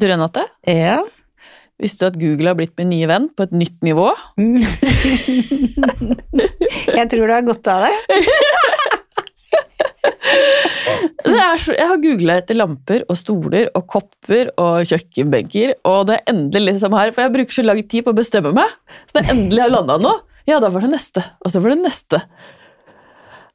Du 0.00 0.06
Renate, 0.08 0.46
Ja. 0.68 1.02
visste 1.80 2.04
du 2.04 2.06
at 2.10 2.18
Google 2.20 2.48
har 2.52 2.56
blitt 2.58 2.72
min 2.80 2.90
nye 2.92 3.06
venn 3.08 3.28
på 3.36 3.42
et 3.46 3.52
nytt 3.56 3.78
nivå? 3.84 4.08
Jeg 6.98 7.06
tror 7.10 7.26
du 7.26 7.32
har 7.34 7.44
godt 7.46 7.68
av 7.72 7.86
det. 7.86 7.94
Det 11.20 11.36
er 11.36 11.58
så, 11.60 11.72
jeg 11.76 11.86
har 11.90 11.98
googla 12.00 12.36
etter 12.40 12.56
lamper 12.56 13.02
og 13.10 13.16
stoler 13.18 13.68
og 13.76 13.84
kopper 13.92 14.48
og 14.60 14.86
kjøkkenbenker, 14.88 15.72
og 15.86 16.06
det 16.08 16.14
er 16.16 16.30
endelig 16.32 16.62
liksom 16.74 16.94
her, 16.96 17.10
for 17.14 17.24
jeg 17.26 17.34
bruker 17.34 17.54
så 17.58 17.64
lang 17.66 17.80
tid 17.90 18.06
på 18.06 18.12
å 18.14 18.16
bestemme 18.16 18.52
meg, 18.56 18.72
så 19.08 19.16
det 19.18 19.22
er 19.26 19.32
endelig 19.34 19.62
har 19.64 19.72
landa 19.74 19.96
nå. 20.00 20.12
Ja, 20.48 20.56
da 20.62 20.70
var 20.72 20.80
det 20.86 20.92
neste, 20.94 21.22
og 21.44 21.52
så 21.52 21.60
var 21.62 21.74
det 21.74 21.82
neste. 21.84 22.22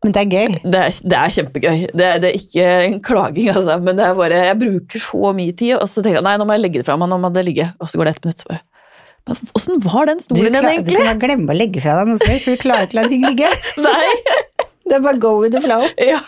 Men 0.05 0.13
det 0.13 0.21
er 0.21 0.29
gøy. 0.29 0.55
Det 0.61 0.79
er, 0.85 0.97
det 1.09 1.17
er 1.17 1.31
kjempegøy. 1.33 1.79
Det 1.97 2.09
det 2.21 2.29
er 2.29 2.35
ikke 2.37 2.65
en 2.85 2.99
klaging, 3.01 3.47
altså, 3.49 3.79
men 3.81 3.97
det 3.97 4.05
er 4.05 4.13
bare, 4.19 4.41
jeg 4.51 4.57
bruker 4.61 5.01
så 5.01 5.31
mye 5.33 5.55
tid, 5.57 5.73
og 5.79 5.87
så 5.89 6.03
tenker 6.05 6.19
jeg 6.19 6.25
nei, 6.27 6.35
nå 6.37 6.45
må 6.45 6.53
jeg 6.59 6.61
legge 6.67 6.81
det 6.83 6.85
fra 6.87 6.97
meg, 7.01 7.09
nå 7.09 7.17
må 7.23 7.31
det 7.33 7.43
ligge, 7.47 7.65
og 7.81 7.89
så 7.89 7.97
går 7.97 8.05
det 8.11 8.13
ett 8.15 8.27
minutt. 8.27 8.43
så 8.43 8.51
bare. 8.53 8.61
Men 9.25 9.39
åssen 9.57 9.79
var 9.81 10.05
den 10.11 10.19
stolen 10.21 10.53
din, 10.53 10.59
egentlig? 10.69 10.99
du 10.99 11.07
kan 11.09 11.21
glemme 11.23 11.49
å 11.49 11.57
legge 11.57 11.81
fra 11.81 11.95
deg 11.97 12.11
noe 12.11 12.21
sted, 12.21 12.37
så 12.37 12.45
for 12.45 12.53
du 12.53 12.61
klarer 12.61 12.85
ikke 12.85 12.99
å 12.99 13.01
la 13.01 13.07
ting 13.09 13.25
ligge. 13.25 13.49
Nei. 13.87 14.09
Det 14.85 14.99
er 14.99 15.01
bare 15.01 15.17
go 15.17 15.31
with 15.41 15.55
the 15.57 15.61
flow. 15.65 15.81
Ja, 16.13 16.21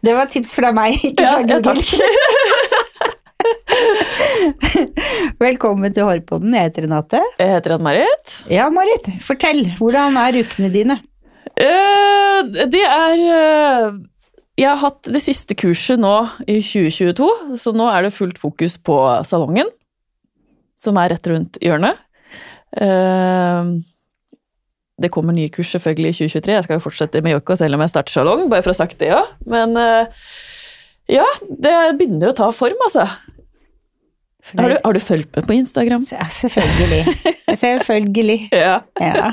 Det 0.00 0.12
var 0.14 0.28
tips 0.30 0.54
fra 0.56 0.70
meg, 0.72 0.94
ikke 1.02 1.24
ja, 1.26 1.32
fra 1.34 1.40
ja 1.42 1.58
Google. 1.58 1.74
takk. 1.74 2.69
Velkommen 5.40 5.92
til 5.94 6.06
Hårpodden, 6.06 6.54
jeg 6.56 6.68
heter 6.68 6.86
Renate. 6.86 7.20
Jeg 7.40 7.54
heter 7.54 7.76
Ann-Marit. 7.76 8.34
Ja, 8.52 8.68
Marit, 8.72 9.08
fortell. 9.24 9.62
Hvordan 9.80 10.18
er 10.20 10.40
ukene 10.42 10.70
dine? 10.72 10.96
Uh, 11.60 12.46
det 12.70 12.82
er 12.86 13.22
uh, 13.26 13.98
Jeg 14.58 14.68
har 14.70 14.80
hatt 14.80 15.10
det 15.12 15.22
siste 15.24 15.56
kurset 15.58 16.00
nå 16.00 16.14
i 16.46 16.60
2022, 16.62 17.28
så 17.60 17.74
nå 17.76 17.88
er 17.90 18.06
det 18.06 18.14
fullt 18.16 18.40
fokus 18.40 18.78
på 18.80 18.96
salongen, 19.28 19.68
som 20.80 20.98
er 21.00 21.14
rett 21.14 21.30
rundt 21.30 21.60
hjørnet. 21.64 21.98
Eh, 22.70 23.70
det 25.02 25.08
kommer 25.10 25.34
nye 25.34 25.50
kurs 25.52 25.72
selvfølgelig 25.74 26.12
i 26.12 26.16
2023. 26.28 26.54
Jeg 26.54 26.66
skal 26.66 26.76
jo 26.76 26.84
fortsette 26.84 27.22
med 27.24 27.34
Yoko 27.34 27.56
selv 27.58 27.76
om 27.76 27.82
jeg 27.82 27.92
starter 27.92 28.14
salong, 28.14 28.44
bare 28.52 28.62
for 28.62 28.70
å 28.70 28.76
ha 28.76 28.80
sagt 28.82 29.00
det, 29.00 29.10
ja. 29.10 29.24
Men 29.50 29.74
ja, 31.10 31.26
det 31.50 31.74
begynner 31.98 32.30
å 32.30 32.36
ta 32.36 32.50
form, 32.54 32.78
altså. 32.86 33.08
Har 34.56 34.68
du, 34.72 34.76
har 34.84 34.92
du 34.96 35.00
fulgt 35.00 35.36
med 35.36 35.46
på 35.46 35.54
Instagram? 35.54 36.04
Ja, 36.12 36.26
selvfølgelig. 36.32 37.02
Selvfølgelig. 37.60 38.38
Ja. 38.64 38.80
Ja. 39.00 39.32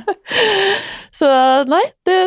Så 1.15 1.27
nei, 1.69 1.83
det 2.05 2.17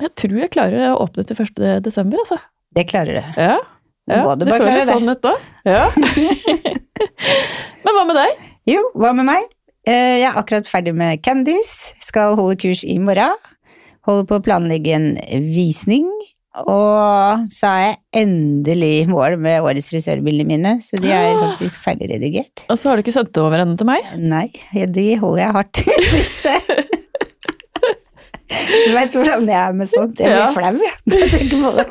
Jeg 0.00 0.10
tror 0.18 0.38
jeg 0.40 0.52
klarer 0.54 0.92
å 0.92 1.00
åpne 1.04 1.24
til 1.28 1.38
1. 1.44 1.60
desember, 1.84 2.22
altså. 2.24 2.38
Det 2.74 2.86
klarer 2.90 3.20
du. 3.20 3.40
Ja. 3.42 3.58
ja 4.10 4.22
Må 4.24 4.34
du 4.38 4.46
det 4.48 4.56
føles 4.58 4.88
sånn 4.90 5.10
ut 5.10 5.22
da. 5.22 5.34
Ja. 5.68 5.84
Men 7.84 7.94
hva 7.96 8.04
med 8.08 8.18
deg? 8.18 8.46
Jo, 8.70 8.80
hva 8.98 9.12
med 9.16 9.28
meg? 9.28 9.50
Eh, 9.86 10.20
Jeg 10.22 10.28
er 10.30 10.38
akkurat 10.40 10.68
ferdig 10.70 10.94
med 10.96 11.20
Candice. 11.24 11.92
Skal 12.02 12.34
holde 12.38 12.56
kurs 12.60 12.84
i 12.86 12.96
morgen. 13.02 13.36
Holder 14.08 14.26
på 14.28 14.38
å 14.40 14.44
planlegge 14.44 14.94
en 14.96 15.10
visning. 15.52 16.08
Og 16.54 17.46
så 17.50 17.66
er 17.66 17.80
jeg 17.88 17.96
endelig 18.22 19.08
mål 19.10 19.34
med 19.42 19.60
årets 19.66 19.88
frisørbildene 19.90 20.46
mine, 20.46 20.74
så 20.84 21.00
de 21.02 21.10
er 21.10 21.32
Ah. 21.34 21.40
faktisk 21.50 21.82
ferdig 21.82 22.06
redigert. 22.12 22.62
Og 22.70 22.78
så 22.78 22.88
har 22.88 22.96
du 22.96 23.02
ikke 23.02 23.12
sendt 23.16 23.32
det 23.34 23.42
over 23.42 23.58
ennå 23.58 23.76
til 23.80 23.86
meg? 23.90 24.06
Nei, 24.16 24.46
de 24.86 25.06
holder 25.18 25.42
jeg 25.42 25.52
hardt 25.58 25.82
i 25.82 25.96
brystet. 26.10 26.60
Du 28.54 28.92
veit 28.94 29.10
hvordan 29.16 29.48
jeg 29.50 29.56
er 29.58 29.72
med 29.74 29.88
sånt. 29.90 30.20
Jeg 30.20 30.28
blir 30.30 30.38
Ja. 30.44 30.52
flau 30.54 30.76
jeg, 30.78 30.92
når 31.10 31.18
jeg 31.24 31.30
tenker 31.32 31.62
på 31.64 31.70
det. 31.74 31.86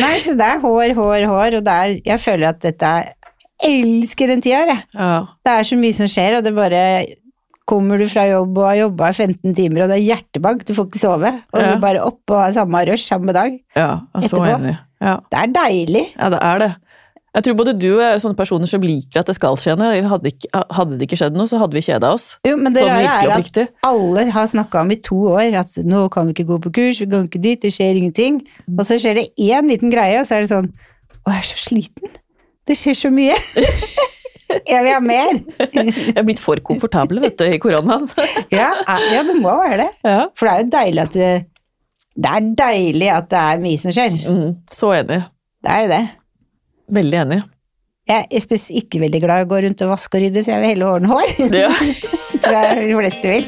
Nei, 0.00 0.12
så 0.22 0.34
det 0.38 0.46
er 0.46 0.60
hår, 0.62 0.92
hår, 0.94 1.24
hår, 1.26 1.56
og 1.58 1.64
det 1.66 1.72
er 1.74 1.94
Jeg 2.06 2.20
føler 2.22 2.48
at 2.52 2.60
dette 2.62 2.86
er 2.86 3.12
elsker 3.66 4.30
den 4.30 4.42
tida 4.44 4.60
her, 4.62 4.66
jeg. 4.76 4.82
Ja. 4.94 5.08
Det 5.44 5.52
er 5.56 5.62
så 5.66 5.76
mye 5.80 5.96
som 5.96 6.06
skjer, 6.12 6.36
og 6.38 6.44
det 6.46 6.54
bare 6.54 6.82
Kommer 7.66 7.98
du 7.98 8.06
fra 8.06 8.22
jobb 8.30 8.58
og 8.62 8.66
har 8.68 8.76
jobba 8.84 9.08
15 9.12 9.54
timer, 9.58 9.82
og 9.84 9.88
det 9.90 9.96
er 9.98 10.04
hjertebank, 10.14 10.64
du 10.68 10.72
får 10.76 10.86
ikke 10.86 11.00
sove, 11.02 11.32
og 11.52 11.60
Ja. 11.60 11.74
du 11.74 11.80
bare 11.82 12.02
oppe 12.06 12.30
og 12.36 12.42
har 12.44 12.52
samme 12.54 12.84
rush 12.86 13.08
samme 13.10 13.32
dag. 13.34 13.56
ja 13.74 13.86
jeg 14.14 14.22
er 14.22 14.28
så 14.28 14.36
Etterpå. 14.38 14.58
enig. 14.60 14.76
Ja. 15.02 15.16
Det 15.30 15.38
er 15.42 15.46
deilig. 15.56 16.04
ja, 16.16 16.28
det 16.30 16.38
er 16.42 16.58
det. 16.62 16.74
Jeg 17.36 17.44
tror 17.44 17.54
både 17.58 17.72
du 17.78 17.88
og 17.96 18.00
jeg 18.00 18.14
er 18.14 18.20
sånne 18.22 18.36
personer 18.38 18.66
som 18.70 18.80
liker 18.80 19.20
at 19.20 19.26
det 19.28 19.34
skal 19.36 19.56
skje 19.60 19.74
noe. 19.76 19.98
Hadde, 20.08 20.30
ikke, 20.32 20.48
hadde 20.72 20.96
det 20.96 21.04
ikke 21.04 21.18
skjedd 21.20 21.34
noe, 21.36 21.44
så 21.50 21.58
hadde 21.60 21.74
vi 21.76 21.82
kjeda 21.84 22.12
oss. 22.14 22.38
Jo, 22.48 22.54
men 22.56 22.72
det 22.72 22.80
Sånn 22.80 22.94
rare 22.94 23.26
er 23.26 23.34
at 23.34 23.58
alle 23.84 24.24
har 24.32 24.46
snakka 24.46 24.80
om 24.80 24.90
i 24.90 24.96
to 25.04 25.18
år 25.34 25.52
at 25.60 25.76
nå 25.84 26.06
kan 26.14 26.24
vi 26.26 26.32
ikke 26.32 26.46
gå 26.48 26.56
på 26.64 26.72
kurs, 26.78 27.00
vi 27.02 27.06
kan 27.10 27.26
ikke 27.28 27.42
dit, 27.44 27.60
det 27.60 27.74
skjer 27.76 27.92
ingenting. 27.98 28.40
Og 28.78 28.86
så 28.88 28.96
skjer 28.96 29.14
det 29.20 29.26
én 29.36 29.68
liten 29.68 29.90
greie, 29.92 30.16
og 30.22 30.24
så 30.24 30.38
er 30.38 30.46
det 30.46 30.48
sånn 30.54 30.70
Å, 31.26 31.34
jeg 31.34 31.42
er 31.42 31.48
så 31.50 31.58
sliten. 31.68 32.08
Det 32.66 32.74
skjer 32.78 32.94
så 33.04 33.10
mye. 33.12 33.36
jeg 34.48 34.84
vil 34.84 34.92
ha 34.92 35.00
mer. 35.02 35.40
Jeg 35.76 36.14
er 36.14 36.26
blitt 36.26 36.42
for 36.42 36.60
komfortabel 36.64 37.20
vet 37.24 37.38
du, 37.40 37.46
i 37.48 37.58
koronaen. 37.62 38.06
Ja, 38.54 38.70
ja, 38.84 39.22
det 39.26 39.36
må 39.40 39.56
være 39.62 39.78
det. 39.84 39.90
Ja. 40.06 40.20
For 40.38 40.48
det 40.48 40.54
er 40.54 40.62
jo 40.62 40.70
deilig 40.76 41.02
at 41.02 41.14
det 41.16 41.32
Det 42.16 42.30
er 42.32 42.46
deilig 42.62 43.10
at 43.12 43.28
det 43.32 43.42
er 43.42 43.60
mye 43.66 43.82
som 43.82 43.92
skjer. 43.96 44.16
Mm, 44.24 44.54
så 44.72 44.94
enig. 45.00 45.20
Det 45.66 45.70
er 45.74 45.84
jo 45.84 45.92
det. 45.92 46.04
Veldig 46.96 47.18
enig. 47.24 47.40
Jeg 48.06 48.28
er 48.30 48.58
ikke 48.78 49.02
veldig 49.02 49.20
glad 49.24 49.42
i 49.42 49.46
å 49.48 49.50
gå 49.50 49.58
rundt 49.64 49.82
og 49.82 49.90
vaske 49.90 50.14
og 50.14 50.22
rydde, 50.22 50.44
så 50.46 50.54
jeg 50.54 50.62
vil 50.62 50.72
heller 50.76 50.92
ordne 50.94 51.10
hår. 51.10 51.28
Ja. 51.50 51.72
tror 52.46 52.56
jeg 52.62 52.88
de 52.88 52.94
fleste 53.02 53.26
vil. 53.34 53.44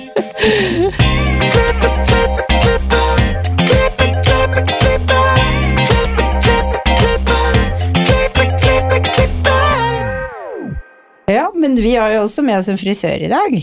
Ja, 11.28 11.50
men 11.54 11.74
vi 11.76 11.92
har 11.92 12.08
jo 12.14 12.22
også 12.24 12.40
med 12.44 12.56
oss 12.56 12.70
en 12.72 12.78
frisør 12.80 13.20
i 13.20 13.28
dag. 13.28 13.56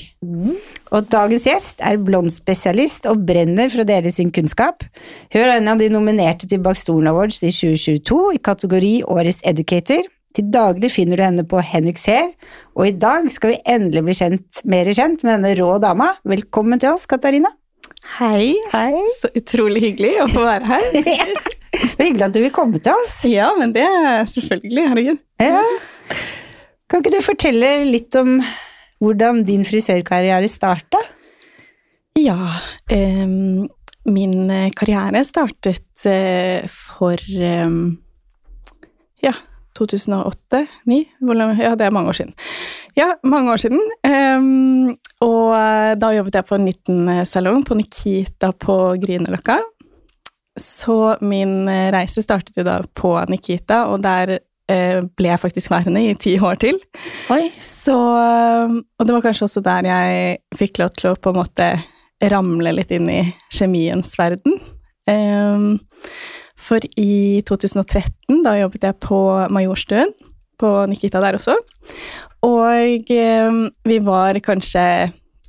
Og 0.93 1.07
dagens 1.09 1.47
gjest 1.49 1.79
er 1.81 1.97
blondspesialist 1.97 3.07
og 3.09 3.23
brenner 3.25 3.71
for 3.73 3.81
å 3.81 3.87
dele 3.89 4.11
sin 4.13 4.29
kunnskap. 4.33 4.85
Hun 5.33 5.41
er 5.41 5.55
en 5.55 5.71
av 5.73 5.81
de 5.81 5.87
nominerte 5.89 6.45
til 6.51 6.61
Bak 6.61 6.77
Stolen 6.77 7.09
Awards 7.09 7.41
i 7.41 7.49
2022 7.49 8.19
i 8.37 8.41
kategori 8.45 8.93
Årets 9.09 9.41
Educator. 9.49 10.05
Til 10.35 10.51
daglig 10.53 10.91
finner 10.93 11.17
du 11.17 11.25
henne 11.25 11.47
på 11.47 11.63
Henriks 11.63 12.05
Hair, 12.11 12.29
og 12.75 12.89
i 12.91 12.95
dag 13.01 13.31
skal 13.33 13.55
vi 13.55 13.59
endelig 13.71 14.03
bli 14.03 14.17
kjent, 14.19 14.61
mer 14.67 14.91
kjent 14.93 15.25
med 15.25 15.39
denne 15.39 15.55
rå 15.57 15.71
dama. 15.81 16.11
Velkommen 16.27 16.81
til 16.83 16.91
oss, 16.93 17.07
Katarina. 17.09 17.49
Hei, 18.19 18.53
Hei. 18.75 18.93
så 19.17 19.31
utrolig 19.33 19.81
hyggelig 19.87 20.13
å 20.21 20.29
få 20.29 20.45
være 20.45 20.69
her. 20.69 20.89
Det 21.75 21.97
er 21.97 22.07
hyggelig 22.07 22.29
at 22.29 22.35
du 22.35 22.43
vil 22.43 22.53
komme 22.55 22.79
til 22.79 22.93
oss. 22.93 23.17
Ja, 23.27 23.49
men 23.57 23.73
det 23.75 23.83
er 23.83 24.27
selvfølgelig, 24.31 24.85
herregud. 24.91 25.17
Ja. 25.43 25.63
Kan 26.89 27.01
ikke 27.01 27.15
du 27.15 27.25
fortelle 27.25 27.69
litt 27.89 28.15
om 28.19 28.37
hvordan 29.01 29.43
din 29.47 29.65
frisørkarriere 29.65 30.49
starta? 30.49 31.01
Ja, 32.15 32.37
em, 32.93 33.65
min 34.05 34.51
eh, 34.53 34.69
karriere 34.77 35.23
startet 35.25 36.05
eh, 36.07 36.63
for 36.69 37.19
em, 37.41 37.97
ja, 39.25 39.33
2008-2009. 39.79 41.59
Ja, 41.59 41.73
det 41.75 41.87
er 41.87 41.91
mange 41.91 42.13
år 42.13 42.19
siden. 42.21 42.33
Ja, 42.95 43.09
mange 43.23 43.51
år 43.51 43.59
siden. 43.65 43.81
Em, 44.07 44.93
og 45.25 45.55
eh, 45.57 45.93
da 45.99 46.13
jobbet 46.15 46.39
jeg 46.39 46.47
på 46.47 46.59
en 46.59 46.69
liten 46.69 47.07
eh, 47.11 47.25
salong 47.27 47.65
på 47.67 47.75
Nikita 47.75 48.53
på 48.55 48.77
Grünerløkka. 49.01 49.57
Så 50.61 51.17
min 51.25 51.65
eh, 51.67 51.89
reise 51.91 52.23
startet 52.23 52.55
jo 52.61 52.63
da 52.63 52.79
på 52.95 53.17
Nikita, 53.27 53.87
og 53.91 54.05
der 54.05 54.37
eh, 54.37 54.43
ble 54.65 55.29
jeg 55.29 55.37
faktisk 55.37 55.69
værende 55.69 56.01
i 56.01 56.15
ti 56.17 56.31
år 56.41 56.57
til. 56.57 56.79
Oi. 57.29 57.51
Så, 57.61 57.93
og 57.93 59.05
det 59.05 59.13
var 59.13 59.21
kanskje 59.21 59.45
også 59.45 59.61
der 59.61 59.85
jeg 59.91 60.37
fikk 60.57 60.79
lov 60.81 60.95
til 60.97 61.11
å 61.11 61.19
på 61.19 61.33
en 61.33 61.37
måte 61.37 61.67
ramle 62.23 62.73
litt 62.75 62.93
inn 62.95 63.09
i 63.11 63.21
kjemiens 63.53 64.15
verden. 64.19 64.57
Ehm, 65.09 65.77
for 66.55 66.81
i 66.97 67.41
2013, 67.45 68.41
da 68.45 68.55
jobbet 68.57 68.87
jeg 68.87 68.99
på 69.03 69.19
Majorstuen, 69.53 70.13
på 70.59 70.71
Nikita 70.89 71.21
der 71.23 71.37
også. 71.37 71.57
Og 72.45 73.11
vi 73.11 73.97
var 74.05 74.39
kanskje 74.45 74.85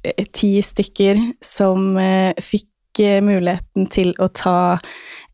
eh, 0.02 0.24
ti 0.34 0.56
stykker 0.64 1.20
som 1.44 1.94
eh, 2.00 2.34
fikk 2.42 3.02
eh, 3.04 3.20
muligheten 3.24 3.86
til 3.92 4.14
å 4.18 4.28
ta 4.34 4.58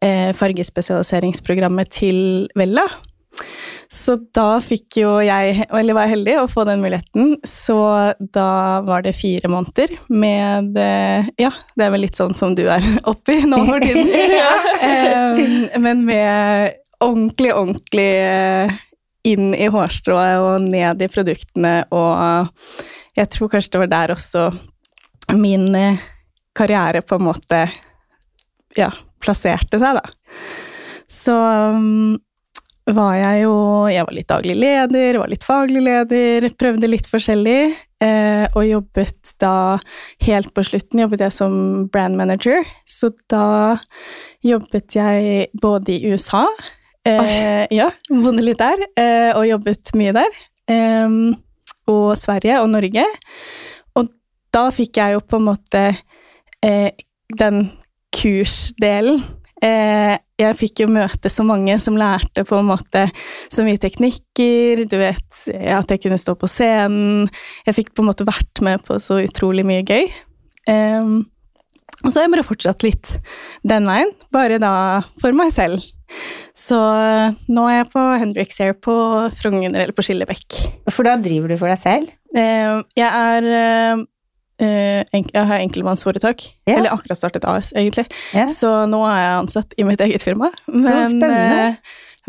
eh, 0.02 0.30
fargespesialiseringsprogrammet 0.36 1.92
til 1.94 2.20
Vella. 2.58 2.84
Så 3.92 4.14
da 4.32 4.56
fikk 4.64 4.96
jo 5.02 5.10
jeg, 5.20 5.66
eller 5.68 5.96
var 5.96 6.06
jeg 6.06 6.14
heldig 6.14 6.36
å 6.40 6.46
få 6.48 6.64
den 6.64 6.80
muligheten, 6.80 7.34
så 7.44 7.76
da 8.32 8.80
var 8.86 9.04
det 9.04 9.12
fire 9.18 9.50
måneder 9.52 9.92
med 10.08 10.78
Ja, 11.36 11.50
det 11.76 11.84
er 11.84 11.92
vel 11.92 12.06
litt 12.06 12.16
sånn 12.16 12.32
som 12.38 12.56
du 12.56 12.64
er 12.72 12.86
oppi 13.12 13.42
nå 13.44 13.60
for 13.68 13.84
tiden. 13.84 14.08
ja. 14.40 14.54
Men 15.76 16.06
med 16.08 16.80
ordentlig, 17.04 17.52
ordentlig 17.52 18.08
eh, 18.24 18.72
inn 19.28 19.52
i 19.54 19.68
hårstrået 19.70 20.40
og 20.40 20.66
ned 20.72 21.04
i 21.04 21.10
produktene, 21.12 21.76
og 21.92 22.48
jeg 23.18 23.28
tror 23.34 23.52
kanskje 23.52 23.74
det 23.74 23.84
var 23.84 23.92
der 23.92 24.16
også 24.16 24.48
min 25.36 25.68
eh, 25.76 26.00
karriere 26.56 27.04
på 27.04 27.20
en 27.20 27.26
måte 27.28 27.62
ja, 28.76 28.88
plasserte 29.20 29.80
seg, 29.80 30.00
da. 30.00 30.38
Så 31.12 31.36
mm, 31.76 32.16
var 32.90 33.14
jeg 33.14 33.44
jo 33.44 33.54
Jeg 33.92 34.06
var 34.06 34.16
litt 34.16 34.30
daglig 34.30 34.56
leder, 34.58 35.18
var 35.20 35.30
litt 35.30 35.46
faglig 35.46 35.82
leder, 35.84 36.48
prøvde 36.58 36.90
litt 36.90 37.08
forskjellig. 37.10 37.74
Eh, 38.02 38.44
og 38.58 38.66
jobbet 38.66 39.34
da 39.38 39.78
Helt 40.26 40.50
på 40.54 40.64
slutten 40.66 41.04
jobbet 41.04 41.22
jeg 41.22 41.34
som 41.36 41.52
brand 41.92 42.18
manager, 42.18 42.64
så 42.82 43.12
da 43.30 43.78
jobbet 44.42 44.96
jeg 44.96 45.46
både 45.62 45.94
i 45.94 46.10
USA 46.10 46.42
eh, 47.06 47.68
Ja, 47.70 47.92
bodde 48.10 48.42
litt 48.42 48.58
der, 48.58 48.82
eh, 48.98 49.30
og 49.36 49.46
jobbet 49.46 49.94
mye 49.98 50.16
der. 50.18 50.40
Eh, 50.70 51.18
og 51.92 52.16
Sverige 52.18 52.60
og 52.62 52.72
Norge. 52.74 53.06
Og 53.98 54.10
da 54.54 54.66
fikk 54.74 54.98
jeg 54.98 55.16
jo 55.16 55.22
på 55.26 55.38
en 55.38 55.48
måte 55.50 55.84
eh, 56.62 56.90
den 57.38 57.64
kursdelen 58.12 59.22
eh, 59.62 60.18
jeg 60.42 60.58
fikk 60.58 60.82
jo 60.84 60.90
møte 60.92 61.30
så 61.32 61.44
mange 61.46 61.76
som 61.82 61.96
lærte 61.98 62.44
på 62.48 62.58
en 62.58 62.68
måte 62.68 63.06
så 63.52 63.64
mye 63.66 63.80
teknikker, 63.80 64.84
du 64.90 64.98
vet, 65.00 65.42
at 65.48 65.92
jeg 65.92 66.02
kunne 66.04 66.20
stå 66.20 66.36
på 66.38 66.50
scenen. 66.50 67.30
Jeg 67.66 67.78
fikk 67.78 67.92
på 67.94 68.04
en 68.04 68.10
måte 68.10 68.28
vært 68.28 68.62
med 68.64 68.84
på 68.86 68.98
så 69.02 69.20
utrolig 69.22 69.66
mye 69.68 69.86
gøy. 69.86 70.10
Um, 70.70 71.22
og 72.02 72.10
så 72.10 72.20
har 72.20 72.26
jeg 72.26 72.34
bare 72.34 72.46
fortsatt 72.46 72.84
litt 72.86 73.16
den 73.66 73.86
veien, 73.88 74.10
bare 74.34 74.58
da 74.62 74.74
for 75.22 75.34
meg 75.36 75.52
selv. 75.54 75.82
Så 76.58 76.78
nå 77.48 77.66
er 77.68 77.78
jeg 77.78 77.90
på 77.94 78.02
Hendrix 78.20 78.58
Air 78.62 78.74
på 78.76 78.94
Frogner, 79.38 79.72
eller 79.72 79.94
på 79.96 80.04
Skillebekk. 80.04 80.58
For 80.92 81.06
da 81.06 81.16
driver 81.20 81.52
du 81.52 81.56
for 81.60 81.72
deg 81.72 81.80
selv? 81.80 82.10
Jeg 82.32 83.08
er 83.08 83.48
uh, 83.48 84.04
jeg 84.62 85.46
har 85.48 85.58
enkeltmannsforetak. 85.58 86.44
Ja. 86.68 86.76
Eller 86.76 86.94
akkurat 86.94 87.18
startet 87.18 87.46
AS, 87.48 87.72
egentlig. 87.76 88.06
Ja. 88.36 88.48
Så 88.52 88.70
nå 88.90 89.02
er 89.08 89.18
jeg 89.18 89.38
ansatt 89.40 89.74
i 89.76 89.86
mitt 89.88 90.02
eget 90.04 90.24
firma. 90.24 90.52
Men, 90.66 91.18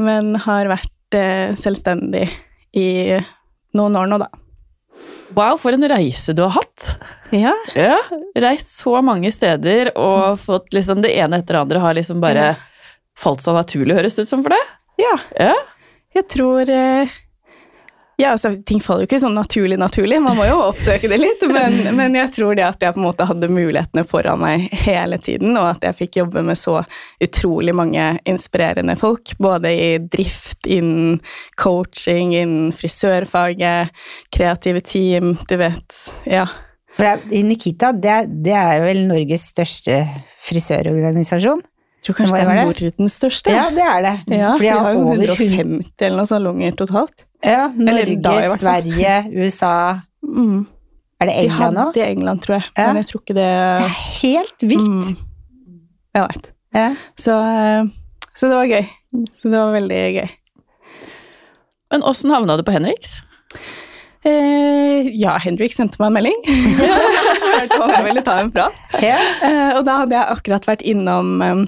men 0.02 0.34
har 0.48 0.72
vært 0.72 1.20
selvstendig 1.62 2.28
i 2.74 2.90
noen 3.78 4.00
år 4.00 4.10
nå, 4.10 4.22
da. 4.22 4.32
Wow, 5.34 5.58
for 5.58 5.74
en 5.74 5.88
reise 5.90 6.34
du 6.34 6.44
har 6.46 6.54
hatt! 6.58 6.90
Ja. 7.34 7.54
ja 7.74 7.98
reist 8.38 8.70
så 8.76 9.00
mange 9.02 9.32
steder 9.34 9.90
og 9.98 10.38
fått 10.42 10.74
liksom 10.76 11.02
det 11.02 11.16
ene 11.18 11.40
etter 11.42 11.58
det 11.58 11.64
andre 11.64 11.82
har 11.82 11.98
liksom 11.98 12.22
bare 12.22 12.46
ja. 12.52 12.56
falt 13.18 13.42
seg 13.42 13.58
naturlig, 13.58 13.98
høres 13.98 14.18
det 14.18 14.28
ut 14.28 14.30
som 14.30 14.44
for 14.46 14.54
deg? 14.54 14.74
Ja. 15.02 15.14
ja. 15.40 15.56
Jeg 16.14 16.28
tror 16.30 16.70
eh, 16.70 17.14
ja, 18.24 18.32
altså, 18.32 18.54
ting 18.66 18.80
faller 18.82 19.04
jo 19.04 19.10
ikke 19.10 19.20
sånn 19.20 19.36
naturlig 19.36 19.78
naturlig, 19.80 20.20
man 20.24 20.38
må 20.38 20.46
jo 20.48 20.60
oppsøke 20.70 21.10
det 21.12 21.20
litt. 21.20 21.44
Men, 21.50 21.76
men, 21.98 22.16
jeg 22.16 22.32
tror 22.38 22.56
det 22.58 22.66
at 22.66 22.84
jeg 22.84 22.96
på 22.96 23.02
en 23.02 23.08
måte 23.08 23.28
hadde 23.28 23.50
mulighetene 23.52 24.06
foran 24.08 24.42
meg 24.42 24.70
hele 24.86 25.20
tiden, 25.22 25.58
og 25.60 25.74
at 25.74 25.88
jeg 25.88 25.98
fikk 26.00 26.20
jobbe 26.22 26.44
med 26.48 26.60
så 26.60 26.80
utrolig 27.24 27.76
mange 27.76 28.06
inspirerende 28.30 28.96
folk, 29.00 29.36
både 29.44 29.74
i 29.74 29.90
drift, 30.00 30.64
innen 30.64 31.20
coaching, 31.60 32.36
innen 32.38 32.72
frisørfaget, 32.76 33.92
kreative 34.34 34.84
team, 34.88 35.36
du 35.50 35.58
vet. 35.60 36.00
Ja. 36.30 36.48
For 36.94 37.28
Nikita, 37.34 37.92
det, 37.98 38.18
det 38.46 38.56
er 38.56 38.80
jo 38.80 38.88
vel 38.88 39.06
Norges 39.10 39.50
største 39.52 40.04
frisørorganisasjon? 40.48 41.64
Jeg 42.04 42.10
tror 42.10 42.18
kanskje 42.18 42.40
det 42.42 42.52
er 42.52 42.66
Nordens 42.68 43.14
største. 43.16 43.52
Ja, 43.56 43.68
det 43.72 43.84
er 43.88 44.02
det. 44.04 44.16
Ja, 44.36 44.50
for 44.58 44.66
de 44.66 44.72
har 44.76 44.96
jo 44.98 45.04
150 45.14 46.04
eller 46.04 46.18
noe 46.20 46.28
salonger 46.28 46.76
totalt. 46.76 47.24
Ja, 47.40 47.70
Norge, 47.72 48.18
da, 48.24 48.34
Sverige, 48.60 49.14
USA 49.32 49.76
mm. 50.24 50.66
Er 51.24 51.30
det 51.30 51.36
England 51.46 51.78
nå? 51.78 51.86
De 51.96 52.02
hadde 52.04 52.12
England, 52.12 52.44
tror 52.44 52.58
jeg. 52.58 52.66
Ja. 52.76 52.88
Men 52.90 53.00
jeg 53.00 53.08
tror 53.08 53.24
ikke 53.24 53.36
det 53.38 53.48
Det 53.48 53.86
er 53.88 53.98
helt 54.20 54.66
vilt. 54.74 55.12
Mm. 55.14 55.78
Jeg 56.14 56.26
veit. 56.28 56.50
Ja. 56.76 56.88
Så, 57.16 57.38
eh, 57.40 57.88
så, 58.34 58.50
det 58.50 58.58
var 58.58 58.68
gøy. 58.68 58.90
Så 59.40 59.54
det 59.54 59.56
var 59.56 59.72
veldig 59.78 60.02
gøy. 60.18 60.34
Men 61.96 62.04
åssen 62.10 62.36
havna 62.36 62.58
du 62.60 62.66
på 62.68 62.76
Henriks? 62.76 63.22
Eh, 64.28 65.08
ja, 65.20 65.38
Henrik 65.40 65.76
sendte 65.76 66.04
meg 66.04 66.12
en 66.12 66.20
melding. 66.20 66.44
Hørte 67.54 67.80
om 67.86 67.96
jeg 67.96 68.06
ville 68.10 68.24
ta 68.28 68.38
en 68.42 68.52
prat. 68.52 68.84
Yeah. 69.00 69.24
Eh, 69.44 69.72
og 69.78 69.88
da 69.88 70.02
hadde 70.04 70.18
jeg 70.18 70.38
akkurat 70.38 70.68
vært 70.68 70.84
innom 70.88 71.36
um, 71.40 71.66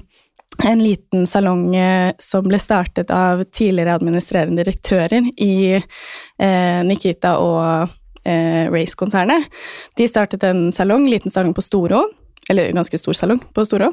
en 0.64 0.84
liten 0.84 1.28
salong 1.28 1.76
eh, 1.76 2.14
som 2.20 2.46
ble 2.48 2.60
startet 2.62 3.12
av 3.12 3.44
tidligere 3.44 3.96
administrerende 3.98 4.64
direktører 4.64 5.32
i 5.42 5.56
eh, 5.76 6.82
Nikita 6.88 7.36
og 7.42 7.90
eh, 8.24 8.72
Race-konsernet. 8.72 9.50
De 9.98 10.08
startet 10.08 10.46
en 10.48 10.70
salong, 10.76 11.10
liten 11.10 11.34
salong 11.34 11.54
på 11.56 11.64
Storo, 11.66 12.06
eller 12.50 12.72
ganske 12.72 12.98
stor 13.02 13.18
salong 13.18 13.42
på 13.54 13.66
Storo, 13.66 13.92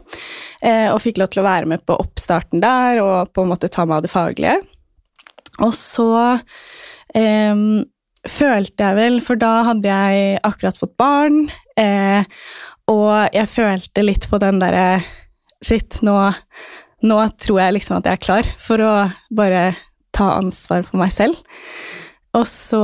eh, 0.63 0.89
og 0.93 1.01
fikk 1.03 1.21
lov 1.23 1.33
til 1.33 1.43
å 1.43 1.49
være 1.49 1.71
med 1.73 1.87
på 1.89 1.97
oppstarten 1.99 2.63
der 2.63 3.01
og 3.03 3.33
på 3.35 3.45
en 3.45 3.53
måte 3.55 3.73
ta 3.73 3.87
meg 3.89 4.01
av 4.01 4.07
det 4.07 4.13
faglige. 4.13 4.59
Og 5.65 5.73
så 5.77 6.11
eh, 7.17 7.65
følte 8.29 8.87
jeg 8.87 8.99
vel, 9.01 9.19
for 9.25 9.41
da 9.41 9.55
hadde 9.73 9.89
jeg 9.89 10.37
akkurat 10.47 10.79
fått 10.79 10.95
barn, 11.01 11.49
eh, 11.81 12.23
og 12.91 13.35
jeg 13.35 13.51
følte 13.51 14.05
litt 14.05 14.29
på 14.31 14.41
den 14.43 14.59
derre 14.63 15.03
Shit, 15.63 16.01
nå, 16.03 16.17
nå, 17.07 17.19
tror 17.39 17.61
jeg 17.63 17.79
liksom 17.79 18.01
at 18.01 18.09
jeg 18.09 18.19
er 18.19 18.25
klar 18.25 18.49
for 18.61 18.83
å 18.83 18.93
bare 19.35 19.73
ta 20.15 20.35
ansvar 20.41 20.85
for 20.87 21.01
meg 21.01 21.15
selv. 21.15 21.39
Og 22.37 22.47
så 22.49 22.83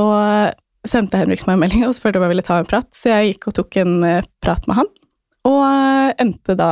sendte 0.87 1.19
Henrik 1.19 1.43
meg 1.47 1.57
en 1.57 1.63
melding 1.65 1.85
og 1.87 1.97
spurte 1.97 2.21
om 2.21 2.25
jeg 2.25 2.33
ville 2.33 2.45
ta 2.45 2.59
en 2.61 2.69
prat, 2.69 2.87
så 2.95 3.11
jeg 3.11 3.33
gikk 3.33 3.49
og 3.51 3.57
tok 3.59 3.79
en 3.81 3.97
uh, 4.05 4.27
prat 4.43 4.69
med 4.69 4.79
han. 4.79 4.91
Og 5.49 5.59
uh, 5.63 6.09
endte 6.19 6.55
da 6.59 6.71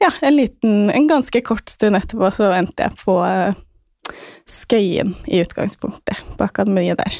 Ja, 0.00 0.08
en 0.24 0.38
liten 0.38 0.88
En 0.94 1.08
ganske 1.10 1.42
kort 1.44 1.68
stund 1.68 1.98
etterpå 1.98 2.30
så 2.32 2.52
endte 2.56 2.86
jeg 2.86 2.96
på 3.02 3.18
uh, 3.20 3.52
Skøyen 4.48 5.12
i 5.28 5.42
utgangspunktet, 5.42 6.22
på 6.38 6.46
akademiet 6.46 7.00
der. 7.00 7.18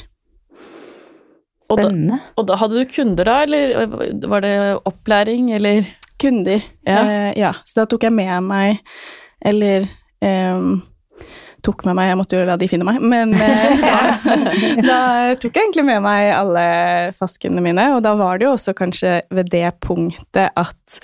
Spennende. 1.69 2.17
Og 2.17 2.17
da, 2.17 2.41
og 2.41 2.47
da 2.49 2.57
hadde 2.63 2.81
du 2.81 2.89
kunder 2.89 3.29
da, 3.29 3.35
eller 3.45 4.25
var 4.31 4.41
det 4.41 4.55
opplæring, 4.89 5.51
eller? 5.53 5.85
Kunder, 6.19 6.61
ja. 6.83 7.01
Eh, 7.01 7.31
ja. 7.39 7.53
Så 7.63 7.81
da 7.81 7.89
tok 7.89 8.07
jeg 8.07 8.15
med 8.15 8.43
meg, 8.47 8.79
eller 9.45 9.87
eh, 10.25 10.69
tok 11.65 11.83
med 11.87 11.97
meg, 11.97 12.11
jeg 12.11 12.19
måtte 12.19 12.39
jo 12.39 12.47
la 12.47 12.55
de 12.59 12.69
finne 12.71 12.87
meg, 12.87 13.01
men 13.03 13.33
eh, 13.35 13.83
da 14.89 15.01
tok 15.39 15.51
jeg 15.51 15.65
egentlig 15.65 15.85
med 15.89 16.03
meg 16.05 16.31
alle 16.35 16.65
faskene 17.17 17.63
mine, 17.63 17.91
og 17.95 18.03
da 18.05 18.15
var 18.19 18.39
det 18.39 18.49
jo 18.49 18.55
også 18.55 18.75
kanskje 18.77 19.19
ved 19.35 19.51
det 19.53 19.67
punktet 19.83 20.51
at 20.59 20.99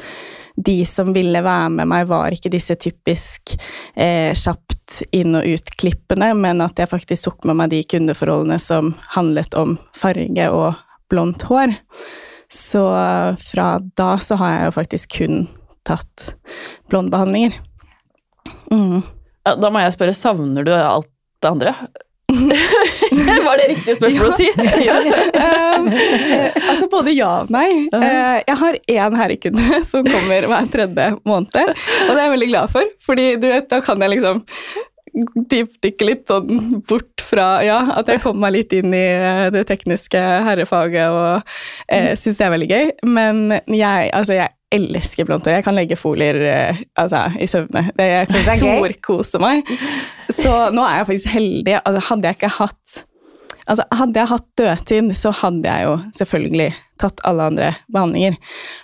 de 0.56 0.78
som 0.88 1.12
ville 1.14 1.42
være 1.44 1.72
med 1.74 1.90
meg, 1.92 2.06
var 2.08 2.32
ikke 2.32 2.52
disse 2.54 2.78
typisk 2.80 3.58
eh, 4.00 4.32
kjapt 4.32 5.02
inn 5.16 5.36
og 5.36 5.48
ut-klippene, 5.58 6.32
men 6.40 6.64
at 6.64 6.80
jeg 6.80 6.92
faktisk 6.92 7.28
tok 7.28 7.50
med 7.50 7.60
meg 7.60 7.74
de 7.74 7.82
kundeforholdene 7.84 8.60
som 8.64 8.94
handlet 9.18 9.58
om 9.60 9.76
farge 9.96 10.48
og 10.56 10.80
blondt 11.12 11.44
hår. 11.50 11.76
Så 12.52 12.84
fra 13.42 13.68
da 13.98 14.16
så 14.22 14.38
har 14.40 14.54
jeg 14.54 14.70
jo 14.70 14.76
faktisk 14.76 15.18
kun 15.18 15.46
tatt 15.86 16.32
blondbehandlinger. 16.90 17.58
Mm. 18.72 19.02
Ja, 19.46 19.56
da 19.62 19.70
må 19.70 19.82
jeg 19.84 19.94
spørre, 19.94 20.16
savner 20.18 20.66
du 20.66 20.74
alt 20.74 21.10
det 21.44 21.52
andre? 21.52 21.76
Var 23.46 23.60
det 23.60 23.68
riktig 23.70 23.96
spørsmål 24.00 24.32
å 24.32 24.36
si? 24.36 24.48
ja. 24.86 24.96
um, 25.78 25.90
altså 26.72 26.88
både 26.92 27.14
ja 27.14 27.30
og 27.44 27.54
nei. 27.54 27.68
Uh, 27.94 28.42
jeg 28.42 28.58
har 28.62 28.80
én 28.96 29.20
herrekunde 29.20 29.80
som 29.92 30.08
kommer 30.08 30.50
hver 30.50 30.72
tredje 30.74 31.08
måned, 31.28 31.54
og 31.54 32.12
det 32.12 32.18
er 32.18 32.24
jeg 32.24 32.36
veldig 32.36 32.52
glad 32.52 32.74
for, 32.74 32.92
fordi 33.06 33.30
du 33.42 33.48
vet, 33.52 33.70
da 33.72 33.82
kan 33.86 34.02
jeg 34.02 34.18
liksom 34.18 34.42
dypdykke 35.52 36.08
litt 36.08 36.28
sånn 36.30 36.82
bort 36.88 37.24
fra 37.24 37.48
Ja, 37.66 37.80
at 38.00 38.10
jeg 38.12 38.22
kom 38.24 38.38
meg 38.42 38.56
litt 38.56 38.76
inn 38.76 38.94
i 38.96 39.06
eh, 39.16 39.48
det 39.54 39.66
tekniske 39.70 40.20
herrefaget 40.20 41.14
og 41.14 41.56
eh, 41.88 42.12
syns 42.20 42.40
det 42.40 42.46
er 42.46 42.54
veldig 42.54 42.70
gøy. 42.72 42.92
Men 43.08 43.42
jeg, 43.72 44.12
altså, 44.12 44.38
jeg 44.38 44.52
elsker 44.76 45.28
blondt 45.28 45.48
hår. 45.48 45.60
Jeg 45.60 45.68
kan 45.68 45.78
legge 45.78 45.98
folier 46.00 46.40
eh, 46.50 46.84
altså, 47.00 47.26
i 47.40 47.48
søvne. 47.50 47.88
Det, 47.96 48.10
jeg 48.12 48.46
storkoser 48.62 49.44
meg. 49.44 49.76
Så 50.34 50.54
nå 50.76 50.86
er 50.86 51.02
jeg 51.02 51.10
faktisk 51.12 51.36
heldig. 51.36 51.78
Altså, 51.82 52.08
hadde 52.12 52.32
jeg 52.32 52.42
ikke 52.42 52.56
hatt 52.62 53.04
Altså, 53.66 53.82
hadde 53.98 54.20
jeg 54.20 54.30
hatt 54.30 54.46
dødtid, 54.60 55.08
så 55.18 55.32
hadde 55.34 55.66
jeg 55.66 55.88
jo 55.88 55.94
selvfølgelig 56.14 56.68
tatt 57.02 57.24
alle 57.26 57.48
andre 57.50 57.72
behandlinger. 57.90 58.36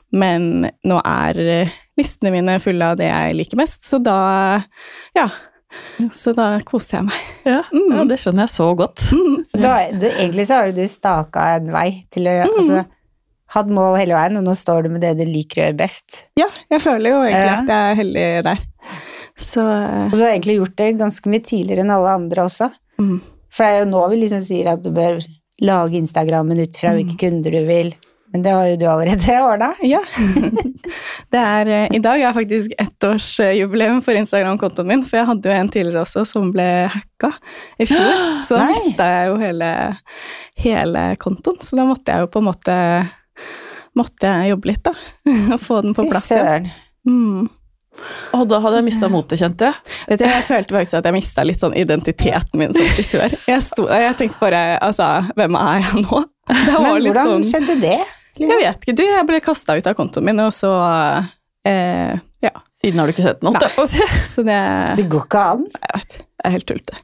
Men 0.09 0.47
nå 0.89 0.97
er 1.05 1.41
eh, 1.43 1.75
listene 1.99 2.31
mine 2.33 2.55
fulle 2.63 2.87
av 2.89 2.97
det 2.97 3.11
jeg 3.11 3.37
liker 3.37 3.61
mest, 3.61 3.83
så 3.85 4.01
da 4.01 4.17
Ja. 5.17 5.29
Så 6.13 6.33
da 6.37 6.53
koser 6.67 6.99
jeg 6.99 7.07
meg. 7.09 7.27
Ja, 7.47 7.61
mm. 7.71 7.91
ja 7.95 8.07
det 8.09 8.17
skjønner 8.21 8.45
jeg 8.47 8.53
så 8.55 8.71
godt. 8.77 9.05
Mm. 9.15 9.37
Du, 9.51 9.67
du, 10.01 10.07
egentlig 10.09 10.47
så 10.49 10.59
har 10.61 10.73
du 10.75 10.81
staka 10.89 11.45
en 11.57 11.71
vei 11.73 11.87
til 12.13 12.27
å 12.27 12.35
gjøre 12.35 12.51
mm. 12.51 12.59
altså, 12.61 12.83
hatt 13.55 13.71
mål 13.73 13.97
hele 13.99 14.15
veien, 14.17 14.39
og 14.39 14.45
nå 14.47 14.55
står 14.57 14.85
du 14.85 14.93
med 14.93 15.03
det 15.05 15.15
du 15.19 15.25
liker 15.27 15.61
å 15.61 15.65
gjøre 15.65 15.79
best. 15.79 16.21
Ja, 16.39 16.47
jeg 16.71 16.83
føler 16.83 17.15
jo 17.15 17.23
egentlig 17.25 17.49
ja. 17.51 17.57
at 17.59 17.73
jeg 17.73 17.89
er 17.89 17.99
heldig 18.01 18.27
der. 18.47 18.63
Så 19.41 19.65
Og 19.65 20.15
du 20.15 20.21
har 20.21 20.31
egentlig 20.31 20.59
gjort 20.59 20.77
det 20.77 20.89
ganske 20.99 21.31
mye 21.31 21.43
tidligere 21.45 21.85
enn 21.85 21.93
alle 21.95 22.15
andre 22.19 22.45
også. 22.45 22.69
Mm. 23.01 23.17
For 23.51 23.65
det 23.65 23.71
er 23.71 23.83
jo 23.83 23.91
nå 23.91 24.03
vi 24.11 24.21
liksom 24.21 24.43
sier 24.45 24.71
at 24.71 24.83
du 24.83 24.91
bør 24.95 25.19
lage 25.61 25.99
Instagrammen 25.99 26.61
ut 26.61 26.79
fra 26.79 26.93
mm. 26.93 26.99
hvilke 26.99 27.19
kunder 27.21 27.57
du 27.57 27.67
vil 27.67 27.93
Men 28.31 28.43
det 28.45 28.51
har 28.55 28.67
jo 28.71 28.75
du 28.79 28.85
allerede 28.87 29.37
ordna. 29.51 29.71
Ja. 29.85 30.01
Det 31.31 31.39
er, 31.39 31.69
eh, 31.71 31.93
I 31.95 31.99
dag 32.03 32.19
er 32.19 32.33
faktisk 32.35 32.73
ettårsjubileum 32.81 34.01
for 34.03 34.17
Instagram-kontoen 34.19 34.89
min, 34.89 35.03
for 35.07 35.21
jeg 35.21 35.29
hadde 35.29 35.47
jo 35.47 35.55
en 35.55 35.69
tidligere 35.71 36.01
også 36.03 36.25
som 36.27 36.49
ble 36.51 36.65
hacka 36.91 37.29
i 37.79 37.87
fjor. 37.87 38.11
Så 38.47 38.57
da 38.59 38.67
mista 38.67 39.07
jeg 39.13 39.29
jo 39.29 39.39
hele, 39.39 39.71
hele 40.59 41.05
kontoen. 41.21 41.61
Så 41.63 41.79
da 41.79 41.87
måtte 41.87 42.11
jeg 42.11 42.25
jo 42.25 42.31
på 42.33 42.43
en 42.43 42.49
måte 42.49 42.75
måtte 43.97 44.27
jeg 44.27 44.53
jobbe 44.53 44.71
litt, 44.71 44.83
da. 44.87 44.93
Og 45.55 45.57
få 45.63 45.81
den 45.85 45.95
på 45.95 46.07
plass 46.09 46.31
igjen. 46.35 46.69
Mm. 47.07 47.49
Og 48.37 48.45
da 48.47 48.61
hadde 48.63 48.79
jeg 48.79 48.87
mista 48.87 49.09
motet, 49.11 49.41
kjente 49.41 49.67
jeg. 49.67 49.95
Vet 50.07 50.21
du, 50.21 50.25
jeg 50.29 50.45
følte 50.47 50.75
faktisk 50.77 50.99
at 51.01 51.09
jeg 51.09 51.15
mista 51.17 51.43
litt 51.45 51.59
sånn 51.61 51.75
identiteten 51.77 52.61
min 52.61 52.75
som 52.75 52.87
frisør. 52.95 53.35
Jeg, 53.51 53.63
sto, 53.65 53.87
jeg 53.91 54.15
tenkte 54.19 54.39
bare 54.41 54.61
altså, 54.83 55.09
hvem 55.37 55.59
er 55.59 55.83
jeg 55.83 56.05
nå? 56.05 56.23
Det 56.51 56.71
var 56.71 56.87
Men 56.87 57.03
litt 57.03 57.11
hvordan 57.11 57.31
sånn 57.35 57.47
skjedde 57.51 57.77
det? 57.83 57.99
Jeg 58.39 58.57
vet 58.61 58.83
ikke, 58.85 58.95
du, 58.95 59.03
jeg 59.03 59.27
ble 59.27 59.39
kasta 59.43 59.75
ut 59.77 59.87
av 59.91 59.95
kontoen 59.97 60.25
min, 60.29 60.39
og 60.45 60.51
så 60.55 60.71
eh, 61.67 62.13
Ja. 62.41 62.53
Siden 62.81 62.99
har 63.01 63.07
du 63.09 63.13
ikke 63.13 63.25
sett 63.25 63.41
jeg 63.43 63.73
å 63.77 63.85
si. 63.89 64.01
Så 64.33 64.41
det 64.47 64.59
Det 64.97 65.09
går 65.11 65.25
ikke 65.27 65.41
an. 65.53 65.65
Jeg 65.75 65.97
vet, 65.99 66.15
det 66.17 66.47
er 66.47 66.55
helt 66.55 66.65
tullete. 66.71 67.01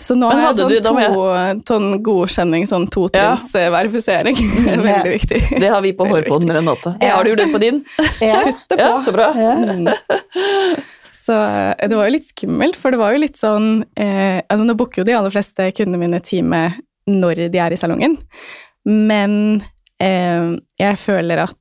Så 0.00 0.14
nå 0.16 0.28
har 0.32 0.40
jeg 0.40 0.56
sånn, 0.56 0.70
du- 0.72 0.80
to, 0.80 0.92
to, 0.96 1.24
sånn 1.68 1.88
godkjenning, 2.04 2.66
sånn 2.68 2.86
totrinns 2.92 3.50
Ja. 3.54 3.70
verifisering. 3.72 4.36
Veldig 4.88 5.12
viktig. 5.14 5.40
Det 5.60 5.68
har 5.72 5.80
vi 5.84 5.92
på 5.96 6.06
hårpodden 6.08 6.52
Renate. 6.56 6.94
Ja. 7.04 7.16
Har 7.18 7.24
du 7.24 7.30
gjort 7.34 7.42
det 7.44 7.50
på 7.52 7.60
din? 7.60 7.82
Ja. 8.20 8.40
Putte 8.46 8.76
på. 8.76 8.80
Ja, 8.80 8.94
så 9.04 9.12
bra. 9.16 9.30
Ja. 9.36 9.54
Mm. 9.60 9.90
Så 11.20 11.36
eh, 11.36 11.88
det 11.88 11.96
var 11.98 12.08
jo 12.08 12.14
litt 12.16 12.28
skummelt, 12.28 12.76
for 12.80 12.92
det 12.96 13.00
var 13.00 13.12
jo 13.12 13.20
litt 13.20 13.36
sånn 13.40 13.82
eh, 13.96 14.40
Altså, 14.48 14.64
nå 14.64 14.74
booker 14.78 15.02
jo 15.02 15.08
de 15.10 15.16
aller 15.18 15.32
fleste 15.34 15.68
kundene 15.76 16.00
mine 16.00 16.20
time 16.24 16.62
når 17.10 17.46
de 17.52 17.60
er 17.60 17.74
i 17.74 17.78
salongen, 17.80 18.16
men 18.86 19.34
jeg 20.00 20.96
føler 20.98 21.44
at 21.44 21.56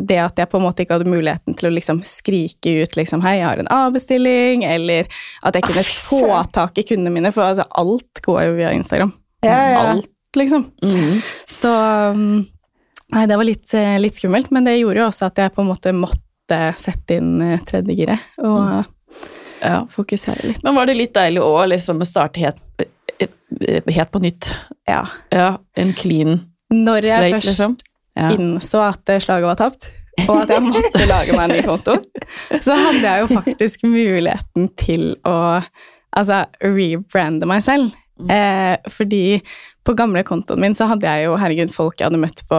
det 0.00 0.16
at 0.22 0.38
jeg 0.38 0.48
på 0.48 0.56
en 0.60 0.64
måte 0.64 0.84
ikke 0.84 0.96
hadde 0.96 1.10
muligheten 1.10 1.56
til 1.58 1.68
å 1.68 1.72
liksom 1.74 1.98
skrike 2.06 2.72
ut 2.84 2.94
liksom, 2.96 3.20
hei, 3.24 3.34
jeg 3.40 3.46
har 3.48 3.60
en 3.60 3.68
A-bestilling, 3.74 4.62
eller 4.64 5.08
at 5.44 5.56
jeg 5.58 5.64
kunne 5.66 5.82
Ah, 5.82 5.90
få 6.06 6.20
tak 6.54 6.78
i 6.78 6.84
kundene 6.88 7.12
mine, 7.12 7.32
for 7.34 7.42
altså, 7.44 7.66
alt 7.76 8.22
går 8.24 8.42
jo 8.46 8.54
via 8.60 8.70
Instagram. 8.76 9.12
Ja, 9.44 9.58
ja. 9.72 9.82
Alt, 9.96 10.08
liksom. 10.38 10.70
Mhm. 10.84 11.20
Så 11.50 11.72
um, 12.14 12.46
Nei, 13.12 13.24
det 13.26 13.36
var 13.40 13.44
litt, 13.48 13.74
eh, 13.74 13.96
litt 13.98 14.14
skummelt, 14.14 14.52
men 14.54 14.64
det 14.68 14.76
gjorde 14.78 15.00
jo 15.02 15.08
også 15.08 15.26
at 15.26 15.40
jeg 15.42 15.50
på 15.56 15.64
en 15.64 15.70
måte 15.72 15.90
måtte 15.96 16.58
sette 16.78 17.16
inn 17.18 17.32
tredjegiret 17.40 17.66
tredje 17.66 17.96
giret 17.98 18.20
og 18.38 18.60
Mm. 18.60 18.84
Ja. 19.60 19.80
fokusere 19.90 20.46
litt. 20.46 20.62
Men 20.64 20.74
var 20.78 20.86
det 20.86 20.94
litt 20.96 21.12
deilig 21.12 21.42
òg, 21.42 21.66
liksom, 21.68 21.98
å 22.00 22.06
starte 22.06 22.40
helt, 22.40 22.62
eh, 23.20 23.82
helt 23.92 24.10
på 24.14 24.22
nytt? 24.22 24.54
ja. 24.88 25.02
Ja, 25.32 25.58
en 25.76 25.92
clean 25.92 26.38
Når 26.70 27.06
jeg 27.06 27.16
slate, 27.16 27.32
først 27.36 27.50
liksom? 27.50 27.78
Ja. 28.18 28.28
innså 28.34 28.82
at 28.84 29.10
slaget 29.22 29.48
var 29.48 29.58
tapt, 29.58 29.90
og 30.26 30.42
at 30.42 30.52
jeg 30.52 30.66
måtte 30.66 31.06
lage 31.08 31.36
meg 31.36 31.44
en 31.46 31.56
ny 31.56 31.64
konto, 31.66 31.96
så 32.60 32.76
hadde 32.78 33.02
jeg 33.06 33.24
jo 33.24 33.30
faktisk 33.32 33.86
muligheten 33.88 34.70
til 34.80 35.12
å 35.28 35.38
altså, 35.60 36.44
rebrande 36.64 37.48
meg 37.48 37.64
selv. 37.66 37.96
Eh, 38.20 38.76
fordi 38.92 39.40
på 39.86 39.94
gamle 39.96 40.20
kontoen 40.28 40.60
min 40.60 40.74
så 40.76 40.84
hadde 40.90 41.08
jeg 41.08 41.24
jo 41.24 41.36
herregud, 41.40 41.72
folk 41.72 41.96
jeg 41.96 42.10
hadde 42.10 42.20
møtt 42.20 42.42
på 42.50 42.58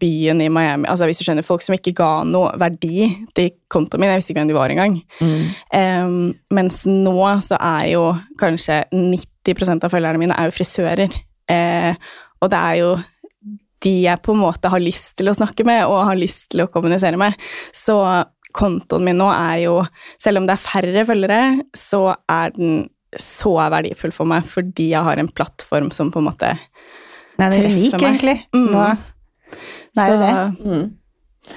byen 0.00 0.42
i 0.42 0.48
Miami. 0.50 0.88
Altså 0.90 1.06
hvis 1.06 1.20
du 1.20 1.26
skjønner, 1.26 1.46
Folk 1.46 1.62
som 1.62 1.76
ikke 1.76 1.94
ga 1.96 2.10
noe 2.26 2.50
verdi 2.58 3.06
til 3.36 3.52
kontoen 3.72 4.02
min. 4.02 4.10
Jeg 4.10 4.22
visste 4.22 4.34
ikke 4.34 4.42
hvem 4.42 4.50
de 4.50 4.58
var 4.58 4.74
engang. 4.74 4.96
Mm. 5.20 5.44
Em, 5.78 6.16
mens 6.58 6.82
nå 6.90 7.16
så 7.46 7.58
er 7.60 7.92
jo 7.94 8.08
kanskje 8.40 8.82
90% 8.90 9.86
av 9.86 9.94
følgerne 9.94 10.22
mine 10.24 10.36
er 10.36 10.50
jo 10.50 10.56
frisører. 10.56 11.20
Eh, 11.46 12.08
og 12.42 12.50
det 12.52 12.58
er 12.58 12.80
jo 12.82 12.90
de 13.84 13.92
jeg 14.06 14.22
på 14.24 14.32
en 14.34 14.40
måte 14.40 14.70
har 14.72 14.82
lyst 14.82 15.16
til 15.18 15.28
å 15.30 15.36
snakke 15.36 15.66
med 15.68 15.84
og 15.86 16.06
har 16.08 16.18
lyst 16.18 16.50
til 16.52 16.64
å 16.64 16.70
kommunisere 16.72 17.18
med. 17.20 17.36
Så 17.76 17.96
kontoen 18.56 19.04
min 19.04 19.18
nå 19.20 19.28
er 19.34 19.66
jo, 19.66 19.80
selv 20.22 20.40
om 20.40 20.46
det 20.48 20.56
er 20.56 20.62
færre 20.62 21.04
følgere, 21.08 21.40
så 21.76 22.08
er 22.30 22.54
den 22.56 22.86
så 23.20 23.54
verdifull 23.72 24.12
for 24.12 24.28
meg 24.28 24.44
fordi 24.48 24.90
jeg 24.90 25.04
har 25.06 25.20
en 25.20 25.28
plattform 25.32 25.90
som 25.94 26.10
på 26.12 26.20
en 26.20 26.26
måte 26.28 26.50
Nei, 27.36 27.50
det 27.52 27.58
er 27.58 27.66
Treffer 27.66 27.68
unik, 27.68 27.92
meg. 27.92 28.02
egentlig. 28.06 28.36
Mm. 28.56 28.66
Nå. 28.72 28.84
Det 29.96 30.00
er 30.00 30.06
så, 30.06 30.12
jo 30.12 30.20
det. 30.22 30.32
Mm. 30.64 31.56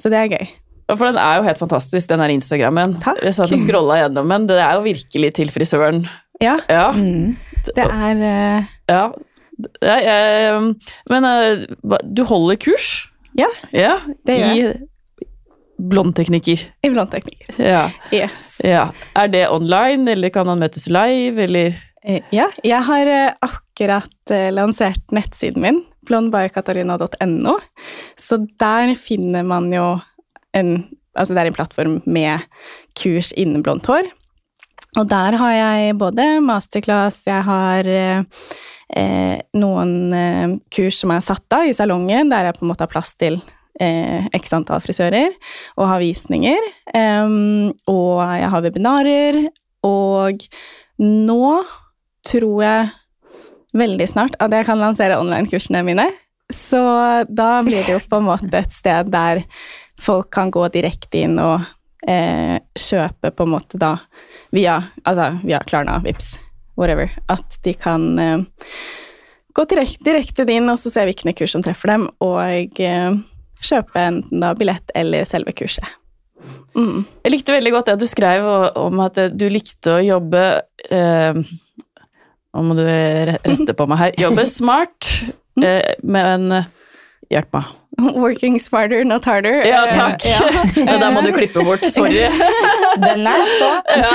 så 0.00 0.12
det 0.12 0.20
er 0.20 0.32
gøy. 0.32 0.46
For 0.90 1.06
den 1.06 1.18
er 1.22 1.38
jo 1.38 1.46
helt 1.46 1.60
fantastisk, 1.60 2.08
den 2.10 2.22
her 2.24 2.32
Instagrammen. 2.34 2.96
Takk. 3.04 3.20
Jeg 3.22 3.36
satt 3.36 3.52
og 3.52 3.60
scrolla 3.60 3.98
gjennom 4.00 4.32
den. 4.32 4.48
Det 4.50 4.56
er 4.58 4.78
jo 4.78 4.86
virkelig 4.88 5.32
til 5.36 5.52
frisøren. 5.54 6.00
Ja, 6.40 6.56
Ja. 6.72 6.88
Mm. 6.96 7.36
det 7.68 7.84
er 7.84 8.22
uh... 8.24 8.70
ja. 8.88 9.02
Ja 9.82 9.96
jeg, 10.04 10.62
men 11.10 11.28
eh, 11.28 11.66
du 12.04 12.24
holder 12.28 12.60
kurs? 12.60 12.88
Ja, 13.38 13.48
ja 13.74 13.98
det 14.26 14.38
gjør 14.40 14.56
I 14.56 14.86
blondteknikker. 15.90 16.64
i 16.84 16.88
blondteknikker. 16.92 17.54
Ja. 17.56 17.86
Yes. 18.12 18.58
ja. 18.64 18.90
Er 19.16 19.30
det 19.32 19.46
online, 19.48 20.10
eller 20.12 20.28
kan 20.34 20.44
man 20.46 20.60
møtes 20.60 20.90
live, 20.92 21.40
eller 21.46 21.78
Eh, 22.00 22.22
Ja, 22.32 22.48
jeg 22.64 22.80
har 22.86 23.08
eh, 23.12 23.32
akkurat 23.44 24.32
eh, 24.32 24.48
lansert 24.52 25.12
nettsiden 25.12 25.60
min, 25.64 25.82
blondbykatarina.no, 26.08 27.58
så 28.16 28.38
der 28.60 28.94
finner 28.96 29.44
man 29.44 29.72
jo 29.74 29.98
en 30.56 30.88
Altså 31.18 31.34
det 31.34 31.40
er 31.42 31.48
en 31.50 31.54
plattform 31.56 31.94
med 32.06 32.44
kurs 32.94 33.32
innen 33.34 33.64
blondt 33.66 33.88
hår. 33.90 34.06
Og 34.94 35.08
der 35.10 35.34
har 35.40 35.52
jeg 35.52 35.96
både 35.98 36.26
masterclass, 36.40 37.24
jeg 37.26 37.42
har 37.42 37.88
eh, 37.90 38.20
eh, 38.20 38.24
noen 39.54 39.92
eh, 40.16 40.52
kurs 40.74 41.00
som 41.02 41.12
er 41.14 41.24
satt 41.24 41.56
av 41.56 41.68
i 41.68 41.74
salongen, 41.76 42.30
der 42.32 42.48
jeg 42.48 42.58
på 42.58 42.64
en 42.66 42.72
måte 42.72 42.86
har 42.86 42.92
plass 42.92 43.14
til 43.18 43.38
eh, 43.80 44.26
x 44.36 44.54
antall 44.56 44.82
frisører, 44.84 45.36
og 45.78 45.90
har 45.92 46.02
visninger. 46.02 46.70
Og 47.90 48.14
jeg 48.20 48.50
har 48.54 48.64
webinarer, 48.64 49.44
og 49.86 50.42
nå 51.00 51.44
tror 52.26 52.64
jeg 52.64 52.88
veldig 53.76 54.08
snart 54.10 54.34
at 54.42 54.52
jeg 54.52 54.66
kan 54.66 54.80
lansere 54.80 55.20
online-kursene 55.20 55.84
mine. 55.86 56.08
Så 56.50 56.80
da 57.30 57.60
blir 57.62 57.84
det 57.86 57.94
jo 57.94 58.02
på 58.10 58.18
en 58.18 58.26
måte 58.26 58.50
et 58.58 58.74
sted 58.74 59.10
der 59.12 59.44
folk 60.00 60.32
kan 60.34 60.50
gå 60.50 60.66
direkte 60.74 61.22
inn 61.22 61.38
og 61.38 61.62
eh, 62.08 62.58
kjøpe 62.74 63.30
på 63.30 63.46
en 63.46 63.54
måte 63.54 63.78
da 63.80 63.94
via, 64.54 64.80
altså 65.04 65.30
via 65.44 65.60
Klarna, 65.66 66.00
Vips, 66.02 66.34
whatever. 66.80 67.12
At 67.32 67.60
de 67.66 67.74
kan 67.76 68.10
eh, 68.18 68.44
gå 69.56 69.66
direkte, 69.70 70.04
direkt 70.06 70.42
inn 70.46 70.70
og 70.72 70.80
så 70.80 70.92
se 70.92 71.06
hvilke 71.08 71.34
kurs 71.36 71.54
som 71.56 71.64
treffer 71.64 71.94
dem, 71.94 72.08
og 72.24 72.80
eh, 72.80 73.16
kjøpe 73.60 74.02
enten 74.02 74.42
da 74.42 74.54
billett 74.56 74.94
eller 74.96 75.28
selve 75.28 75.54
kurset. 75.56 75.86
Mm. 76.74 77.02
Jeg 77.26 77.34
likte 77.34 77.52
veldig 77.52 77.72
godt 77.74 77.90
det 77.90 77.96
at 77.98 78.02
du 78.02 78.08
skrev 78.08 78.46
om 78.80 79.02
at 79.04 79.18
du 79.34 79.44
likte 79.52 79.98
å 79.98 80.04
jobbe 80.04 80.44
eh, 80.88 81.40
Nå 82.50 82.62
må 82.66 82.74
du 82.74 82.82
rette 82.82 83.74
på 83.78 83.86
meg 83.90 84.00
her. 84.00 84.14
Jobbe 84.18 84.42
smart, 84.48 85.06
eh, 85.62 85.92
men 86.02 86.48
eh, 86.56 86.70
Hjelp 87.30 87.52
meg. 87.54 87.68
Working 88.24 88.58
smarter, 88.62 89.04
not 89.04 89.24
harder. 89.28 89.60
Ja, 89.66 89.84
Eh, 89.86 89.94
takk! 89.96 90.24
ja. 90.24 90.38
Ja, 90.90 90.98
Der 91.02 91.10
må 91.14 91.22
du 91.26 91.32
klippe 91.36 91.64
bort. 91.66 91.84
Sorry. 91.84 92.22
Den 93.04 93.26
er 93.26 93.44
stå. 93.56 93.70
Ja, 94.00 94.12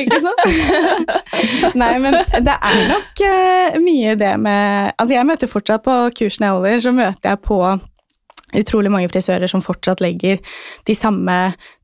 ikke 0.00 0.20
sant? 0.24 1.74
Nei, 1.78 1.92
men 2.02 2.18
det 2.44 2.54
er 2.54 2.78
nok 2.90 3.24
eh, 3.26 3.80
mye 3.82 4.14
det 4.20 4.34
med 4.40 4.92
Altså, 4.98 5.14
jeg 5.16 5.26
møter 5.28 5.50
fortsatt 5.50 5.84
på 5.84 5.96
kursene 6.18 6.48
jeg 6.48 6.56
holder, 6.58 6.80
så 6.84 6.92
møter 6.94 7.34
jeg 7.34 7.42
på 7.44 7.58
utrolig 8.54 8.90
mange 8.92 9.08
frisører 9.10 9.50
som 9.50 9.62
fortsatt 9.64 9.98
legger 10.04 10.38
de 10.86 10.94
samme 10.94 11.34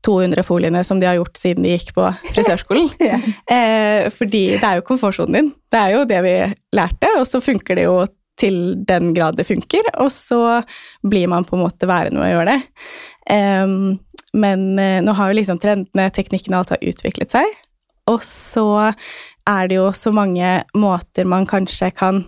200 0.07 0.39
foliene 0.47 0.83
som 0.87 1.01
de 1.01 1.07
har 1.09 1.17
gjort 1.19 1.35
siden 1.39 1.65
de 1.67 1.73
gikk 1.73 1.89
på 1.97 2.05
frisørskolen. 2.31 2.87
yeah. 3.03 3.25
eh, 3.51 4.05
fordi 4.15 4.45
det 4.55 4.63
er 4.63 4.79
jo 4.79 4.85
komfortsonen 4.87 5.35
din. 5.35 5.49
Det 5.71 5.81
er 5.81 5.97
jo 5.97 6.05
det 6.07 6.21
vi 6.23 6.35
lærte, 6.77 7.11
og 7.19 7.27
så 7.27 7.41
funker 7.43 7.75
det 7.75 7.89
jo 7.89 7.97
til 8.41 8.61
den 8.89 9.11
grad 9.17 9.37
det 9.39 9.47
funker, 9.49 9.91
og 10.01 10.11
så 10.13 10.61
blir 11.05 11.29
man 11.31 11.45
på 11.47 11.57
en 11.57 11.65
måte 11.65 11.89
værende 11.89 12.21
med 12.21 12.29
å 12.29 12.33
gjøre 12.35 12.55
det. 12.55 12.61
Um, 13.31 13.75
men 14.33 14.79
eh, 14.79 14.99
nå 15.03 15.13
har 15.15 15.29
jo 15.29 15.37
liksom 15.37 15.59
trendene, 15.61 16.09
teknikken 16.15 16.55
og 16.55 16.63
alt 16.63 16.73
har 16.75 16.89
utviklet 16.91 17.33
seg, 17.33 17.47
og 18.09 18.23
så 18.25 18.67
er 19.49 19.69
det 19.69 19.77
jo 19.77 19.89
så 19.97 20.13
mange 20.15 20.61
måter 20.77 21.27
man 21.27 21.47
kanskje 21.49 21.91
kan 21.95 22.23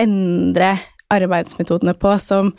endre 0.00 0.74
arbeidsmetodene 1.12 1.94
på 1.98 2.16
som 2.22 2.50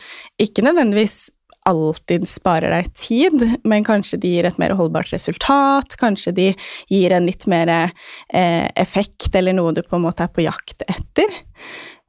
ikke 0.41 0.63
nødvendigvis 0.65 1.27
alltid 1.67 2.23
sparer 2.31 2.71
deg 2.71 2.87
tid, 2.95 3.43
men 3.67 3.83
kanskje 3.83 4.19
de 4.23 4.31
gir 4.37 4.47
et 4.47 4.59
mer 4.61 4.75
holdbart 4.79 5.11
resultat, 5.11 5.97
kanskje 5.99 6.33
de 6.37 6.47
gir 6.87 7.15
en 7.15 7.27
litt 7.27 7.43
mer 7.51 7.71
eh, 7.73 8.67
effekt, 8.79 9.33
eller 9.35 9.57
noe 9.57 9.75
du 9.75 9.83
på 9.83 9.97
en 9.99 10.05
måte 10.05 10.23
er 10.23 10.31
på 10.31 10.45
jakt 10.45 10.85
etter. 10.87 11.35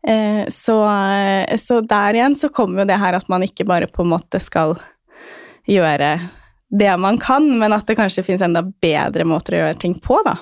Eh, 0.08 0.44
så, 0.54 0.76
så 1.60 1.80
der 1.84 2.16
igjen 2.16 2.36
så 2.38 2.48
kommer 2.54 2.82
jo 2.82 2.88
det 2.88 2.96
her 3.02 3.18
at 3.18 3.28
man 3.28 3.44
ikke 3.44 3.66
bare 3.68 3.88
på 3.92 4.06
en 4.06 4.12
måte 4.14 4.40
skal 4.40 4.76
gjøre 5.68 6.12
det 6.68 6.92
man 7.00 7.16
kan, 7.20 7.46
men 7.60 7.72
at 7.76 7.86
det 7.88 7.96
kanskje 7.98 8.24
finnes 8.26 8.44
enda 8.44 8.62
bedre 8.62 9.24
måter 9.28 9.56
å 9.56 9.60
gjøre 9.62 9.78
ting 9.80 9.94
på, 10.04 10.20
da. 10.26 10.36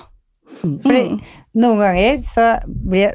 Fordi 0.61 1.01
Mm. 1.11 1.19
noen 1.61 1.79
ganger 1.83 2.17
så 2.25 2.45
blir, 2.67 3.11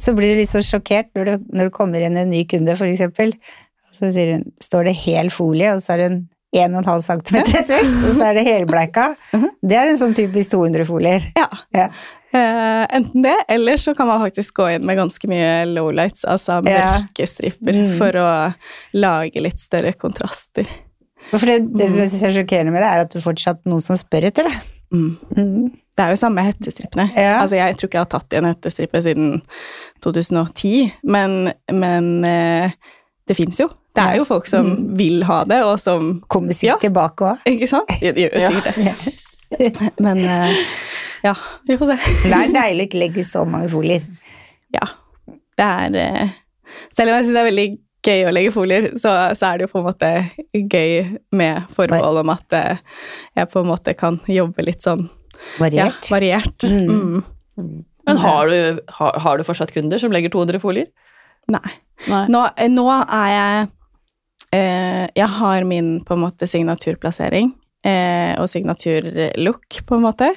så 0.00 0.12
blir 0.16 0.34
du 0.34 0.40
litt 0.40 0.50
så 0.50 0.60
sjokkert 0.64 1.12
når, 1.14 1.24
du, 1.24 1.44
når 1.56 1.68
det 1.70 1.74
kommer 1.76 2.02
inn 2.02 2.16
en 2.18 2.30
ny 2.32 2.42
kunde, 2.50 2.74
for 2.76 2.88
eksempel. 2.90 3.32
Så 3.96 4.10
hun, 4.12 4.42
står 4.60 4.88
det 4.90 4.96
hel 5.04 5.30
folie, 5.32 5.70
og 5.76 5.80
så 5.84 5.94
er 5.94 6.02
hun 6.08 6.18
1,5 6.56 7.04
cm 7.06 7.38
rettvis, 7.54 7.92
og 8.08 8.12
så 8.18 8.26
er 8.30 8.34
det 8.40 8.44
helbleika. 8.48 9.06
Det 9.66 9.76
er 9.78 9.90
en 9.92 9.98
sånn 10.00 10.14
typisk 10.16 10.52
200-folier. 10.56 11.30
Ja. 11.36 11.48
Ja. 11.76 11.88
Eh, 12.34 12.86
enten 12.96 13.22
det, 13.22 13.36
eller 13.48 13.76
så 13.76 13.94
kan 13.96 14.06
man 14.08 14.20
faktisk 14.20 14.54
gå 14.58 14.66
inn 14.74 14.84
med 14.86 14.96
ganske 14.98 15.28
mye 15.30 15.64
lowlights, 15.70 16.24
altså 16.24 16.60
Ja. 16.68 16.98
mørke 16.98 17.26
striper, 17.28 17.72
Mm. 17.72 17.96
for 17.98 18.12
å 18.12 18.54
lage 18.94 19.40
litt 19.40 19.58
større 19.60 19.92
kontraster. 19.94 20.66
For 21.30 21.46
det, 21.46 21.72
det 21.76 21.90
som 21.90 22.00
jeg 22.00 22.10
synes 22.10 22.22
er 22.22 22.42
sjokkerende 22.42 22.72
med 22.72 22.82
det, 22.82 22.90
er 22.92 23.00
at 23.00 23.10
du 23.10 23.20
fortsatt 23.20 23.64
noen 23.66 23.80
som 23.82 23.96
spør 23.96 24.24
etter 24.28 24.44
det. 24.44 24.54
Mm. 24.92 25.16
Mm. 25.36 25.70
Det 25.96 26.04
er 26.04 26.10
jo 26.10 26.16
samme 26.16 26.42
hettestrippene. 26.44 27.10
Ja. 27.16 27.40
Altså, 27.42 27.56
jeg 27.56 27.76
tror 27.76 27.88
ikke 27.88 27.98
jeg 27.98 28.04
har 28.04 28.20
tatt 28.20 28.32
i 28.32 28.36
en 28.36 28.44
hettestrippe 28.44 29.02
siden 29.02 29.42
2010, 30.04 30.92
men, 31.04 31.52
men 31.72 32.24
eh, 32.24 32.70
det 33.26 33.36
fins 33.36 33.58
jo. 33.60 33.68
Det 33.96 34.04
er 34.04 34.16
jo 34.20 34.24
folk 34.28 34.46
som 34.46 34.66
Mm. 34.66 34.96
vil 34.98 35.22
ha 35.24 35.44
det, 35.44 35.62
og 35.64 35.80
som 35.80 36.20
Kommer 36.28 36.52
sikkert 36.52 36.82
Ja. 36.82 36.88
tilbake 36.90 37.16
òg. 37.24 37.38
Ikke 37.46 37.68
sant? 37.68 37.88
De, 38.00 38.12
gjør 38.12 38.34
jo 38.34 38.40
Ja. 38.40 38.50
sikkert 38.50 38.74
det. 38.74 39.14
Men 40.04 40.22
eh, 40.24 40.60
ja, 41.22 41.34
vi 41.68 41.78
får 41.78 41.92
se. 41.92 42.12
Det 42.28 42.34
er 42.34 42.54
deilig 42.54 42.84
å 42.84 42.88
ikke 42.90 43.02
legge 43.02 43.26
så 43.28 43.44
mange 43.48 43.70
folier. 43.72 44.06
Ja. 44.74 44.88
Det 45.56 45.66
er 45.66 45.98
eh, 46.00 46.32
Selv 46.96 47.10
om 47.10 47.16
jeg 47.16 47.26
syns 47.26 47.36
det 47.36 47.42
er 47.42 47.50
veldig 47.50 47.68
gøy 48.06 48.24
å 48.28 48.32
legge 48.34 48.52
folier, 48.54 48.88
så, 49.00 49.12
så 49.34 49.48
er 49.48 49.58
det 49.58 49.66
jo 49.66 49.72
på 49.72 49.80
en 49.80 49.86
måte 49.88 50.10
gøy 50.52 51.16
med 51.34 51.72
forbehold 51.74 52.22
om 52.22 52.32
at 52.34 52.56
eh, 52.58 52.82
jeg 53.38 53.50
på 53.52 53.62
en 53.62 53.70
måte 53.70 53.94
kan 53.98 54.20
jobbe 54.30 54.66
litt 54.66 54.84
sånn 54.86 55.06
ja, 55.06 55.60
Variert. 55.60 56.06
variert. 56.10 56.64
Mm. 56.64 57.22
Mm. 57.56 57.80
Men 58.06 58.20
har 58.22 58.48
du, 58.48 58.78
har, 58.98 59.18
har 59.20 59.38
du 59.38 59.44
fortsatt 59.46 59.72
kunder 59.74 60.00
som 60.00 60.14
legger 60.14 60.32
200 60.32 60.62
folier? 60.62 60.88
Nei. 61.52 61.74
Nei. 62.10 62.24
Nå, 62.32 62.42
nå 62.72 62.84
er 62.92 63.28
jeg 63.32 63.66
eh, 64.52 65.04
Jeg 65.16 65.28
har 65.38 65.64
min 65.64 65.92
på 66.04 66.16
en 66.16 66.24
måte 66.24 66.48
signaturplassering 66.50 67.52
og 67.86 68.48
signaturlook, 68.50 69.80
på 69.86 69.96
en 69.96 70.04
måte. 70.04 70.30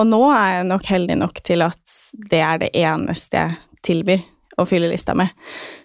Og 0.00 0.08
nå 0.08 0.18
er 0.34 0.58
jeg 0.58 0.68
nok 0.70 0.88
heldig 0.90 1.16
nok 1.20 1.42
til 1.46 1.62
at 1.66 1.96
det 2.30 2.40
er 2.42 2.62
det 2.64 2.70
eneste 2.82 3.38
jeg 3.38 3.58
tilbyr 3.86 4.24
å 4.60 4.66
fylle 4.68 4.90
lista 4.90 5.14
med. 5.16 5.30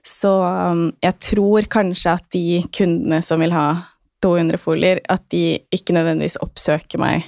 Så 0.06 0.32
um, 0.44 0.90
jeg 1.04 1.16
tror 1.24 1.70
kanskje 1.72 2.18
at 2.18 2.26
de 2.36 2.60
kundene 2.76 3.22
som 3.26 3.40
vil 3.44 3.56
ha 3.56 3.68
200 4.26 4.60
folier, 4.60 5.02
at 5.14 5.24
de 5.32 5.60
ikke 5.74 5.96
nødvendigvis 5.96 6.40
oppsøker 6.44 7.00
meg 7.02 7.28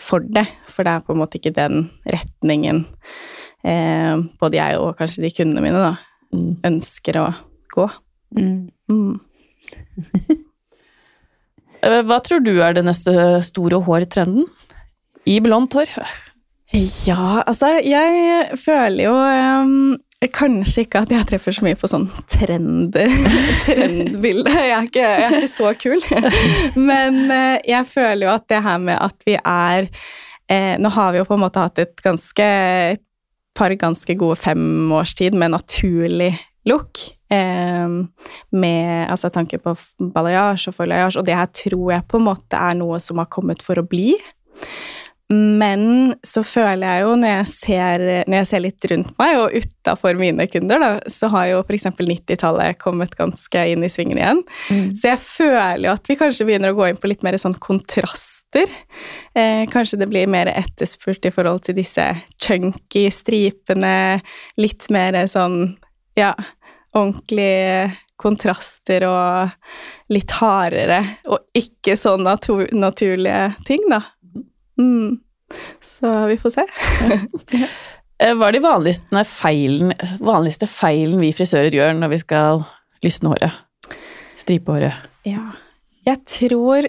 for 0.00 0.20
det, 0.20 0.46
for 0.68 0.84
det 0.84 0.96
er 0.96 1.04
på 1.06 1.14
en 1.14 1.20
måte 1.22 1.38
ikke 1.38 1.54
den 1.56 1.86
retningen 2.12 2.82
eh, 3.64 4.16
både 4.40 4.58
jeg 4.58 4.80
og 4.80 4.96
kanskje 4.98 5.24
de 5.24 5.32
kundene 5.36 5.64
mine 5.64 5.80
da, 5.80 5.94
Mm. 6.34 6.56
ønsker 6.66 7.16
å 7.20 7.26
gå. 7.70 7.84
Mm. 8.36 8.68
Mm. 8.90 9.20
Eh, 11.86 12.02
Hva 12.06 12.20
tror 12.24 12.42
du 12.44 12.56
er 12.58 12.76
det 12.76 12.84
neste 12.86 13.14
store 13.46 13.80
hårtrenden? 13.86 14.48
I 15.26 15.38
blondt 15.42 15.74
hår? 15.78 15.92
Ja, 17.06 17.42
altså, 17.46 17.76
jeg 17.82 18.58
føler 18.58 19.06
jo 19.06 19.14
um, 19.14 19.96
Kanskje 20.34 20.82
ikke 20.86 21.04
at 21.04 21.12
jeg 21.12 21.26
treffer 21.28 21.54
så 21.54 21.62
mye 21.66 21.76
på 21.78 21.88
sånn 21.90 22.06
trend, 22.30 22.96
trendbilde. 23.66 24.50
Jeg 24.50 24.72
er, 24.72 24.86
ikke, 24.88 25.02
jeg 25.04 25.26
er 25.26 25.36
ikke 25.36 25.50
så 25.52 25.72
kul. 25.78 26.00
Men 26.88 27.18
eh, 27.30 27.58
jeg 27.68 27.86
føler 27.90 28.24
jo 28.24 28.32
at 28.32 28.46
det 28.50 28.62
her 28.64 28.80
med 28.82 28.96
at 28.96 29.26
vi 29.28 29.36
er 29.36 29.90
eh, 30.48 30.72
Nå 30.80 30.90
har 30.96 31.12
vi 31.12 31.20
jo 31.20 31.28
på 31.28 31.36
en 31.36 31.44
måte 31.44 31.62
hatt 31.62 31.82
et 31.84 32.00
ganske 32.02 32.48
par 33.56 33.76
ganske 33.80 34.16
gode 34.18 34.40
fem 34.40 34.90
års 34.96 35.14
tid 35.20 35.36
med 35.36 35.52
naturlig 35.54 36.32
look. 36.68 37.04
Med 37.30 39.10
altså 39.10 39.32
tanke 39.34 39.58
på 39.58 39.72
balayage 40.14 40.70
og 40.70 40.76
foliage, 40.76 41.18
og 41.18 41.26
det 41.26 41.34
her 41.34 41.48
tror 41.50 41.88
jeg 41.96 42.06
på 42.06 42.20
en 42.20 42.28
måte 42.28 42.60
er 42.60 42.78
noe 42.78 43.00
som 43.02 43.18
har 43.18 43.26
kommet 43.32 43.64
for 43.66 43.80
å 43.80 43.86
bli. 43.86 44.14
Men 45.28 46.14
så 46.22 46.44
føler 46.46 46.86
jeg 46.86 47.02
jo, 47.02 47.14
når 47.18 47.32
jeg 47.32 47.46
ser, 47.50 48.02
når 48.30 48.36
jeg 48.38 48.48
ser 48.50 48.62
litt 48.62 48.84
rundt 48.92 49.16
meg, 49.18 49.38
og 49.40 49.56
utafor 49.58 50.18
mine 50.20 50.46
kunder, 50.46 50.82
da, 50.82 50.90
så 51.10 51.30
har 51.32 51.48
jo 51.50 51.62
f.eks. 51.64 51.88
90-tallet 51.98 52.78
kommet 52.78 53.16
ganske 53.18 53.64
inn 53.72 53.82
i 53.82 53.90
svingen 53.90 54.20
igjen. 54.20 54.44
Mm. 54.70 54.92
Så 54.94 55.10
jeg 55.10 55.22
føler 55.24 55.88
jo 55.88 55.94
at 55.96 56.10
vi 56.10 56.18
kanskje 56.20 56.46
begynner 56.46 56.70
å 56.70 56.78
gå 56.78 56.86
inn 56.90 57.00
på 57.02 57.10
litt 57.10 57.26
mer 57.26 57.38
sånn 57.42 57.58
kontraster. 57.58 58.70
Eh, 59.34 59.64
kanskje 59.72 59.98
det 60.04 60.10
blir 60.12 60.30
mer 60.30 60.52
etterspurt 60.52 61.26
i 61.26 61.34
forhold 61.34 61.66
til 61.66 61.80
disse 61.80 62.06
chunky 62.38 63.08
stripene, 63.10 64.22
litt 64.62 64.86
mer 64.94 65.24
sånn, 65.32 65.74
ja, 66.16 66.36
ordentlige 66.96 67.92
kontraster 68.20 69.04
og 69.08 70.12
litt 70.12 70.32
hardere, 70.38 71.02
og 71.28 71.44
ikke 71.56 71.98
sånn 72.00 72.24
natur 72.26 72.66
naturlige 72.72 73.50
ting, 73.68 73.84
da. 73.92 74.00
Mm. 74.80 75.18
Så 75.84 76.12
vi 76.32 76.40
får 76.40 76.58
se. 76.58 76.66
Eh, 78.16 78.32
Hva 78.32 78.46
er 78.48 78.54
de 78.56 78.62
vanligste 78.64 79.20
feilen, 79.28 79.90
vanligste 80.24 80.64
feilen 80.64 81.20
vi 81.20 81.34
frisører 81.36 81.74
gjør 81.76 81.90
når 81.98 82.14
vi 82.14 82.18
skal 82.22 82.62
lysne 83.04 83.28
håret? 83.28 83.58
Stripe 84.40 84.72
håret? 84.72 85.02
Ja. 85.28 85.42
Jeg 86.08 86.22
tror 86.24 86.88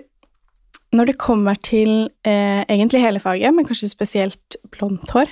når 0.95 1.09
det 1.11 1.17
kommer 1.19 1.59
til 1.59 2.07
eh, 2.23 2.63
egentlig 2.63 3.01
hele 3.03 3.19
faget, 3.19 3.51
men 3.51 3.67
kanskje 3.67 3.89
spesielt 3.91 4.55
blondt 4.71 5.11
hår, 5.11 5.27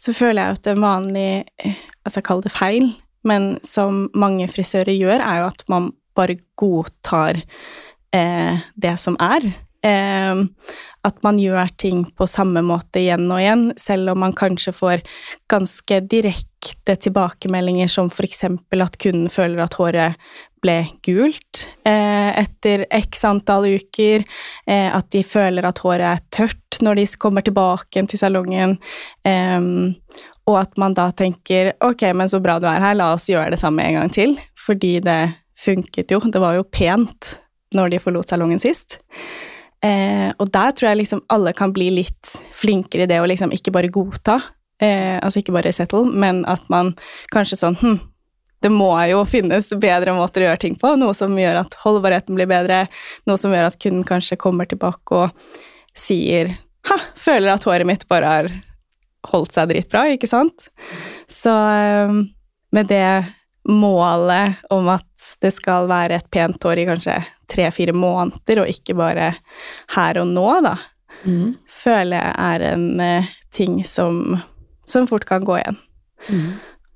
så 0.00 0.14
føler 0.16 0.40
jeg 0.40 0.56
at 0.56 0.72
en 0.72 0.84
vanlig 0.86 1.28
eh, 1.60 1.84
Altså, 2.06 2.20
kall 2.22 2.38
det 2.38 2.52
feil, 2.54 2.84
men 3.28 3.56
som 3.66 4.06
mange 4.16 4.48
frisører 4.50 4.94
gjør, 4.96 5.20
er 5.20 5.42
jo 5.42 5.50
at 5.50 5.66
man 5.72 5.90
bare 6.16 6.38
godtar 6.58 7.42
eh, 8.14 8.66
det 8.74 8.96
som 9.02 9.18
er. 9.20 9.46
Eh, 9.86 10.44
at 11.06 11.22
man 11.22 11.38
gjør 11.38 11.70
ting 11.78 12.02
på 12.18 12.26
samme 12.30 12.62
måte 12.66 13.00
igjen 13.02 13.28
og 13.30 13.38
igjen, 13.38 13.68
selv 13.78 14.12
om 14.12 14.24
man 14.24 14.34
kanskje 14.36 14.74
får 14.74 15.04
ganske 15.50 16.00
direkte 16.10 16.96
tilbakemeldinger 17.04 17.90
som 17.90 18.10
f.eks. 18.10 18.42
at 18.48 18.98
kunden 19.02 19.30
føler 19.30 19.62
at 19.62 19.76
håret 19.78 20.16
ble 20.64 20.78
gult 21.06 21.66
eh, 21.86 22.30
etter 22.42 22.86
x 22.96 23.22
antall 23.28 23.68
uker, 23.76 24.24
eh, 24.66 24.88
at 24.90 25.10
de 25.14 25.22
føler 25.26 25.68
at 25.68 25.82
håret 25.84 26.08
er 26.08 26.24
tørt 26.34 26.80
når 26.82 26.98
de 26.98 27.06
kommer 27.22 27.46
tilbake 27.46 28.02
til 28.10 28.20
salongen, 28.20 28.78
eh, 29.28 29.60
og 30.46 30.60
at 30.60 30.78
man 30.78 30.94
da 30.94 31.08
tenker 31.14 31.72
ok, 31.84 32.08
men 32.14 32.30
så 32.30 32.40
bra 32.42 32.58
du 32.62 32.68
er 32.70 32.82
her, 32.82 32.96
la 32.98 33.12
oss 33.16 33.28
gjøre 33.30 33.52
det 33.54 33.60
samme 33.60 33.82
en 33.82 33.98
gang 34.00 34.12
til, 34.14 34.36
fordi 34.66 34.98
det 35.04 35.20
funket 35.58 36.12
jo, 36.12 36.20
det 36.20 36.42
var 36.42 36.58
jo 36.58 36.66
pent 36.68 37.36
når 37.74 37.92
de 37.92 38.00
forlot 38.00 38.30
salongen 38.30 38.60
sist. 38.62 39.00
Eh, 39.84 40.30
og 40.38 40.50
der 40.54 40.74
tror 40.76 40.90
jeg 40.90 41.02
liksom 41.02 41.24
alle 41.32 41.52
kan 41.56 41.72
bli 41.74 41.88
litt 41.98 42.36
flinkere 42.54 43.04
i 43.04 43.10
det 43.10 43.18
å 43.20 43.26
liksom 43.28 43.52
ikke 43.54 43.74
bare 43.74 43.90
godta, 43.92 44.38
eh, 44.82 45.16
altså 45.18 45.42
ikke 45.42 45.54
bare 45.56 45.74
settle, 45.74 46.06
men 46.12 46.44
at 46.48 46.68
man 46.72 46.94
kanskje 47.34 47.58
sånn 47.60 47.78
hm, 47.82 47.98
det 48.64 48.70
må 48.72 48.90
jo 49.10 49.20
finnes 49.28 49.68
bedre 49.82 50.14
måter 50.16 50.42
å 50.42 50.48
gjøre 50.48 50.62
ting 50.62 50.76
på, 50.80 50.94
noe 50.98 51.14
som 51.16 51.34
gjør 51.38 51.60
at 51.64 51.76
holdbarheten 51.82 52.38
blir 52.38 52.48
bedre, 52.50 52.84
noe 53.28 53.40
som 53.40 53.52
gjør 53.52 53.68
at 53.68 53.80
kunden 53.82 54.06
kanskje 54.06 54.38
kommer 54.40 54.68
tilbake 54.68 55.18
og 55.26 55.58
sier 55.96 56.54
ha, 56.86 56.96
føler 57.18 57.52
at 57.52 57.66
håret 57.66 57.88
mitt 57.88 58.06
bare 58.08 58.30
har 58.30 58.50
holdt 59.32 59.56
seg 59.56 59.70
dritbra, 59.72 60.04
ikke 60.14 60.28
sant? 60.30 60.68
Så 61.30 61.52
eh, 61.52 62.12
med 62.76 62.90
det 62.90 63.24
målet 63.66 64.60
om 64.70 64.88
at 64.92 65.04
det 65.42 65.50
skal 65.54 65.88
være 65.90 66.20
et 66.20 66.28
pent 66.30 66.62
hår 66.62 66.78
i 66.78 66.86
kanskje 66.88 67.16
tre-fire 67.50 67.92
måneder, 67.96 68.62
og 68.62 68.70
ikke 68.70 68.94
bare 68.98 69.32
her 69.96 70.22
og 70.22 70.28
nå, 70.34 70.50
da, 70.66 70.76
Mm. 71.24 71.54
føler 71.72 72.18
jeg 72.20 72.34
er 72.38 72.62
en 72.74 73.00
eh, 73.00 73.24
ting 73.50 73.78
som, 73.88 74.36
som 74.84 75.06
fort 75.08 75.24
kan 75.24 75.42
gå 75.48 75.54
igjen. 75.56 75.78
Mm. 76.28 76.50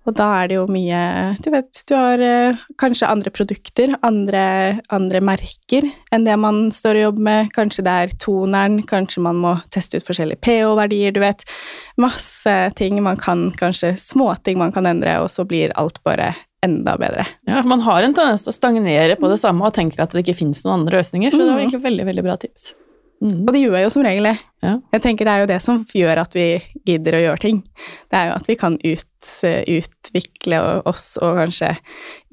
Og 0.08 0.14
da 0.16 0.26
er 0.40 0.48
det 0.48 0.56
jo 0.56 0.62
mye 0.72 1.00
Du 1.44 1.50
vet, 1.52 1.82
du 1.86 1.92
har 1.94 2.22
eh, 2.24 2.56
kanskje 2.80 3.08
andre 3.10 3.30
produkter, 3.30 3.92
andre, 4.06 4.80
andre 4.88 5.20
merker 5.20 5.84
enn 6.10 6.24
det 6.24 6.36
man 6.40 6.70
står 6.72 6.96
og 6.96 7.04
jobber 7.04 7.26
med. 7.28 7.50
Kanskje 7.56 7.84
det 7.84 7.96
er 8.04 8.14
toneren, 8.22 8.80
kanskje 8.88 9.22
man 9.22 9.36
må 9.42 9.54
teste 9.70 10.00
ut 10.00 10.06
forskjellige 10.08 10.40
pH-verdier, 10.40 11.12
du 11.12 11.20
vet. 11.20 11.44
Masse 12.00 12.54
ting 12.80 13.02
man 13.04 13.20
kan 13.20 13.50
kanskje 13.60 13.92
Småting 14.00 14.58
man 14.58 14.72
kan 14.72 14.88
endre, 14.88 15.18
og 15.22 15.28
så 15.30 15.44
blir 15.46 15.72
alt 15.80 16.00
bare 16.06 16.32
enda 16.64 16.96
bedre. 17.00 17.26
Ja, 17.48 17.62
man 17.64 17.80
har 17.84 18.02
en 18.04 18.12
tendens 18.16 18.42
til 18.44 18.52
å 18.52 18.56
stagnere 18.56 19.16
på 19.20 19.28
det 19.32 19.38
samme 19.40 19.64
og 19.68 19.72
tenker 19.76 20.02
at 20.04 20.12
det 20.12 20.24
ikke 20.24 20.36
finnes 20.42 20.64
noen 20.64 20.80
andre 20.82 20.98
løsninger, 21.00 21.30
så 21.32 21.38
det 21.40 21.46
var 21.46 21.56
Mhm. 21.56 21.62
egentlig 21.68 21.82
veldig, 21.86 22.06
veldig 22.10 22.24
bra 22.24 22.36
tips. 22.36 22.72
Mm. 23.20 23.42
Og 23.44 23.52
det 23.52 23.60
gjør 23.60 23.74
jeg 23.76 23.84
jo 23.84 23.90
som 23.92 24.02
regel 24.06 24.24
det. 24.30 24.36
Ja. 24.64 24.74
Jeg 24.94 25.02
tenker 25.04 25.24
det 25.28 25.32
er 25.34 25.40
jo 25.42 25.48
det 25.50 25.58
som 25.62 25.80
gjør 25.84 26.20
at 26.22 26.32
vi 26.34 26.46
gidder 26.88 27.18
å 27.18 27.20
gjøre 27.24 27.42
ting. 27.42 27.58
Det 28.08 28.16
er 28.16 28.30
jo 28.30 28.36
at 28.38 28.46
vi 28.48 28.56
kan 28.56 28.78
ut, 28.80 29.32
utvikle 29.44 30.60
oss 30.88 31.18
og 31.20 31.36
kanskje 31.36 31.74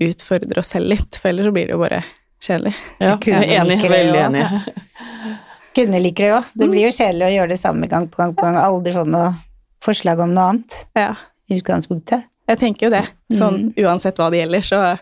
utfordre 0.07 0.59
oss 0.63 0.71
selv 0.75 0.87
litt, 0.93 1.19
for 1.19 1.29
ellers 1.33 1.49
så 1.49 1.53
blir 1.55 1.67
det 1.67 1.75
jo 1.75 1.81
bare 1.81 2.03
kjedelig. 2.43 2.73
Ja, 3.01 3.17
jeg 3.19 3.35
er 3.35 3.53
enig, 3.61 3.75
Like 3.81 3.91
veldig 3.91 4.21
enig. 4.27 4.45
Kunne 5.77 5.99
liker 6.01 6.23
det 6.25 6.35
òg. 6.39 6.47
Det 6.57 6.69
blir 6.71 6.87
jo 6.87 6.93
kjedelig 6.95 7.27
å 7.27 7.33
gjøre 7.35 7.51
det 7.53 7.59
samme 7.61 7.89
gang 7.91 8.07
på 8.09 8.21
gang 8.21 8.33
på 8.37 8.45
gang. 8.47 8.57
Aldri 8.61 8.93
få 8.95 9.03
noe 9.07 9.33
forslag 9.83 10.19
om 10.23 10.31
noe 10.33 10.47
annet 10.53 10.79
Ja. 10.97 11.11
i 11.49 11.59
utgangspunktet. 11.59 12.23
Jeg 12.47 12.59
tenker 12.61 12.87
jo 12.87 12.91
det. 12.95 13.03
Sånn 13.35 13.73
Mm. 13.75 13.83
uansett 13.85 14.15
hva 14.15 14.29
det 14.31 14.39
gjelder, 14.39 14.61
så 14.63 14.99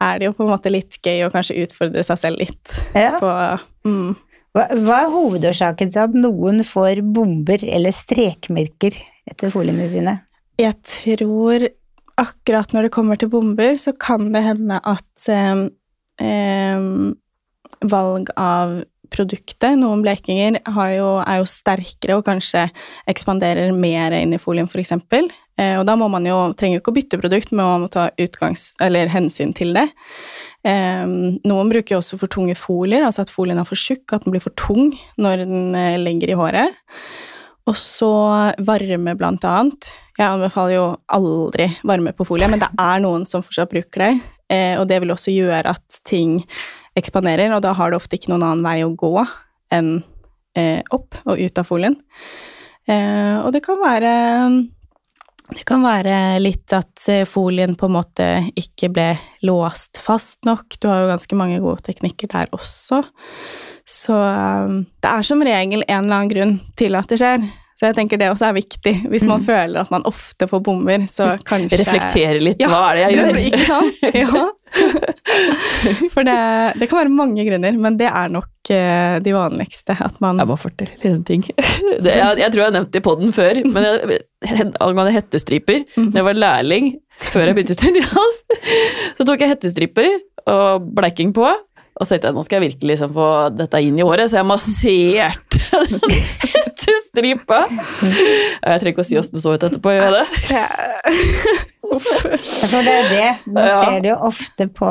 er 0.00 0.18
det 0.18 0.26
jo 0.26 0.32
på 0.32 0.42
en 0.44 0.50
måte 0.50 0.70
litt 0.70 0.98
gøy 1.02 1.22
å 1.26 1.30
kanskje 1.30 1.62
utfordre 1.62 2.02
seg 2.04 2.18
selv 2.18 2.38
litt 2.38 2.82
Ja. 2.94 3.18
på 3.20 3.30
mm. 3.86 4.16
Hva, 4.56 4.66
hva 4.82 4.96
er 5.04 5.12
hovedårsaken 5.12 5.92
til 5.94 6.02
at 6.02 6.16
noen 6.16 6.64
får 6.66 7.04
bomber 7.14 7.62
eller 7.62 7.94
strekmerker 7.94 8.96
etter 9.30 9.52
foliene 9.52 9.86
sine? 9.90 10.16
Jeg 10.60 10.74
tror 10.84 11.68
akkurat 12.20 12.74
når 12.74 12.88
det 12.88 12.94
kommer 12.94 13.20
til 13.20 13.30
bomber, 13.32 13.78
så 13.80 13.94
kan 13.96 14.32
det 14.34 14.42
hende 14.44 14.80
at 14.82 15.28
eh, 15.30 15.62
eh, 16.20 16.88
valg 17.90 18.32
av 18.36 18.80
produktet, 19.10 19.78
noen 19.78 20.02
blekinger, 20.04 20.60
jo, 20.94 21.08
er 21.24 21.40
jo 21.40 21.46
sterkere 21.48 22.18
og 22.18 22.26
kanskje 22.28 22.68
ekspanderer 23.10 23.72
mer 23.74 24.14
inn 24.14 24.36
i 24.36 24.40
folien, 24.40 24.68
f.eks. 24.70 24.94
Eh, 25.60 25.76
og 25.78 25.84
da 25.88 25.96
må 25.98 26.08
man 26.12 26.26
jo, 26.28 26.38
trenger 26.58 26.78
jo 26.78 26.84
ikke 26.84 26.92
å 26.92 26.98
bytte 27.00 27.20
produkt, 27.20 27.52
men 27.52 27.66
man 27.66 27.84
må 27.84 27.90
ta 27.92 28.08
utgangs, 28.20 28.72
eller 28.82 29.10
hensyn 29.12 29.54
til 29.56 29.74
det. 29.76 29.88
Em, 30.66 31.38
noen 31.48 31.70
bruker 31.72 31.96
også 31.96 32.18
for 32.20 32.28
tunge 32.32 32.54
folier, 32.58 33.06
altså 33.06 33.24
at 33.24 33.32
folien 33.32 33.58
er 33.60 33.68
for 33.68 33.80
tjukk, 33.80 34.04
at 34.12 34.26
den 34.26 34.34
blir 34.34 34.44
for 34.44 34.52
tung 34.60 34.92
når 35.20 35.44
den 35.46 35.76
eh, 35.78 35.96
legger 36.00 36.32
i 36.32 36.36
håret. 36.36 36.80
Og 37.68 37.76
så 37.78 38.10
varme, 38.66 39.14
blant 39.16 39.44
annet. 39.46 39.92
Jeg 40.18 40.26
anbefaler 40.26 40.74
jo 40.74 40.84
aldri 41.12 41.70
varme 41.86 42.12
på 42.16 42.26
folie, 42.28 42.48
men 42.50 42.60
det 42.60 42.68
er 42.80 43.02
noen 43.04 43.24
som 43.28 43.44
fortsatt 43.44 43.72
bruker 43.72 44.04
det. 44.04 44.12
Eh, 44.52 44.74
og 44.80 44.88
det 44.90 45.00
vil 45.00 45.14
også 45.14 45.32
gjøre 45.32 45.76
at 45.76 46.00
ting 46.08 46.40
ekspanderer, 46.98 47.52
og 47.54 47.62
da 47.64 47.72
har 47.76 47.92
det 47.92 48.00
ofte 48.00 48.18
ikke 48.18 48.32
noen 48.32 48.44
annen 48.44 48.66
vei 48.66 48.80
å 48.84 48.92
gå 48.98 49.14
enn 49.72 50.00
eh, 50.58 50.82
opp 50.92 51.20
og 51.24 51.40
ut 51.40 51.60
av 51.62 51.68
folien. 51.68 51.96
Og 52.90 53.52
det 53.54 53.60
kan 53.62 53.76
være 53.78 54.12
det 55.54 55.64
kan 55.68 55.82
være 55.84 56.38
litt 56.42 56.72
at 56.76 57.08
eh, 57.10 57.26
folien 57.28 57.76
på 57.78 57.88
en 57.88 57.96
måte 57.96 58.26
ikke 58.58 58.90
ble 58.94 59.08
låst 59.46 60.00
fast 60.02 60.44
nok. 60.48 60.78
Du 60.80 60.88
har 60.90 61.02
jo 61.02 61.10
ganske 61.12 61.38
mange 61.38 61.60
gode 61.62 61.84
teknikker 61.86 62.30
der 62.32 62.50
også. 62.56 63.02
Så 63.90 64.14
um, 64.14 64.84
det 65.02 65.10
er 65.10 65.26
som 65.26 65.42
regel 65.42 65.82
en 65.82 66.04
eller 66.04 66.20
annen 66.20 66.30
grunn 66.30 66.54
til 66.78 66.98
at 66.98 67.10
det 67.10 67.18
skjer. 67.20 67.46
Så 67.80 67.88
jeg 67.88 67.96
tenker 67.96 68.18
det 68.20 68.26
også 68.28 68.50
er 68.50 68.56
viktig. 68.58 68.92
Hvis 69.08 69.24
man 69.24 69.40
føler 69.40 69.80
at 69.80 69.90
man 69.92 70.02
ofte 70.04 70.44
får 70.50 70.60
bomber, 70.66 71.06
så 71.08 71.30
kanskje 71.48 71.78
Reflektere 71.80 72.42
litt. 72.42 72.60
Ja, 72.60 72.68
Hva 72.68 72.80
er 72.90 72.98
det 72.98 73.04
jeg 73.06 73.16
gjør? 73.16 73.38
Ikke 73.48 73.66
sant? 73.70 74.02
Ja. 74.20 74.48
For 76.12 76.22
det, 76.28 76.34
det 76.78 76.86
kan 76.90 77.00
være 77.00 77.10
mange 77.10 77.42
grunner, 77.48 77.78
men 77.80 77.96
det 77.98 78.06
er 78.06 78.30
nok 78.30 78.70
eh, 78.70 79.16
de 79.24 79.32
vanligste. 79.34 79.96
At 79.96 80.20
man 80.22 80.38
Jeg 80.42 80.50
må 80.50 80.58
fortelle 80.60 81.10
en 81.14 81.24
ting. 81.26 81.42
Det, 82.04 82.12
jeg, 82.12 82.38
jeg 82.42 82.52
tror 82.52 82.60
jeg 82.60 82.68
har 82.68 82.76
nevnt 82.76 82.92
det 82.92 83.00
i 83.00 83.04
poden 83.04 83.32
før, 83.34 83.58
men 83.64 83.86
jeg, 83.88 84.20
angående 84.80 85.16
hettestriper 85.16 85.82
Mm. 85.96 86.10
Da 86.12 86.20
jeg 86.20 86.26
var 86.26 86.36
lærling, 86.38 86.86
før 87.20 87.48
jeg 87.48 87.56
begynte 87.56 87.74
studial, 87.76 88.30
så 89.18 89.26
tok 89.26 89.42
jeg 89.42 89.50
hettestriper 89.54 90.12
og 90.50 90.86
bleiking 90.96 91.32
på. 91.36 91.48
Og 92.00 92.06
så 92.06 92.14
tenkte 92.14 92.30
jeg 92.30 92.36
nå 92.38 92.42
skal 92.46 92.56
jeg 92.56 92.70
virkelig 92.70 92.94
liksom 92.94 93.10
få 93.12 93.26
dette 93.52 93.80
inn 93.84 93.98
i 94.00 94.04
håret, 94.08 94.30
så 94.32 94.40
jeg 94.40 94.48
masserte 94.48 95.58
den 96.80 97.02
stripa. 97.10 97.58
Jeg 97.68 98.80
trenger 98.80 98.92
ikke 98.94 99.04
å 99.04 99.08
si 99.10 99.18
åssen 99.20 99.36
det 99.36 99.42
så 99.44 99.52
ut 99.54 99.66
etterpå, 99.68 99.92
gjør 99.94 100.06
jeg 100.06 100.14
det? 100.16 100.54
Ja, 100.56 100.66
For 101.90 102.86
det 102.86 102.94
er 102.94 103.12
det. 103.12 103.28
Man 103.50 103.68
Ja. 103.68 103.76
ser 103.84 104.00
det 104.00 104.10
jo 104.12 104.16
ofte 104.30 104.66
på 104.72 104.90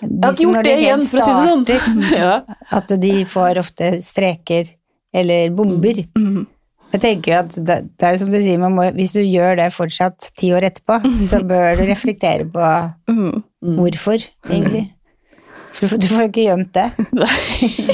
de 0.00 0.32
som 0.36 0.52
når 0.56 0.66
det 0.66 0.74
helt 0.80 1.08
for 1.10 1.20
å 1.20 1.28
si 1.28 1.34
sånn. 1.44 1.64
Ja. 2.24 2.32
At 2.72 2.88
de 3.00 3.12
får 3.28 3.60
ofte 3.62 3.92
streker 4.04 4.72
eller 5.14 5.50
bomber. 5.54 6.04
Mm. 6.18 6.46
Jeg 6.94 7.02
tenker 7.02 7.32
jo 7.32 7.38
at 7.42 7.54
det, 7.58 7.76
det 7.98 8.06
er 8.06 8.12
jo 8.14 8.18
som 8.22 8.30
du 8.30 8.38
sier, 8.38 8.58
man 8.62 8.74
må, 8.76 8.84
hvis 8.94 9.14
du 9.16 9.20
gjør 9.22 9.56
det 9.58 9.72
fortsatt 9.74 10.30
ti 10.38 10.52
år 10.54 10.68
etterpå, 10.70 11.00
så 11.30 11.40
bør 11.46 11.80
du 11.80 11.84
reflektere 11.90 12.46
på 12.46 12.68
mm. 13.10 13.42
Mm. 13.64 13.78
hvorfor, 13.80 14.22
egentlig. 14.48 14.86
Du, 15.80 15.88
får- 15.90 15.98
du 16.00 16.06
får 16.06 16.20
jo 16.22 16.28
ikke 16.30 16.44
gjemt 16.46 16.72
det. 16.76 16.84
Nei, 17.18 17.38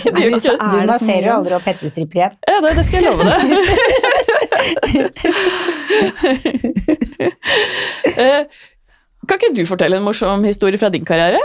det 0.04 0.20
gjør 0.20 0.34
ikke 0.36 0.40
Du 0.40 0.46
ser 0.76 0.86
masserer 0.90 1.26
jo 1.30 1.34
aldri 1.38 1.54
opp 1.56 1.66
hettestripper 1.70 2.16
igjen. 2.20 2.34
Ja, 2.50 2.56
det, 2.64 2.70
det 2.76 2.84
skal 2.86 2.96
jeg 3.00 3.06
love 3.08 3.24
deg. 3.24 3.40
Eh, 8.20 8.44
kan 9.28 9.38
ikke 9.38 9.52
du 9.56 9.62
fortelle 9.68 9.98
en 10.00 10.04
morsom 10.06 10.42
historie 10.46 10.78
fra 10.80 10.88
din 10.92 11.04
karriere? 11.08 11.40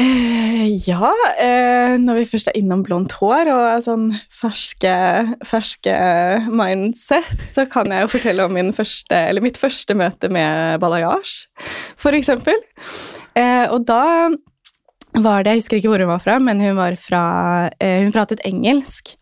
Eh, 0.00 0.66
ja, 0.88 1.10
eh, 1.38 1.94
når 2.02 2.18
vi 2.20 2.24
først 2.32 2.48
er 2.50 2.56
innom 2.58 2.82
blondt 2.86 3.12
hår 3.20 3.50
og 3.52 3.84
sånn 3.86 4.08
ferske, 4.40 4.94
ferske 5.46 5.94
mindset, 6.50 7.28
så 7.52 7.66
kan 7.70 7.92
jeg 7.94 8.04
jo 8.06 8.12
fortelle 8.16 8.46
om 8.48 8.54
min 8.56 8.72
første, 8.74 9.14
eller 9.30 9.44
mitt 9.44 9.60
første 9.60 9.94
møte 9.98 10.30
med 10.34 10.80
balayage, 10.82 11.46
for 12.00 12.16
eksempel. 12.16 12.58
Eh, 13.38 13.66
og 13.70 13.84
da 13.88 14.02
var 15.22 15.44
det, 15.44 15.52
jeg 15.52 15.62
husker 15.62 15.78
ikke 15.78 15.90
hvor 15.92 16.02
hun 16.02 16.10
var 16.10 16.22
fra, 16.22 16.36
men 16.42 16.60
hun 16.62 16.78
var 16.78 16.96
fra, 16.98 17.22
eh, 17.80 18.02
hun 18.02 18.12
pratet 18.14 18.42
engelsk, 18.46 19.14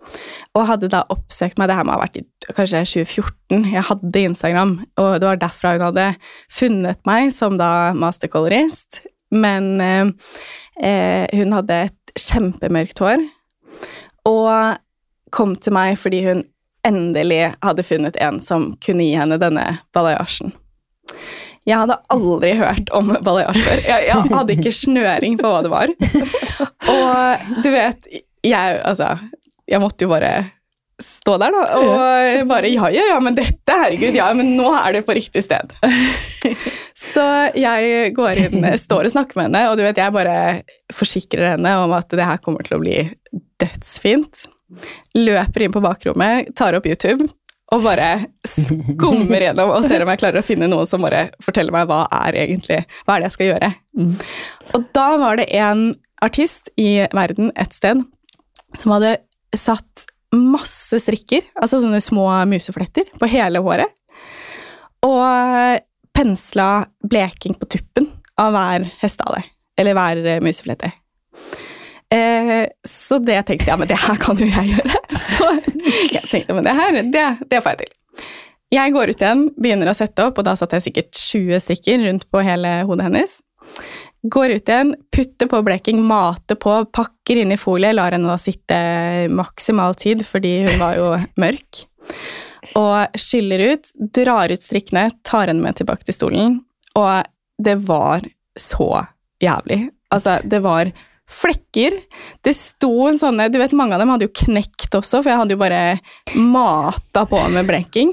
og 0.56 0.66
hadde 0.70 0.90
da 0.92 1.02
oppsøkt 1.12 1.58
meg, 1.60 1.68
det 1.68 1.76
her 1.76 1.84
må 1.84 1.96
ha 1.96 2.02
vært 2.02 2.20
i 2.20 2.24
kanskje 2.56 2.84
2014, 2.88 3.66
jeg 3.74 3.86
hadde 3.88 4.22
Instagram, 4.22 4.76
og 4.96 5.10
det 5.20 5.28
var 5.28 5.42
derfra 5.42 5.74
hun 5.76 5.86
hadde 5.90 6.06
funnet 6.52 7.02
meg 7.08 7.32
som 7.36 7.58
da 7.60 7.92
mastercolorist, 7.98 9.02
men 9.32 9.68
eh, 9.84 10.32
eh, 10.80 11.26
hun 11.36 11.52
hadde 11.58 11.82
et 11.88 12.16
kjempemørkt 12.18 13.02
hår, 13.02 13.28
og 14.28 14.80
kom 15.32 15.54
til 15.56 15.76
meg 15.76 15.96
fordi 16.00 16.24
hun 16.26 16.42
endelig 16.86 17.52
hadde 17.62 17.84
funnet 17.86 18.18
en 18.20 18.40
som 18.42 18.72
kunne 18.84 19.04
gi 19.06 19.14
henne 19.16 19.38
denne 19.40 19.66
balayasjen. 19.94 20.52
Jeg 21.68 21.78
hadde 21.78 21.98
aldri 22.10 22.54
hørt 22.58 22.90
om 22.96 23.12
balayasje 23.22 23.62
før. 23.62 23.84
Jeg, 23.86 24.06
jeg 24.08 24.32
hadde 24.32 24.56
ikke 24.56 24.74
snøring 24.74 25.36
på 25.38 25.52
hva 25.52 25.60
det 25.62 25.70
var. 25.70 25.92
Og 26.90 27.62
du 27.62 27.68
vet, 27.70 28.08
jeg 28.42 28.80
altså 28.82 29.12
Jeg 29.70 29.78
måtte 29.82 30.02
jo 30.04 30.10
bare 30.10 30.32
stå 31.02 31.36
der, 31.40 31.54
da, 31.54 31.62
og 31.78 32.48
bare 32.50 32.70
Ja, 32.70 32.88
ja, 32.94 33.04
ja, 33.12 33.18
men 33.22 33.34
dette, 33.34 33.74
herregud, 33.74 34.14
ja, 34.14 34.28
men 34.38 34.52
nå 34.58 34.68
er 34.76 34.98
det 34.98 35.04
på 35.06 35.16
riktig 35.18 35.42
sted. 35.46 35.72
Så 36.98 37.24
jeg 37.58 38.12
går 38.14 38.38
inn, 38.44 38.66
står 38.78 39.08
og 39.08 39.14
snakker 39.14 39.38
med 39.38 39.48
henne, 39.48 39.64
og 39.70 39.78
du 39.78 39.82
vet, 39.86 39.98
jeg 39.98 40.14
bare 40.14 40.36
forsikrer 40.94 41.54
henne 41.54 41.74
om 41.82 41.94
at 41.96 42.10
det 42.14 42.26
her 42.26 42.42
kommer 42.44 42.66
til 42.66 42.78
å 42.78 42.82
bli 42.82 43.00
dødsfint. 43.62 44.44
Løper 45.18 45.66
inn 45.66 45.74
på 45.74 45.82
bakrommet, 45.84 46.52
tar 46.58 46.78
opp 46.78 46.86
YouTube 46.88 47.26
og 47.72 47.84
bare 47.86 48.08
skummer 48.48 49.46
gjennom 49.46 49.72
og 49.72 49.86
ser 49.88 50.04
om 50.04 50.10
jeg 50.12 50.20
klarer 50.20 50.42
å 50.42 50.46
finne 50.46 50.68
noen 50.70 50.88
som 50.88 51.04
bare 51.04 51.30
forteller 51.42 51.74
meg 51.74 51.88
hva 51.90 52.04
er 52.22 52.36
egentlig, 52.44 52.82
hva 53.06 53.16
er 53.16 53.22
det 53.22 53.30
jeg 53.30 53.36
skal 53.38 53.50
gjøre. 53.50 53.70
Mm. 53.98 54.14
Og 54.76 54.88
da 54.96 55.06
var 55.22 55.40
det 55.40 55.48
en 55.56 55.84
artist 56.22 56.70
i 56.80 56.90
verden 57.14 57.50
et 57.58 57.76
sted 57.76 58.02
som 58.78 58.94
hadde 58.94 59.16
satt 59.56 60.06
masse 60.32 60.96
strikker, 61.04 61.44
altså 61.60 61.82
sånne 61.82 62.00
små 62.00 62.28
musefletter, 62.48 63.10
på 63.20 63.28
hele 63.28 63.60
håret. 63.64 63.92
Og 65.04 65.82
pensla 66.16 66.68
bleking 67.04 67.56
på 67.58 67.68
tuppen 67.76 68.08
av 68.40 68.54
hver 68.54 68.88
hestehale, 69.02 69.42
eller 69.80 69.96
hver 69.98 70.44
museflette. 70.44 70.92
Eh, 72.12 72.66
så 72.88 73.18
det 73.24 73.38
tenkte 73.48 73.70
jeg, 73.70 73.80
men 73.80 73.88
det 73.88 73.98
her 74.02 74.18
kan 74.20 74.38
jo 74.40 74.48
jeg 74.48 74.74
gjøre. 74.74 75.00
Så 75.32 75.48
jeg 76.12 76.24
tenkte, 76.28 76.56
men 76.56 76.66
det 76.66 76.74
her, 76.76 76.98
det, 77.08 77.26
det 77.48 77.60
får 77.64 77.76
jeg 77.76 77.86
til. 77.86 78.26
Jeg 78.72 78.92
går 78.94 79.12
ut 79.12 79.22
igjen, 79.22 79.46
begynner 79.60 79.90
å 79.90 79.96
sette 79.96 80.24
opp, 80.24 80.38
og 80.40 80.46
da 80.48 80.54
satte 80.56 80.78
jeg 80.78 80.86
sikkert 80.88 81.16
20 81.18 81.60
strikker 81.60 82.04
rundt 82.06 82.28
på 82.32 82.44
hele 82.44 82.70
hodet 82.88 83.08
hennes. 83.08 83.34
Går 84.32 84.54
ut 84.56 84.70
igjen, 84.70 84.92
putter 85.12 85.48
på 85.50 85.60
bleking, 85.66 86.00
mater 86.08 86.56
på, 86.60 86.78
pakker 86.94 87.42
inn 87.42 87.52
i 87.52 87.60
folie, 87.60 87.92
lar 87.96 88.14
henne 88.14 88.30
da 88.30 88.38
sitte 88.40 88.78
maksimal 89.32 89.96
tid 89.98 90.24
fordi 90.24 90.54
hun 90.68 90.78
var 90.80 90.96
jo 91.00 91.08
mørk. 91.42 91.82
Og 92.78 93.18
skyller 93.18 93.64
ut, 93.72 93.92
drar 94.14 94.52
ut 94.52 94.64
strikkene, 94.64 95.08
tar 95.26 95.50
henne 95.50 95.64
med 95.64 95.80
tilbake 95.80 96.08
til 96.08 96.16
stolen. 96.16 96.60
Og 96.96 97.28
det 97.62 97.76
var 97.88 98.24
så 98.56 99.06
jævlig. 99.42 99.86
Altså, 100.14 100.38
det 100.44 100.62
var 100.64 100.92
flekker. 101.32 101.96
Det 102.44 102.52
sto 102.56 102.90
en 103.08 103.18
sånne 103.20 103.48
Du 103.52 103.58
vet, 103.60 103.74
mange 103.76 103.96
av 103.96 104.02
dem 104.02 104.12
hadde 104.12 104.28
jo 104.28 104.34
knekt 104.44 104.94
også, 104.98 105.22
for 105.22 105.32
jeg 105.32 105.40
hadde 105.40 105.56
jo 105.56 105.60
bare 105.62 105.82
mata 106.38 107.24
på 107.28 107.40
med 107.52 107.68
blenking. 107.68 108.12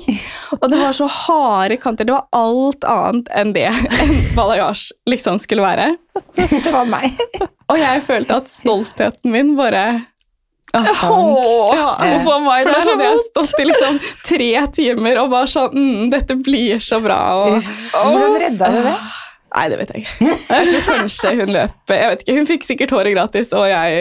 Og 0.60 0.68
det 0.72 0.80
var 0.80 0.96
så 0.96 1.08
harde 1.12 1.78
kanter. 1.82 2.08
Det 2.08 2.16
var 2.16 2.28
alt 2.36 2.88
annet 2.90 3.32
enn 3.36 3.54
det 3.56 3.68
en 3.70 4.16
balayage 4.38 4.94
liksom 5.10 5.40
skulle 5.44 5.66
være. 5.66 5.92
For 6.70 6.88
meg. 6.90 7.20
Og 7.70 7.78
jeg 7.80 8.06
følte 8.08 8.40
at 8.42 8.50
stoltheten 8.52 9.32
min 9.34 9.54
bare 9.60 9.84
ah. 10.74 10.90
Åh, 11.10 11.76
Ja. 11.76 11.92
Meg, 12.00 12.64
For 12.64 12.72
da 12.72 12.80
der 12.80 12.92
hadde 12.92 13.08
jeg 13.08 13.22
stått 13.28 13.62
i 13.62 13.68
liksom 13.70 14.00
tre 14.26 14.52
timer 14.76 15.22
og 15.24 15.32
bare 15.34 15.50
sånn 15.50 15.74
mm, 15.76 16.04
Dette 16.14 16.38
blir 16.40 16.82
så 16.84 17.02
bra. 17.04 17.20
Og. 17.46 17.72
Hvordan 17.94 18.38
redda 18.42 18.72
du 18.74 18.82
det? 18.86 18.98
Nei, 19.56 19.64
det 19.72 19.78
vet 19.80 19.90
jeg 19.96 20.04
ikke. 20.04 20.28
Jeg 20.50 20.68
tror 20.70 20.84
kanskje 20.90 21.30
hun 21.40 21.50
løp 21.56 21.94
Jeg 21.94 22.10
vet 22.12 22.20
ikke, 22.24 22.36
Hun 22.38 22.46
fikk 22.50 22.66
sikkert 22.68 22.92
håret 22.94 23.14
gratis, 23.16 23.50
og 23.58 23.66
jeg 23.70 23.96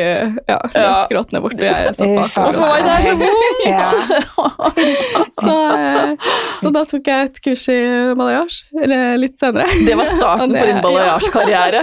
ja, 0.48 0.58
løp 0.58 0.76
Ja. 0.76 0.90
gråtende 1.10 1.40
bort. 1.44 1.54
Og 1.56 1.64
jeg 1.64 1.94
satt 1.96 2.12
bak. 2.18 2.34
Hvorfor 2.36 2.60
var 2.66 2.82
det 2.84 2.90
her 2.92 3.02
så 3.06 3.14
vondt? 3.22 3.44
Ja. 3.64 3.82
Så, 5.38 5.54
eh, 5.78 6.12
så 6.62 6.70
da 6.74 6.82
tok 6.90 7.06
jeg 7.08 7.28
et 7.28 7.36
kurs 7.44 7.62
i 7.70 7.76
balayage, 8.18 8.64
eller 8.82 9.16
litt 9.22 9.38
senere. 9.40 9.66
Det 9.86 9.94
var 9.98 10.08
starten 10.10 10.52
det- 10.54 10.60
på 10.60 10.66
din 10.68 10.80
balayage-karriere. 10.84 11.82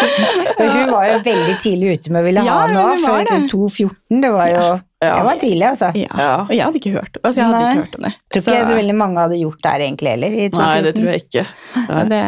Hun 0.58 0.90
var 0.92 1.06
jo 1.08 1.18
veldig 1.24 1.56
tidlig 1.62 1.96
ute 1.98 2.12
med 2.12 2.22
å 2.22 2.26
ville 2.26 2.44
ha 2.46 2.58
noe 2.70 2.94
for 3.00 3.08
var 3.08 3.26
før 3.26 3.30
det. 3.30 3.50
2.14. 3.52 4.22
Det 4.22 4.32
var 4.36 4.50
jo 4.52 4.64
Ja. 5.02 5.16
Det 5.18 5.24
var 5.26 5.38
tidlig, 5.42 5.66
altså. 5.66 5.88
Ja. 5.98 6.28
Og 6.44 6.52
jeg 6.54 6.62
hadde 6.62 6.78
ikke 6.78 6.92
hørt 6.94 7.16
altså, 7.24 7.40
jeg 7.40 7.46
hadde 7.48 7.62
ikke 7.72 7.80
hørt 7.82 7.96
om 7.98 8.04
det. 8.06 8.12
Tror 8.36 8.42
ikke 8.52 8.68
så 8.68 8.76
veldig 8.78 8.94
mange 9.00 9.24
hadde 9.24 9.38
gjort 9.40 9.64
det 9.64 9.72
her 9.72 9.82
egentlig 9.88 10.12
heller. 10.12 10.36
I 10.36 10.44
2014. 10.52 10.62
Nei, 10.62 10.82
det 10.86 10.92
tror 10.98 11.08
jeg 11.10 11.22
ikke. 11.24 11.44
Men 11.88 12.12
det, 12.12 12.20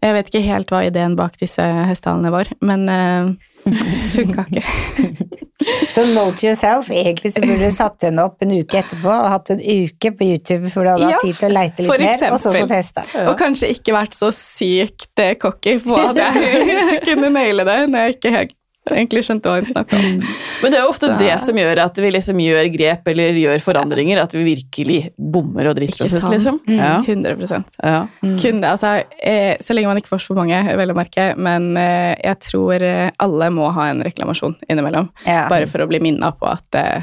jeg 0.00 0.16
vet 0.16 0.30
ikke 0.30 0.46
helt 0.46 0.72
hva 0.72 0.82
ideen 0.88 1.16
bak 1.18 1.36
disse 1.40 1.62
hestehalene 1.62 2.32
var, 2.32 2.50
men 2.64 2.88
uh, 2.94 3.32
funka 4.16 4.48
ikke. 4.48 4.64
Så 5.90 6.06
note 6.14 6.38
to 6.40 6.46
yourself, 6.46 6.88
egentlig 6.90 7.34
så 7.34 7.42
burde 7.42 7.66
du 7.66 7.74
satt 7.74 8.06
henne 8.06 8.22
opp 8.24 8.40
en 8.40 8.52
uke 8.54 8.78
etterpå 8.80 9.10
og 9.10 9.26
hatt 9.28 9.50
en 9.52 9.60
uke 9.60 10.12
på 10.16 10.28
YouTube 10.30 10.70
hvor 10.72 10.86
du 10.86 10.92
hadde 10.94 11.04
Ja, 11.04 11.18
hatt 11.18 11.26
tid 11.26 11.40
til 11.42 11.50
å 11.50 11.52
leite 11.52 11.84
litt 11.84 12.00
mer, 12.00 12.22
og 12.30 12.40
så 12.40 12.52
fått 12.54 12.72
hesta. 12.72 13.04
Ja. 13.12 13.26
Og 13.28 13.36
kanskje 13.40 13.68
ikke 13.74 13.92
vært 13.96 14.16
så 14.16 14.30
sykt 14.34 15.20
eh, 15.20 15.34
cocky 15.40 15.76
på 15.84 15.98
at 16.00 16.20
jeg 16.22 17.02
kunne 17.04 17.32
naile 17.34 17.66
det 17.68 17.76
når 17.90 18.06
jeg 18.06 18.16
ikke 18.16 18.34
helt 18.38 18.56
egentlig 18.96 19.22
skjønte 19.26 19.48
hva 19.50 19.58
hun 19.60 19.66
snakka 19.70 19.96
om. 19.98 20.20
Men 20.62 20.72
det 20.72 20.78
er 20.78 20.82
jo 20.84 20.90
ofte 20.92 21.08
Så- 21.08 21.18
det 21.18 21.40
som 21.42 21.56
gjør 21.56 21.78
at 21.84 21.96
vi 21.96 22.10
liksom 22.10 22.36
gjør 22.42 22.68
grep 22.76 23.08
eller 23.12 23.32
gjør 23.40 23.60
forandringer, 23.64 24.22
at 24.22 24.32
vi 24.32 24.44
virkelig 24.54 25.12
bommer 25.18 25.70
og 25.70 25.76
driter 25.76 26.04
oss 26.06 26.14
ut, 26.18 26.28
liksom. 26.30 26.60
Ja. 26.68 27.00
100 27.02 27.64
Ja. 27.82 28.06
Kunne, 28.20 28.64
altså, 28.70 29.04
eh, 29.22 29.56
Så 29.60 29.74
lenge 29.74 29.86
man 29.86 29.96
ikke 29.96 30.08
får 30.14 30.26
for 30.26 30.34
mange, 30.34 30.60
vel 30.76 30.90
å 30.90 30.94
merke, 30.94 31.36
men 31.36 31.76
eh, 31.76 32.14
jeg 32.22 32.38
tror 32.40 32.82
eh, 32.82 33.10
alle 33.18 33.50
må 33.50 33.70
ha 33.72 33.88
en 33.90 34.02
reklamasjon 34.02 34.56
innimellom. 34.68 35.10
Ja. 35.26 35.48
Bare 35.48 35.66
for 35.66 35.78
å 35.84 35.88
bli 35.88 36.00
minna 36.00 36.32
på 36.32 36.46
at 36.50 36.74
eh, 36.74 37.02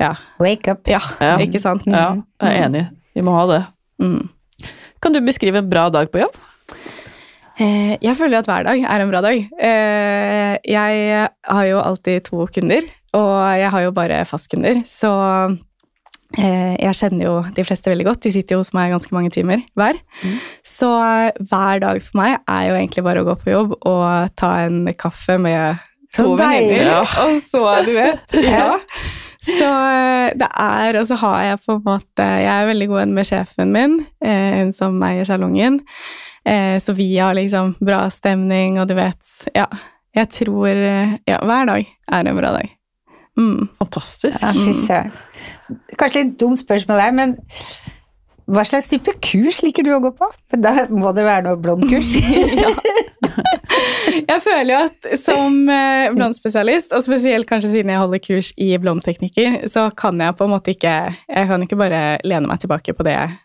ja, 0.00 0.14
Wake 0.38 0.68
up. 0.68 0.86
ja, 0.86 1.00
Ja. 1.20 1.36
ikke 1.38 1.60
sant? 1.60 1.82
ja, 1.86 2.14
jeg 2.40 2.60
er 2.62 2.68
enig. 2.68 2.88
Vi 3.14 3.22
må 3.22 3.32
ha 3.32 3.46
det. 3.46 3.66
Mm. 4.00 4.28
Kan 5.00 5.12
du 5.12 5.20
beskrive 5.20 5.56
en 5.58 5.68
bra 5.70 5.88
dag 5.90 6.10
på 6.10 6.20
jobb? 6.20 6.34
Eh, 7.58 7.96
jeg 8.04 8.14
føler 8.18 8.38
at 8.38 8.46
hver 8.48 8.66
dag 8.68 8.82
er 8.86 9.02
en 9.02 9.10
bra 9.10 9.20
dag. 9.24 9.38
Eh, 9.58 10.58
jeg 10.70 11.28
har 11.50 11.64
jo 11.66 11.80
alltid 11.82 12.22
to 12.28 12.46
kunder, 12.54 12.86
og 13.18 13.32
jeg 13.58 13.70
har 13.74 13.82
jo 13.82 13.94
bare 13.96 14.20
fastkunder, 14.28 14.78
så 14.86 15.10
eh, 16.38 16.76
jeg 16.78 16.94
kjenner 17.00 17.26
jo 17.26 17.34
de 17.56 17.64
fleste 17.66 17.90
veldig 17.90 18.06
godt. 18.06 18.22
De 18.28 18.32
sitter 18.36 18.54
jo 18.54 18.62
hos 18.62 18.70
meg 18.76 18.94
ganske 18.94 19.14
mange 19.16 19.32
timer 19.34 19.64
hver. 19.78 19.98
Så 20.66 20.92
eh, 21.02 21.42
hver 21.50 21.82
dag 21.82 22.02
for 22.04 22.20
meg 22.20 22.38
er 22.46 22.68
jo 22.70 22.78
egentlig 22.78 23.06
bare 23.08 23.24
å 23.24 23.28
gå 23.32 23.38
på 23.42 23.54
jobb 23.56 23.74
og 23.80 24.34
ta 24.38 24.52
en 24.68 24.84
kaffe 24.98 25.38
med 25.42 25.82
to 26.14 26.36
venninner, 26.38 26.92
Ja. 26.94 27.00
og 27.26 27.40
så, 27.42 27.64
du 27.84 27.90
vet 27.98 28.38
Ja. 28.46 28.76
Så 29.38 29.66
det 30.34 30.48
er, 30.50 30.96
og 30.98 31.04
så 31.06 31.14
har 31.20 31.42
jeg 31.46 31.58
på 31.62 31.76
en 31.76 31.84
måte 31.84 32.24
Jeg 32.42 32.48
er 32.50 32.66
veldig 32.66 32.88
god 32.90 32.98
venn 32.98 33.12
med 33.14 33.28
sjefen 33.28 33.70
min, 33.70 33.92
hun 34.18 34.72
som 34.74 34.96
eier 35.06 35.28
salongen. 35.28 35.78
Eh, 36.48 36.78
så 36.80 36.94
vi 36.96 37.10
har 37.18 37.36
liksom 37.36 37.74
bra 37.84 38.06
stemning, 38.10 38.80
og 38.80 38.88
du 38.88 38.96
vet 38.98 39.52
Ja. 39.54 39.68
Jeg 40.16 40.30
tror 40.34 40.68
eh, 40.72 41.18
Ja, 41.28 41.38
hver 41.44 41.68
dag 41.68 41.86
er 41.86 42.26
en 42.26 42.36
bra 42.40 42.54
dag. 42.56 42.74
Mm. 43.38 43.68
Fantastisk. 43.78 44.42
Ja, 44.42 44.50
fy 44.56 44.72
søren. 44.74 45.12
Kanskje 45.98 46.24
litt 46.24 46.38
dumt 46.40 46.58
spørsmål 46.58 46.98
der, 47.04 47.14
men 47.14 47.36
hva 48.48 48.64
slags 48.64 48.88
type 48.88 49.12
kurs 49.20 49.60
liker 49.62 49.84
du 49.84 49.92
å 49.92 50.00
gå 50.00 50.10
på? 50.16 50.26
For 50.48 50.60
da 50.64 50.86
må 50.88 51.12
det 51.14 51.26
være 51.26 51.44
noe 51.50 51.60
blondkurs. 51.60 52.14
Jeg 54.28 54.40
føler 54.42 54.70
jo 54.72 54.78
at 54.86 55.08
som 55.20 55.58
eh, 55.70 56.08
blondspesialist, 56.16 56.94
og 56.96 57.04
spesielt 57.04 57.48
kanskje 57.48 57.70
siden 57.76 57.92
jeg 57.92 58.00
holder 58.00 58.22
kurs 58.24 58.48
i 58.60 58.72
blondteknikker, 58.80 59.68
så 59.70 59.88
kan 59.96 60.18
jeg 60.20 60.36
på 60.36 60.46
en 60.48 60.52
måte 60.52 60.72
ikke 60.74 60.94
Jeg 61.12 61.50
kan 61.50 61.64
ikke 61.64 61.78
bare 61.78 62.00
lene 62.26 62.50
meg 62.50 62.60
tilbake 62.62 62.96
på 62.96 63.06
det 63.06 63.14
jeg 63.14 63.36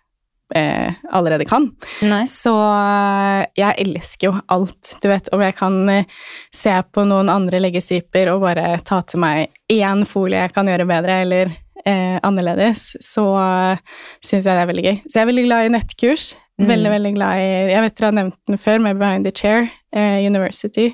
eh, 0.56 0.94
allerede 1.12 1.48
kan. 1.50 1.70
Nei. 2.06 2.24
Så 2.30 2.54
eh, 2.54 3.46
jeg 3.60 3.88
elsker 3.88 4.30
jo 4.30 4.36
alt, 4.54 4.96
du 5.04 5.10
vet. 5.12 5.32
Om 5.34 5.44
jeg 5.46 5.58
kan 5.60 5.82
eh, 5.90 6.22
se 6.54 6.76
på 6.92 7.06
noen 7.10 7.32
andre 7.34 7.62
leggestriper 7.64 8.34
og 8.34 8.46
bare 8.46 8.78
ta 8.86 9.02
til 9.08 9.24
meg 9.24 9.54
én 9.72 10.06
folie 10.10 10.44
jeg 10.44 10.56
kan 10.56 10.70
gjøre 10.70 10.90
bedre, 10.90 11.20
eller 11.26 11.54
eh, 11.86 12.18
annerledes, 12.24 12.94
så 13.04 13.26
uh, 13.36 14.00
syns 14.24 14.48
jeg 14.48 14.56
det 14.56 14.62
er 14.62 14.72
veldig 14.72 14.88
gøy. 14.88 14.98
Så 15.06 15.18
jeg 15.18 15.24
er 15.24 15.32
veldig 15.32 15.46
glad 15.50 15.68
i 15.68 15.76
nettkurs. 15.78 16.34
Mm. 16.62 16.68
Veldig, 16.70 16.90
veldig 16.94 17.12
glad 17.16 17.40
i 17.42 17.46
Jeg 17.72 17.82
vet 17.82 17.96
dere 17.98 18.10
har 18.12 18.18
nevnt 18.20 18.36
den 18.46 18.60
før, 18.62 18.84
med 18.84 19.00
Behind 19.00 19.26
the 19.26 19.34
Chair 19.34 19.64
eh, 19.96 20.20
University. 20.22 20.92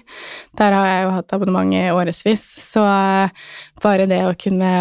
Der 0.58 0.76
har 0.76 0.88
jeg 0.88 1.02
jo 1.04 1.10
hatt 1.18 1.34
abonnement 1.36 1.76
i 1.76 1.90
årevis. 1.92 2.46
Så 2.64 2.84
eh, 2.86 3.50
bare 3.84 4.08
det 4.10 4.22
å 4.28 4.38
kunne 4.40 4.72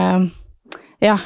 Ja, 1.02 1.18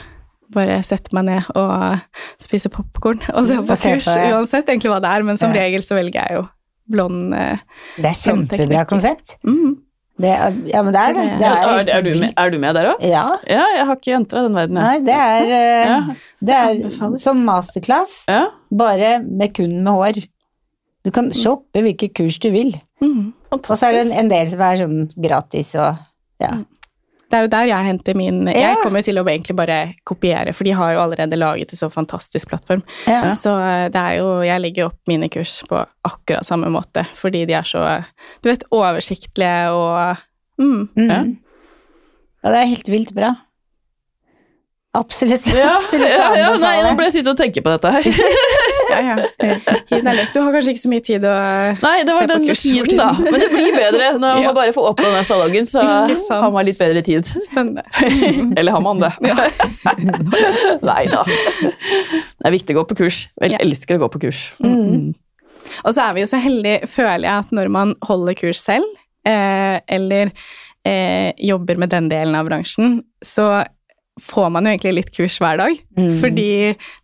bare 0.54 0.80
sette 0.86 1.12
meg 1.16 1.24
ned 1.28 1.48
og 1.58 2.00
spise 2.42 2.70
popkorn 2.72 3.22
og 3.32 3.46
se 3.48 3.56
på 3.58 3.64
Og 3.64 3.70
på 3.72 3.78
kurs, 3.82 4.08
uansett 4.16 4.68
egentlig 4.68 4.90
hva 4.92 5.00
det 5.04 5.10
er, 5.12 5.22
men 5.28 5.40
som 5.40 5.52
Ja. 5.54 5.62
regel 5.64 5.82
så 5.86 5.96
velger 5.98 6.20
jeg 6.26 6.38
jo 6.40 6.44
blond 6.92 7.32
eh, 7.34 7.58
Det 7.96 8.10
er 8.10 8.18
kjempebra 8.20 8.84
konsept. 8.90 9.36
mm. 9.46 9.72
Det 10.22 10.28
er, 10.28 10.52
ja, 10.68 10.82
men 10.84 10.92
det 10.92 11.00
er 11.00 11.14
det. 11.16 11.22
det 11.40 11.46
Er, 11.48 11.62
er, 11.72 11.88
er, 11.96 12.02
du, 12.04 12.10
med, 12.20 12.32
er 12.36 12.50
du 12.52 12.58
med 12.60 12.74
der 12.76 12.88
òg? 12.92 13.00
Ja. 13.02 13.22
Ja, 13.48 13.62
jeg 13.78 13.86
har 13.88 13.96
ikke 13.96 14.12
entra 14.18 14.42
den 14.44 14.54
verden, 14.54 14.76
Nei, 14.76 14.98
det 15.00 15.14
er, 15.16 15.54
eh, 15.56 15.86
Ja. 15.88 15.96
det 16.38 16.58
er 16.58 17.16
som 17.18 17.40
masterclass, 17.48 18.12
Ja. 18.28 18.42
bare 18.70 19.14
med 19.24 19.54
kun 19.56 19.78
med 19.82 19.92
hår. 19.96 20.20
Du 21.02 21.10
kan 21.10 21.32
shoppe 21.34 21.80
hvilke 21.82 22.10
kurs 22.14 22.36
du 22.38 22.50
vil. 22.54 22.76
Mm. 23.02 23.32
Og 23.50 23.64
så 23.72 23.88
er 23.88 23.96
det 23.96 24.04
en, 24.06 24.12
en 24.20 24.28
del 24.30 24.46
som 24.52 24.60
er 24.68 24.76
sånn 24.84 25.00
gratis 25.24 25.72
og 25.80 25.96
ja. 26.44 26.52
Det 27.32 27.38
er 27.38 27.46
jo 27.46 27.52
der 27.54 27.68
jeg 27.70 27.88
henter 27.88 28.16
min 28.18 28.42
Ja. 28.50 28.72
Jeg 28.74 28.80
kommer 28.82 29.04
til 29.04 29.16
å 29.16 29.24
egentlig 29.24 29.56
bare 29.56 29.76
kopiere, 30.04 30.52
for 30.52 30.68
de 30.68 30.74
har 30.76 30.92
jo 30.92 31.00
allerede 31.00 31.38
laget 31.40 31.72
en 31.72 31.80
så 31.80 31.88
fantastisk 31.92 32.50
plattform. 32.52 32.82
ja. 33.08 33.32
Så 33.32 33.54
eh, 33.56 33.86
det 33.92 34.00
er 34.00 34.18
jo 34.20 34.42
Jeg 34.44 34.60
legger 34.60 34.90
opp 34.90 35.00
mine 35.08 35.30
kurs 35.32 35.62
på 35.68 35.80
akkurat 36.04 36.46
samme 36.46 36.68
måte, 36.68 37.06
fordi 37.16 37.46
de 37.48 37.56
er 37.56 37.64
så 37.64 37.86
Du 38.42 38.50
vet, 38.50 38.66
oversiktlige 38.70 39.72
og 39.72 40.20
mm. 40.60 40.88
Mm. 40.96 41.08
Ja. 41.08 41.22
Ja, 42.42 42.50
det 42.50 42.58
er 42.58 42.70
helt 42.74 42.88
vilt 42.90 43.14
bra. 43.14 43.34
Absolutt. 44.92 45.46
Ja, 45.46 45.76
absolutt 45.78 46.10
ja, 46.10 46.26
ja, 46.36 46.48
nei, 46.60 46.74
nå 46.84 46.90
ble 46.98 47.06
jeg 47.08 47.20
sitte 47.20 47.32
og 47.32 47.38
tenke 47.38 47.62
på 47.64 47.72
dette 47.72 47.92
her. 47.94 48.04
Ja, 48.92 49.00
ja. 49.16 49.56
Hiv 49.90 50.06
er 50.06 50.16
løs. 50.18 50.32
Du 50.34 50.38
har 50.42 50.52
kanskje 50.54 50.74
ikke 50.74 50.82
så 50.84 50.90
mye 50.92 51.04
tid 51.08 51.24
å 51.28 51.32
Nei, 51.82 51.94
det 52.04 52.12
Se 52.12 52.18
var 52.18 52.22
på 52.22 52.30
den 52.32 52.46
kurs 52.50 52.62
tiden, 52.62 53.00
da. 53.00 53.08
Men 53.24 53.38
det 53.42 53.48
blir 53.52 53.72
bedre 53.76 54.10
når 54.18 54.20
man 54.36 54.42
Ja. 54.46 54.52
bare 54.56 54.74
får 54.76 54.88
åpna 54.92 55.10
den 55.16 55.26
salongen, 55.28 55.66
så 55.70 55.82
har 55.86 56.50
man 56.54 56.66
litt 56.68 56.78
bedre 56.80 57.02
tid. 57.06 57.32
Spennende. 57.48 57.84
Eller 58.58 58.72
har 58.76 58.84
man 58.84 59.00
det? 59.02 59.12
Nei 60.82 61.02
da. 61.10 61.22
Det 61.26 62.46
er 62.48 62.54
viktig 62.54 62.74
å 62.76 62.80
gå 62.82 62.86
på 62.92 62.98
kurs. 63.04 63.24
Jeg 63.40 63.54
Ja. 63.56 63.60
elsker 63.64 63.98
å 63.98 64.04
gå 64.04 64.08
på 64.14 64.22
kurs. 64.26 64.42
Mm. 64.62 65.12
Og 65.84 65.92
så 65.94 66.08
er 66.08 66.14
vi 66.16 66.24
jo 66.24 66.30
så 66.30 66.40
heldige, 66.42 66.86
føler 66.90 67.26
jeg, 67.28 67.44
at 67.46 67.52
når 67.54 67.68
man 67.72 67.94
holder 68.06 68.34
kurs 68.38 68.60
selv, 68.62 68.84
eh, 69.28 69.78
eller 69.88 70.32
eh, 70.84 71.30
jobber 71.38 71.78
med 71.78 71.90
den 71.94 72.08
delen 72.10 72.34
av 72.34 72.48
bransjen, 72.48 73.02
så 73.24 73.64
får 74.20 74.50
man 74.52 74.66
jo 74.66 74.72
egentlig 74.74 74.92
litt 74.98 75.10
kurs 75.16 75.38
hver 75.40 75.56
dag. 75.56 75.78
Mm. 75.96 76.10
Fordi 76.20 76.48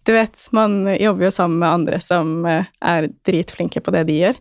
du 0.05 0.13
vet, 0.13 0.43
man 0.53 0.75
jobber 1.01 1.25
jo 1.25 1.31
sammen 1.33 1.59
med 1.63 1.69
andre 1.71 2.01
som 2.05 2.45
eh, 2.47 2.67
er 2.85 3.09
dritflinke 3.25 3.81
på 3.81 3.95
det 3.95 4.03
de 4.11 4.19
gjør. 4.21 4.37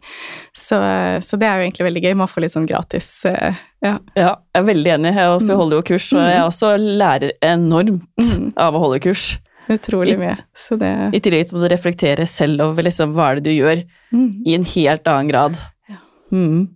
Så, 0.52 0.76
eh, 0.84 1.20
så 1.24 1.40
det 1.40 1.48
er 1.48 1.62
jo 1.62 1.68
egentlig 1.70 1.88
veldig 1.88 2.04
gøy. 2.04 2.14
Man 2.20 2.28
får 2.32 2.44
litt 2.44 2.56
sånn 2.58 2.68
gratis 2.68 3.10
eh, 3.30 3.56
ja. 3.86 3.94
Ja, 4.20 4.34
jeg 4.52 4.62
er 4.62 4.68
veldig 4.68 4.94
enig. 4.98 5.16
Jeg 5.16 5.32
også 5.38 5.54
Mm. 5.54 5.60
holder 5.62 5.78
jo 5.80 5.88
kurs, 5.94 6.08
og 6.14 6.24
jeg 6.28 6.44
også 6.44 6.74
lærer 6.78 7.32
enormt 7.42 8.04
Mm. 8.20 8.54
av 8.58 8.76
å 8.76 8.80
holde 8.84 9.00
kurs. 9.00 9.38
Utrolig 9.70 10.18
mye. 10.20 10.38
Så 10.56 10.78
det 10.80 10.92
I 11.14 11.20
tillegg 11.20 11.50
til 11.50 11.60
å 11.60 11.70
reflektere 11.72 12.26
selv 12.28 12.62
over 12.62 12.84
liksom, 12.84 13.14
hva 13.16 13.32
er 13.32 13.36
det 13.40 13.44
du 13.50 13.52
gjør, 13.56 13.84
mm. 14.14 14.30
i 14.48 14.54
en 14.56 14.64
helt 14.64 15.08
annen 15.08 15.28
grad. 15.32 15.58
Ja. 15.90 15.98
Mm. 16.32 16.70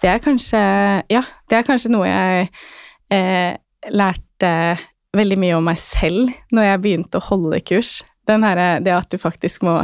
Det 0.00 0.10
er 0.10 0.18
kanskje 0.22 0.60
Ja, 1.10 1.22
det 1.50 1.58
er 1.58 1.62
kanskje 1.66 1.90
noe 1.90 2.06
jeg 2.06 2.48
eh, 3.10 3.56
lærte 3.90 4.22
veldig 5.16 5.38
mye 5.40 5.56
om 5.56 5.64
meg 5.64 5.78
selv 5.82 6.28
når 6.52 6.64
jeg 6.72 6.80
begynte 6.84 7.18
å 7.18 7.26
holde 7.30 7.60
kurs. 7.60 8.02
Den 8.28 8.42
her, 8.44 8.80
det 8.84 8.92
at 8.92 9.08
du 9.08 9.16
faktisk 9.16 9.62
må 9.64 9.78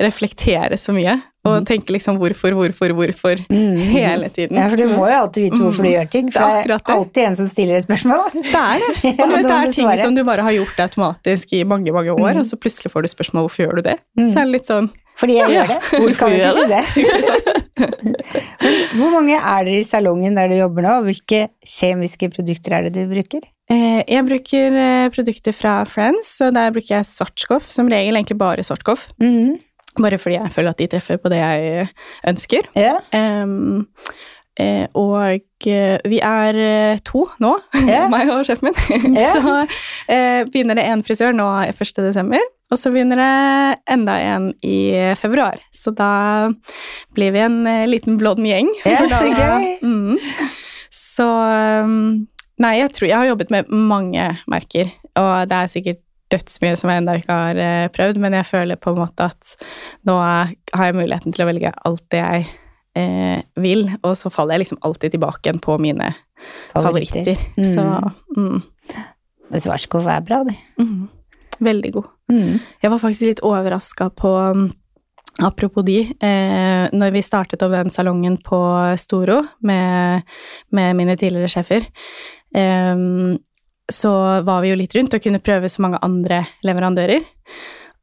reflektere 0.00 0.78
så 0.80 0.94
mye, 0.96 1.18
og 1.44 1.58
mm. 1.60 1.66
tenke 1.68 1.92
liksom 1.92 2.16
hvorfor, 2.18 2.54
hvorfor, 2.56 2.94
hvorfor 2.96 3.42
Mm. 3.52 3.76
hele 3.92 4.28
tiden. 4.32 4.56
Ja, 4.56 4.68
for 4.72 4.76
du 4.80 4.86
må 4.88 5.04
jo 5.10 5.18
alltid 5.18 5.44
vite 5.44 5.60
hvorfor 5.60 5.84
du 5.84 5.88
Mm. 5.90 5.94
gjør 5.98 6.08
ting, 6.10 6.26
Det 6.30 6.36
er 6.36 6.62
for 6.62 6.68
det 6.68 6.76
er 6.80 6.94
alltid 6.94 7.22
en 7.26 7.36
som 7.36 7.46
stiller 7.46 7.76
et 7.76 7.84
spørsmål. 7.84 8.32
Det 8.32 8.54
er 8.54 8.78
det. 8.80 9.02
Ja, 9.18 9.26
vet, 9.26 9.42
det 9.44 9.52
er 9.58 9.70
ting 9.76 9.92
som 10.00 10.14
du 10.16 10.24
bare 10.24 10.42
har 10.42 10.52
gjort 10.56 10.80
automatisk 10.80 11.52
i 11.52 11.62
mange 11.64 11.92
mange 11.92 12.10
år, 12.16 12.32
Mm. 12.32 12.40
og 12.40 12.46
så 12.46 12.56
plutselig 12.56 12.90
får 12.92 13.02
du 13.02 13.08
spørsmål 13.12 13.44
hvorfor 13.46 13.66
gjør 13.66 13.76
du 13.76 13.82
det. 13.90 13.98
Mm. 14.18 14.28
Så 14.32 14.38
er 14.40 14.44
det 14.44 14.52
litt 14.56 14.66
sånn 14.72 14.90
Fordi 15.20 15.34
jeg 15.36 15.50
gjør 15.52 15.66
det. 15.68 15.80
hvorfor 16.00 16.28
gjør 16.32 16.40
jeg 16.40 16.54
si 16.56 16.66
det. 16.72 17.82
Hvor 18.96 19.10
mange 19.12 19.36
er 19.36 19.64
dere 19.68 19.80
i 19.80 19.84
salongen 19.86 20.34
der 20.38 20.48
du 20.48 20.56
jobber 20.56 20.82
nå, 20.86 20.94
og 21.02 21.04
hvilke 21.10 21.48
kjemiske 21.68 22.32
produkter 22.32 22.78
er 22.78 22.88
det 22.88 22.94
du 22.96 23.04
bruker? 23.10 23.44
Eh, 23.72 24.00
Jeg 24.08 24.26
bruker 24.28 24.78
eh, 24.84 25.08
produkter 25.14 25.56
fra 25.56 25.78
Friends, 25.88 26.34
og 26.44 26.54
der 26.56 26.72
bruker 26.74 26.98
jeg 26.98 27.08
svart 27.08 27.40
skoff. 27.40 27.70
som 27.72 27.88
regel 27.90 28.18
egentlig 28.18 28.38
bare 28.40 28.64
Svartskoff. 28.66 29.08
Mm. 29.22 29.56
Bare 30.00 30.18
fordi 30.20 30.38
jeg 30.38 30.52
føler 30.54 30.72
at 30.72 30.78
de 30.80 30.86
treffer 30.88 31.18
på 31.20 31.28
det 31.32 31.40
jeg 31.42 31.88
ønsker. 32.30 32.68
Yeah. 32.78 33.02
Um, 33.12 33.88
eh, 34.56 34.86
og 34.96 35.42
eh, 35.68 35.98
vi 36.08 36.20
er 36.24 36.56
eh, 36.62 37.02
to 37.04 37.26
nå, 37.44 37.50
yeah. 37.82 38.08
meg 38.12 38.30
og 38.32 38.44
sjefen 38.48 38.70
min. 38.70 39.16
Yeah. 39.18 39.36
så 39.36 39.58
eh, 40.08 40.40
begynner 40.48 40.78
det 40.80 40.86
en 40.88 41.04
frisør 41.04 41.36
nå 41.36 41.48
1. 41.68 41.92
desember, 42.06 42.40
og 42.72 42.80
så 42.80 42.88
begynner 42.94 43.20
det 43.20 43.82
enda 43.92 44.16
en 44.32 44.48
i 44.64 44.78
februar. 45.20 45.60
Så 45.76 45.92
da 45.92 46.48
blir 47.12 47.34
vi 47.36 47.44
en 47.44 47.60
eh, 47.68 47.84
liten 47.90 48.16
blond 48.20 48.48
gjeng. 48.48 48.72
Ja, 48.88 49.04
da- 49.12 49.20
så 49.20 49.28
gøy. 49.28 49.68
Mm. 49.84 50.16
Så 50.96 51.28
um, 51.84 52.28
Nei, 52.60 52.76
jeg 52.80 52.92
tror 52.92 53.08
jeg 53.08 53.16
har 53.18 53.30
jobbet 53.30 53.52
med 53.54 53.70
mange 53.72 54.26
merker, 54.50 54.90
og 55.16 55.48
det 55.48 55.58
er 55.58 55.70
sikkert 55.72 56.02
dødsmye 56.32 56.76
som 56.80 56.90
jeg 56.92 57.02
ennå 57.02 57.14
ikke 57.20 57.36
har 57.36 57.60
eh, 57.60 57.86
prøvd, 57.92 58.20
men 58.22 58.36
jeg 58.38 58.48
føler 58.48 58.80
på 58.80 58.92
en 58.92 59.00
måte 59.02 59.28
at 59.32 59.54
nå 60.08 60.16
har 60.18 60.52
jeg 60.88 60.98
muligheten 60.98 61.34
til 61.34 61.44
å 61.44 61.48
velge 61.48 61.72
alt 61.88 62.04
det 62.14 62.20
jeg 62.22 62.46
eh, 62.98 63.40
vil, 63.62 63.86
og 64.02 64.14
så 64.18 64.32
faller 64.32 64.56
jeg 64.56 64.66
liksom 64.66 64.82
alltid 64.86 65.16
tilbake 65.16 65.48
igjen 65.48 65.62
på 65.62 65.78
mine 65.82 66.12
favoritter. 66.72 67.34
Mm. 67.56 67.66
Så 67.68 67.86
mm, 68.36 68.62
Svarskov 69.62 70.08
er 70.08 70.22
bra, 70.24 70.42
det. 70.48 70.56
mm, 70.80 71.08
veldig 71.62 71.96
god. 71.98 72.12
Mm. 72.32 72.54
Jeg 72.84 72.94
var 72.94 73.02
faktisk 73.02 73.28
litt 73.28 73.44
overraska 73.46 74.12
på 74.16 74.36
um, 74.52 74.70
Apropos 75.40 75.80
de, 75.80 76.02
eh, 76.20 76.90
når 76.92 77.12
vi 77.14 77.22
startet 77.24 77.62
opp 77.64 77.72
den 77.72 77.88
salongen 77.90 78.34
på 78.44 78.58
Storo 79.00 79.38
med, 79.64 80.26
med 80.76 80.98
mine 80.98 81.14
tidligere 81.16 81.48
sjefer, 81.48 81.86
så 83.92 84.12
var 84.46 84.62
vi 84.62 84.72
jo 84.72 84.78
litt 84.78 84.94
rundt 84.96 85.14
og 85.16 85.22
kunne 85.24 85.42
prøve 85.42 85.70
så 85.72 85.82
mange 85.84 86.00
andre 86.04 86.42
leverandører. 86.66 87.24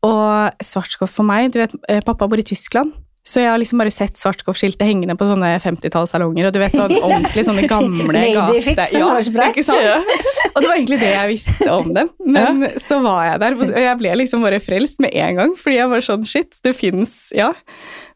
Og 0.06 0.64
Svartskov 0.64 1.12
for 1.12 1.28
meg 1.28 1.52
Du 1.52 1.60
vet, 1.60 1.76
eh, 1.90 2.02
pappa 2.06 2.28
bor 2.28 2.40
i 2.40 2.46
Tyskland. 2.46 2.94
Så 3.28 3.42
jeg 3.44 3.50
har 3.52 3.60
liksom 3.62 3.78
bare 3.84 3.92
sett 3.94 4.18
Svartskov-skiltet 4.18 4.82
hengende 4.88 5.14
på 5.20 5.26
sånne 5.28 5.52
50-tallssalonger, 5.62 6.48
og 6.50 6.54
du 6.56 6.60
vet 6.64 6.74
sånn 6.74 6.94
ordentlig 7.06 7.44
sånne 7.46 7.66
gamle 7.70 8.24
gater. 8.34 8.90
Ja, 8.96 9.10
ikke 9.20 9.64
sant? 9.68 10.08
Og 10.56 10.64
det 10.64 10.70
var 10.72 10.76
egentlig 10.80 10.98
det 11.04 11.12
jeg 11.14 11.30
visste 11.36 11.68
om 11.76 11.92
dem. 11.94 12.10
Men 12.26 12.64
så 12.82 12.98
var 13.04 13.28
jeg 13.28 13.42
der, 13.44 13.58
og 13.60 13.76
jeg 13.84 13.98
ble 14.02 14.16
liksom 14.24 14.42
bare 14.48 14.60
frelst 14.64 15.02
med 15.04 15.14
en 15.14 15.38
gang. 15.38 15.54
Fordi 15.60 15.78
jeg 15.78 15.92
var 15.92 16.06
sånn 16.08 16.26
shit, 16.26 16.58
det 16.66 16.74
fins 16.80 17.18
Ja, 17.38 17.52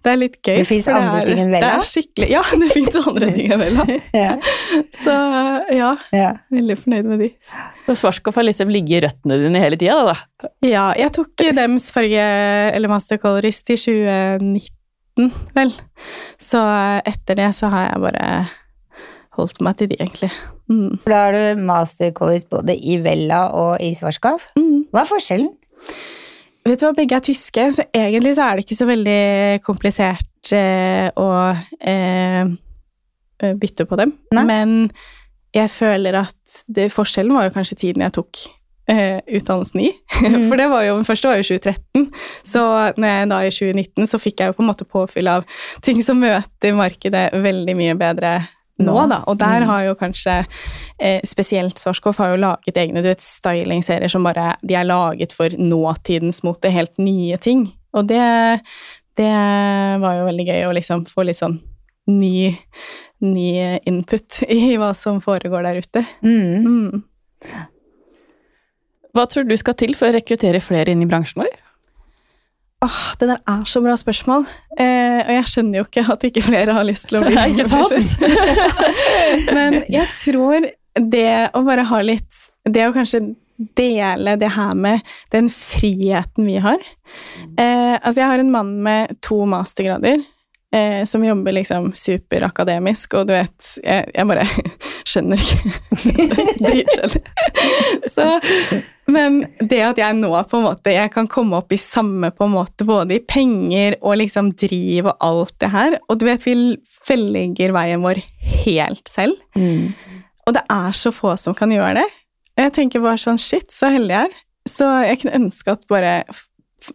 det 0.04 0.12
er 0.16 0.18
litt 0.20 0.40
gøy. 0.42 0.64
Det 0.64 0.82
for 0.88 0.98
andre 0.98 1.20
er- 1.22 1.28
ting 1.30 1.40
enn 1.44 1.52
Det 1.54 1.60
Vella? 1.62 1.78
er 1.78 1.88
skikkelig 1.92 2.30
Ja, 2.34 2.42
det 2.64 2.72
fins 2.74 2.98
andre 3.04 3.30
ting 3.38 3.54
enn 3.54 3.62
Vella. 3.62 3.86
Ja. 4.24 4.34
Så 5.04 5.14
ja, 5.78 5.92
Ja. 6.16 6.32
veldig 6.52 6.80
fornøyd 6.82 7.06
med 7.12 7.22
de. 7.28 7.30
Og 7.88 8.00
svartkopp 8.00 8.36
har 8.40 8.48
liksom 8.50 8.72
ligget 8.74 8.98
i 8.98 9.06
røttene 9.06 9.38
dine 9.46 9.62
hele 9.62 9.78
tida, 9.78 10.00
da. 10.10 10.50
Ja, 10.66 10.88
jeg 10.98 11.12
tok 11.20 11.36
dems 11.54 11.92
farge, 11.94 12.26
eller 12.74 12.90
master 12.92 13.20
colorist, 13.22 13.70
i 13.70 13.78
2019, 13.78 14.72
vel. 15.58 15.74
Så 16.42 16.62
etter 17.06 17.40
det 17.40 17.52
så 17.58 17.70
har 17.74 17.90
jeg 17.90 18.04
bare 18.08 18.28
holdt 19.38 19.62
meg 19.66 19.78
til 19.80 19.90
de, 19.92 19.98
egentlig. 20.00 20.32
Mm. 20.72 21.00
Da 21.06 21.22
har 21.26 21.36
du 21.36 21.62
mastercollege 21.66 22.50
både 22.52 22.76
i 22.78 23.00
Vella 23.04 23.48
og 23.58 23.82
i 23.84 23.94
Svarskov. 23.98 24.46
Mm. 24.60 24.90
Hva 24.94 25.04
er 25.04 25.10
forskjellen? 25.10 25.54
Vet 26.64 26.80
du 26.80 26.86
hva, 26.88 26.94
begge 26.96 27.18
er 27.18 27.26
tyske, 27.26 27.66
så 27.76 27.84
egentlig 27.92 28.38
så 28.38 28.46
er 28.46 28.56
det 28.56 28.64
ikke 28.64 28.78
så 28.80 28.88
veldig 28.88 29.24
komplisert 29.66 30.54
eh, 30.56 31.10
å 31.20 31.30
eh, 31.52 32.44
eh, 33.44 33.58
bytte 33.60 33.88
på 33.90 34.00
dem. 34.00 34.14
Nei. 34.32 34.46
Men 34.48 34.78
jeg 35.54 35.70
føler 35.74 36.22
at 36.22 36.62
det, 36.72 36.88
forskjellen 36.94 37.36
var 37.36 37.50
jo 37.50 37.56
kanskje 37.58 37.82
tiden 37.84 38.06
jeg 38.06 38.16
tok 38.16 38.46
eh, 38.88 39.20
utdannelsen 39.28 39.80
i. 39.86 39.92
Mm. 40.24 40.40
For 40.50 40.58
det 40.60 40.70
var 40.72 40.84
jo, 40.88 40.96
den 41.00 41.06
første 41.08 41.28
var 41.32 41.38
jo 41.40 41.46
2013, 41.52 42.10
så 42.44 42.64
når 42.98 43.08
jeg 43.14 43.30
da 43.32 43.38
i 43.44 43.54
2019 43.54 44.10
så 44.12 44.20
fikk 44.22 44.40
jeg 44.44 44.52
jo 44.52 44.58
på 44.58 44.64
en 44.66 44.70
måte 44.72 44.86
påfyll 44.90 45.28
av 45.32 45.46
ting 45.86 46.02
som 46.04 46.20
møter 46.20 46.76
markedet 46.78 47.30
veldig 47.44 47.76
mye 47.80 47.96
bedre 48.00 48.34
nå, 48.84 48.96
da. 49.08 49.20
Og 49.30 49.38
der 49.38 49.62
Mhm. 49.62 49.68
har 49.70 49.84
jo 49.86 49.94
kanskje 49.96 50.34
eh, 51.00 51.22
spesielt 51.24 51.78
Svarskov 51.78 52.18
har 52.18 52.32
jo 52.34 52.40
laget 52.42 52.76
egne 52.82 53.04
du 53.04 53.08
vet, 53.08 53.22
stylingserier 53.22 54.10
som 54.10 54.24
bare 54.26 54.56
de 54.66 54.74
er 54.76 54.84
laget 54.90 55.32
for 55.38 55.50
nåtidens 55.50 56.42
mote, 56.44 56.72
helt 56.74 56.98
nye 56.98 57.38
ting. 57.38 57.68
Og 57.94 58.08
det, 58.10 58.20
det 59.16 59.30
var 60.02 60.18
jo 60.18 60.26
veldig 60.26 60.48
gøy 60.48 60.66
å 60.68 60.74
liksom 60.74 61.06
få 61.06 61.24
litt 61.30 61.38
sånn 61.38 61.60
ny, 62.10 62.58
ny 63.22 63.78
input 63.88 64.42
i 64.50 64.74
hva 64.82 64.90
som 64.98 65.22
foregår 65.22 65.64
der 65.70 65.80
ute. 65.86 66.06
Mm. 66.26 66.66
Mm. 66.66 67.04
Hva 69.14 69.28
tror 69.30 69.46
du 69.46 69.54
skal 69.60 69.78
til 69.78 69.94
for 69.98 70.10
å 70.10 70.16
rekruttere 70.16 70.62
flere 70.64 70.94
inn 70.94 71.04
i 71.06 71.10
bransjen 71.10 71.44
vår? 71.44 71.52
Åh, 72.84 73.02
det 73.20 73.30
der 73.30 73.40
er 73.48 73.62
så 73.70 73.80
bra 73.84 73.94
spørsmål. 73.96 74.48
Eh, 74.76 75.20
og 75.22 75.32
jeg 75.38 75.52
skjønner 75.52 75.80
jo 75.80 75.86
ikke 75.86 76.04
at 76.12 76.26
ikke 76.28 76.44
flere 76.44 76.76
har 76.76 76.88
lyst 76.88 77.08
til 77.12 77.22
å 77.22 77.24
bli 77.28 77.38
ikke 77.54 77.68
sant? 77.70 78.18
Men 79.56 79.84
jeg 79.92 80.10
tror 80.20 80.68
det 81.00 81.30
å 81.56 81.64
bare 81.66 81.86
ha 81.90 82.02
litt 82.06 82.50
Det 82.70 82.84
å 82.86 82.92
kanskje 82.96 83.22
dele 83.78 84.36
det 84.42 84.50
her 84.56 84.74
med 84.76 85.06
den 85.32 85.48
friheten 85.52 86.48
vi 86.48 86.58
har. 86.64 86.82
Eh, 87.60 87.96
altså, 88.02 88.18
jeg 88.24 88.30
har 88.32 88.42
en 88.42 88.52
mann 88.52 88.72
med 88.84 89.14
to 89.24 89.44
mastergrader. 89.48 90.24
Eh, 90.74 91.04
som 91.06 91.22
jobber 91.22 91.54
liksom 91.54 91.92
superakademisk, 91.94 93.14
og 93.20 93.28
du 93.30 93.34
vet 93.36 93.68
Jeg, 93.84 94.08
jeg 94.16 94.26
bare 94.26 94.46
skjønner 95.12 95.38
ikke. 95.44 95.74
Dritkjedelig. 96.64 97.22
Så 98.10 98.26
men 99.14 99.42
det 99.60 99.82
at 99.84 99.98
jeg 100.00 100.16
nå 100.16 100.30
på 100.48 100.58
en 100.62 100.64
måte 100.64 100.94
jeg 100.96 101.12
kan 101.12 101.28
komme 101.28 101.58
opp 101.60 101.74
i 101.76 101.80
samme 101.82 102.30
på 102.32 102.46
en 102.48 102.54
måte 102.56 102.86
både 102.88 103.18
i 103.18 103.24
penger 103.28 103.98
og 104.00 104.16
liksom 104.22 104.54
driv 104.58 105.10
og 105.12 105.18
alt 105.28 105.54
det 105.60 105.70
her, 105.74 105.98
og 106.08 106.22
du 106.22 106.26
vet 106.30 106.46
vi 106.48 106.54
velger 107.10 107.76
veien 107.76 108.02
vår 108.06 108.22
helt 108.64 109.12
selv, 109.12 109.36
Mm. 109.60 109.92
og 110.48 110.56
det 110.56 110.64
er 110.72 110.96
så 110.98 111.12
få 111.14 111.36
som 111.38 111.54
kan 111.54 111.70
gjøre 111.76 112.00
det. 112.00 112.08
Og 112.56 112.64
jeg 112.64 112.74
tenker 112.80 113.04
bare 113.04 113.20
sånn 113.22 113.38
shit, 113.38 113.70
så 113.76 113.92
heldig 113.94 114.16
jeg 114.16 114.32
er. 114.32 114.40
Så 114.72 114.88
jeg 115.04 115.20
kunne 115.22 115.38
ønske 115.44 115.76
at 115.76 115.86
bare 115.92 116.16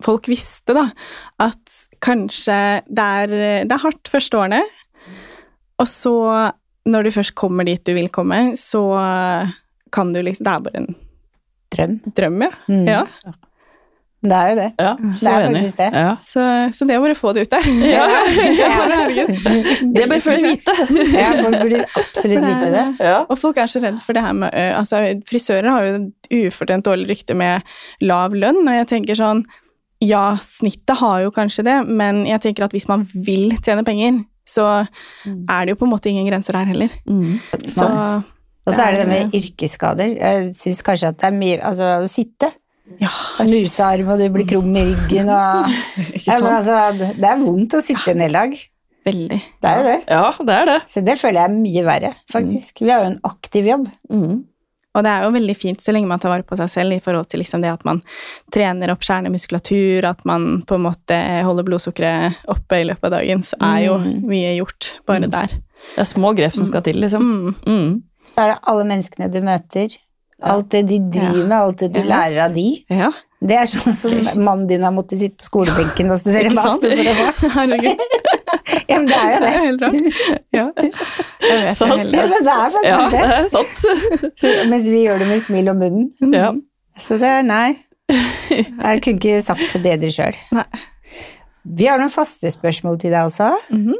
folk 0.02 0.26
visste 0.32 0.74
da 0.76 0.88
at 1.44 1.77
kanskje 2.04 2.58
det 2.88 3.08
er, 3.22 3.34
det 3.66 3.74
er 3.74 3.82
hardt 3.84 4.08
første 4.12 4.38
årene, 4.38 4.62
og 5.78 5.87
så 5.90 6.14
når 6.88 7.04
du 7.04 7.11
først 7.18 7.34
kommer 7.38 7.66
dit 7.68 7.82
du 7.84 7.92
vil 7.96 8.08
komme, 8.08 8.54
så 8.56 8.80
kan 9.92 10.12
du 10.14 10.22
liksom 10.22 10.44
Det 10.44 10.54
er 10.54 10.64
bare 10.64 10.80
en 10.84 10.94
Drøm. 11.68 11.98
drøm, 12.16 12.42
ja. 12.42 12.50
Mm. 12.68 12.87
ja. 12.88 13.02
Det 14.24 14.34
er 14.34 14.48
jo 14.50 14.54
det. 14.58 14.68
Ja, 14.80 14.92
Det 14.98 15.28
er 15.30 15.44
enig. 15.46 15.61
faktisk 15.61 15.76
det. 15.78 15.88
Ja. 15.94 16.14
Så, 16.20 16.44
så 16.74 16.87
det 16.88 16.96
å 16.98 17.02
bare 17.04 17.14
få 17.14 17.32
det 17.37 17.44
ut 17.46 17.52
der 17.52 17.68
Ja. 17.92 18.06
Det 19.94 20.06
bør 20.11 20.22
folk 20.24 20.42
vite. 20.42 20.74
Ja, 21.12 21.28
folk 21.38 21.61
burde 21.61 21.84
absolutt 21.92 22.46
vite 22.48 22.72
det. 22.72 22.87
Ja. 23.04 23.20
Og 23.28 23.38
folk 23.38 23.61
er 23.62 23.70
så 23.70 23.82
redd 23.84 24.00
for 24.02 24.16
det 24.16 24.24
her 24.24 24.34
med 24.40 24.50
altså, 24.74 25.04
Frisører 25.28 25.70
har 25.70 25.87
jo 25.87 25.94
et 26.00 26.32
ufortjent 26.48 26.88
dårlig 26.88 27.06
rykte 27.12 27.37
med 27.38 27.62
lav 28.02 28.34
lønn, 28.34 28.64
og 28.66 28.74
jeg 28.80 28.88
tenker 28.96 29.18
sånn 29.20 29.44
Ja, 30.04 30.37
snittet 30.44 31.00
har 31.00 31.22
jo 31.24 31.30
kanskje 31.34 31.64
det, 31.66 31.76
men 31.88 32.22
jeg 32.28 32.40
tenker 32.44 32.68
at 32.68 32.74
hvis 32.76 32.87
man 32.90 33.02
vil 33.14 33.50
tjene 33.58 33.82
penger, 33.87 34.20
så 34.48 34.64
er 35.26 35.66
det 35.66 35.74
jo 35.74 35.78
på 35.80 35.88
en 35.88 35.92
måte 35.92 36.08
ingen 36.08 36.28
grenser 36.30 36.56
der 36.56 36.68
heller. 36.70 36.92
Mm. 37.08 37.40
Så 37.66 37.88
Og 38.68 38.72
så 38.76 38.84
er 38.84 38.94
det 38.94 39.00
det 39.02 39.08
med 39.11 39.34
yrkesskader. 39.37 40.14
Jeg 40.20 40.54
syns 40.56 40.80
kanskje 40.87 41.11
at 41.11 41.18
det 41.20 41.28
er 41.30 41.37
mye 41.37 41.58
Altså, 41.64 41.90
å 42.04 42.08
sitte. 42.08 42.50
ja, 43.00 43.11
En 43.40 43.50
musearm, 43.50 44.08
og 44.08 44.18
du 44.20 44.28
blir 44.32 44.46
krum 44.48 44.70
i 44.76 44.87
ryggen 44.90 45.28
og 45.28 45.68
ja, 46.26 46.38
men 46.40 46.52
altså, 46.54 46.78
Det 47.18 47.28
er 47.28 47.40
vondt 47.42 47.74
å 47.74 47.80
sitte 47.84 48.12
en 48.14 48.20
hel 48.24 48.38
dag. 48.38 48.54
Veldig. 49.08 49.40
Det 49.62 49.68
er 49.70 49.78
jo 49.78 49.84
det. 49.88 49.98
ja, 50.12 50.24
det 50.44 50.54
er 50.54 50.66
det. 50.68 50.78
Så 50.92 51.00
det 51.04 51.18
føler 51.18 51.40
jeg 51.40 51.48
er 51.50 51.58
mye 51.58 51.84
verre, 51.87 52.12
faktisk. 52.32 52.82
Vi 52.84 52.90
har 52.92 53.02
jo 53.04 53.11
en 53.14 53.20
aktiv 53.24 53.68
jobb. 53.70 53.87
Mm. 54.12 54.44
Og 54.98 55.04
det 55.06 55.12
er 55.14 55.22
jo 55.28 55.30
veldig 55.37 55.54
fint 55.56 55.82
så 55.84 55.92
lenge 55.94 56.11
man 56.11 56.18
tar 56.22 56.32
vare 56.32 56.42
på 56.48 56.56
seg 56.58 56.70
selv 56.72 56.96
i 56.96 57.00
forhold 57.04 57.28
til 57.30 57.38
liksom 57.44 57.62
det 57.62 57.70
at 57.70 57.84
man 57.87 58.00
trener 58.54 58.90
opp 58.90 59.04
kjernemuskulatur, 59.06 60.04
at 60.11 60.24
man 60.26 60.48
på 60.66 60.74
en 60.74 60.82
måte 60.88 61.18
holder 61.46 61.66
blodsukkeret 61.68 62.40
oppe 62.50 62.80
i 62.82 62.88
løpet 62.88 63.06
av 63.06 63.14
dagen, 63.20 63.44
så 63.46 63.56
er 63.62 63.84
jo 63.87 63.94
Mm. 64.02 64.26
mye 64.26 64.56
gjort 64.58 64.90
bare 65.06 65.30
der. 65.30 65.54
Det 65.94 66.02
er 66.02 66.08
små 66.11 66.34
grep 66.37 66.54
som 66.58 66.66
skal 66.66 66.82
til, 66.82 66.98
liksom. 67.00 67.22
Mm. 67.22 67.54
Mm. 67.66 68.02
Så 68.26 68.42
er 68.42 68.52
det 68.52 68.58
alle 68.66 68.84
menneskene 68.90 69.30
du 69.32 69.40
møter. 69.40 69.94
Alt 70.42 70.68
det 70.70 70.84
de 70.88 70.98
driver 70.98 71.46
med, 71.46 71.56
alt 71.58 71.78
det 71.78 71.92
du 71.94 72.00
Ja. 72.00 72.06
lærer 72.06 72.44
av 72.44 72.52
de. 72.54 72.84
Ja, 72.90 73.12
Det 73.40 73.54
er 73.54 73.66
sånn 73.70 73.94
som 73.94 74.12
mannen 74.44 74.66
din 74.66 74.82
har 74.82 74.90
måttet 74.90 75.20
sitte 75.20 75.38
på 75.38 75.46
skolebenken 75.46 76.11
og 76.11 76.18
studere 76.18 76.50
master 76.50 76.90
for 76.90 77.04
å 77.04 77.14
få. 77.14 77.52
Ja, 78.88 78.98
men 78.98 79.06
det 79.08 79.16
er 79.18 79.30
jo 79.32 79.38
Det 79.40 79.50
det. 79.78 79.88
er. 79.88 80.40
Ja. 80.58 80.64
Sant. 81.74 82.12
Ja, 82.12 82.24
men 82.28 82.44
det 82.46 82.54
er 82.54 82.72
faktisk 82.74 82.88
Ja, 82.88 82.98
det. 83.12 83.22
er 83.37 83.48
sant. 83.52 83.76
Så, 84.40 84.52
mens 84.70 84.88
vi 84.90 85.04
gjør 85.04 85.20
det 85.23 85.29
med 85.31 85.42
smil 85.44 85.70
om 85.73 85.79
munnen. 85.83 86.35
Ja. 86.35 86.50
Så 86.98 87.18
det 87.20 87.29
er 87.38 87.46
nei. 87.46 87.77
Jeg 88.08 89.02
kunne 89.04 89.18
ikke 89.20 89.40
sagt 89.44 89.73
det 89.77 89.83
bedre 89.85 90.10
sjøl. 90.14 90.37
Vi 91.68 91.87
har 91.90 92.00
noen 92.00 92.12
faste 92.12 92.48
spørsmål 92.54 92.96
til 93.02 93.12
deg 93.12 93.29
også. 93.29 93.50
Mhm. 93.75 93.98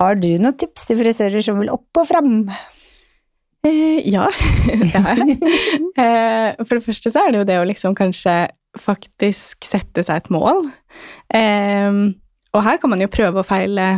Har 0.00 0.16
du 0.18 0.26
noen 0.42 0.56
tips 0.58 0.88
til 0.88 0.98
frisører 0.98 1.44
som 1.46 1.60
vil 1.62 1.70
opp 1.70 2.00
og 2.02 2.08
fram? 2.10 2.32
Eh, 3.64 4.00
ja, 4.10 4.26
det 4.66 4.90
har 5.04 5.20
jeg. 5.22 5.38
Eh, 5.96 6.64
for 6.66 6.74
det 6.74 6.84
første 6.84 7.12
så 7.14 7.22
er 7.22 7.30
det 7.32 7.38
jo 7.38 7.46
det 7.48 7.60
å 7.62 7.68
liksom 7.70 7.94
kanskje 7.96 8.34
faktisk 8.82 9.62
sette 9.64 10.02
seg 10.04 10.18
et 10.24 10.32
mål. 10.34 10.64
Ehm, 11.32 12.16
og 12.54 12.64
her 12.64 12.80
kan 12.80 12.92
man 12.92 13.02
jo 13.02 13.10
prøve 13.12 13.42
og 13.42 13.48
feile 13.48 13.88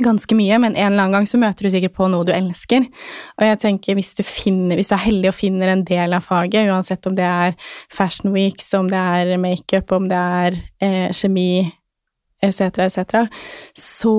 ganske 0.00 0.36
mye, 0.36 0.56
men 0.62 0.72
en 0.72 0.86
eller 0.92 1.04
annen 1.04 1.18
gang 1.18 1.26
så 1.28 1.38
møter 1.40 1.66
du 1.66 1.72
sikkert 1.72 1.94
på 1.98 2.06
noe 2.08 2.24
du 2.24 2.32
elsker. 2.32 2.86
Og 3.36 3.44
jeg 3.44 3.60
tenker 3.60 3.98
hvis 3.98 4.14
du, 4.16 4.22
finner, 4.24 4.78
hvis 4.78 4.88
du 4.88 4.96
er 4.96 5.04
heldig 5.04 5.28
og 5.28 5.36
finner 5.36 5.72
en 5.72 5.84
del 5.88 6.16
av 6.16 6.24
faget, 6.24 6.70
uansett 6.72 7.06
om 7.08 7.16
det 7.18 7.28
er 7.28 7.56
Fashion 7.92 8.32
Weeks, 8.32 8.70
om 8.78 8.88
det 8.92 8.98
er 8.98 9.36
makeup, 9.42 9.92
om 9.92 10.08
det 10.08 10.22
er 10.40 10.58
eh, 10.80 11.08
kjemi 11.12 11.66
etc., 12.42 12.86
etc., 12.88 13.26
så 13.78 14.16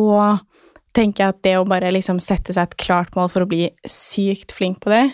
tenker 0.93 1.23
jeg 1.23 1.33
at 1.33 1.43
det 1.45 1.55
å 1.57 1.65
bare 1.65 1.89
liksom 1.93 2.19
sette 2.21 2.53
seg 2.53 2.69
et 2.69 2.81
klart 2.83 3.15
mål 3.17 3.31
for 3.33 3.43
å 3.43 3.49
bli 3.49 3.65
sykt 3.89 4.53
flink 4.53 4.83
på 4.83 4.93
det, 4.93 5.07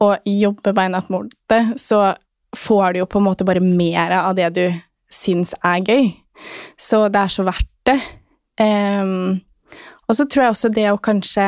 og 0.00 0.24
jobbe 0.24 0.72
beinhardt 0.76 1.12
mot 1.12 1.28
det, 1.52 1.62
så 1.80 2.14
får 2.56 2.94
du 2.94 3.02
jo 3.02 3.10
på 3.10 3.20
en 3.20 3.28
måte 3.28 3.44
bare 3.44 3.60
mer 3.60 4.14
av 4.22 4.32
det 4.38 4.48
du 4.56 4.64
syns 5.12 5.52
er 5.60 5.84
gøy. 5.84 6.14
Så 6.80 7.06
det 7.12 7.22
er 7.22 7.32
så 7.32 7.46
verdt 7.46 7.72
det. 7.88 7.98
Um, 8.60 9.40
og 10.06 10.16
så 10.18 10.26
tror 10.26 10.46
jeg 10.46 10.54
også 10.54 10.70
det 10.72 10.86
å 10.90 11.00
kanskje 11.02 11.46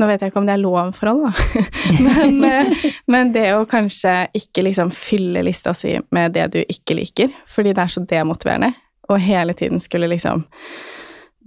Nå 0.00 0.06
vet 0.08 0.22
jeg 0.22 0.32
ikke 0.32 0.40
om 0.40 0.46
det 0.48 0.54
er 0.56 0.62
lov 0.62 0.94
for 0.96 1.10
alle, 1.12 1.28
da. 1.30 1.60
men, 2.06 2.38
eh, 2.48 2.86
men, 3.12 3.28
det 3.34 3.44
å 3.54 3.66
kanskje 3.70 4.14
ikke 4.34 4.64
liksom 4.66 4.88
fylle 4.90 5.44
lista 5.46 5.74
si 5.78 5.92
med 6.10 6.32
det 6.34 6.46
du 6.56 6.58
ikke 6.64 6.96
liker, 6.98 7.30
fordi 7.46 7.74
det 7.76 7.84
er 7.84 7.92
så 7.92 8.02
demotiverende, 8.10 8.72
og 9.12 9.22
hele 9.22 9.54
tiden 9.54 9.78
skulle 9.84 10.08
liksom 10.10 10.42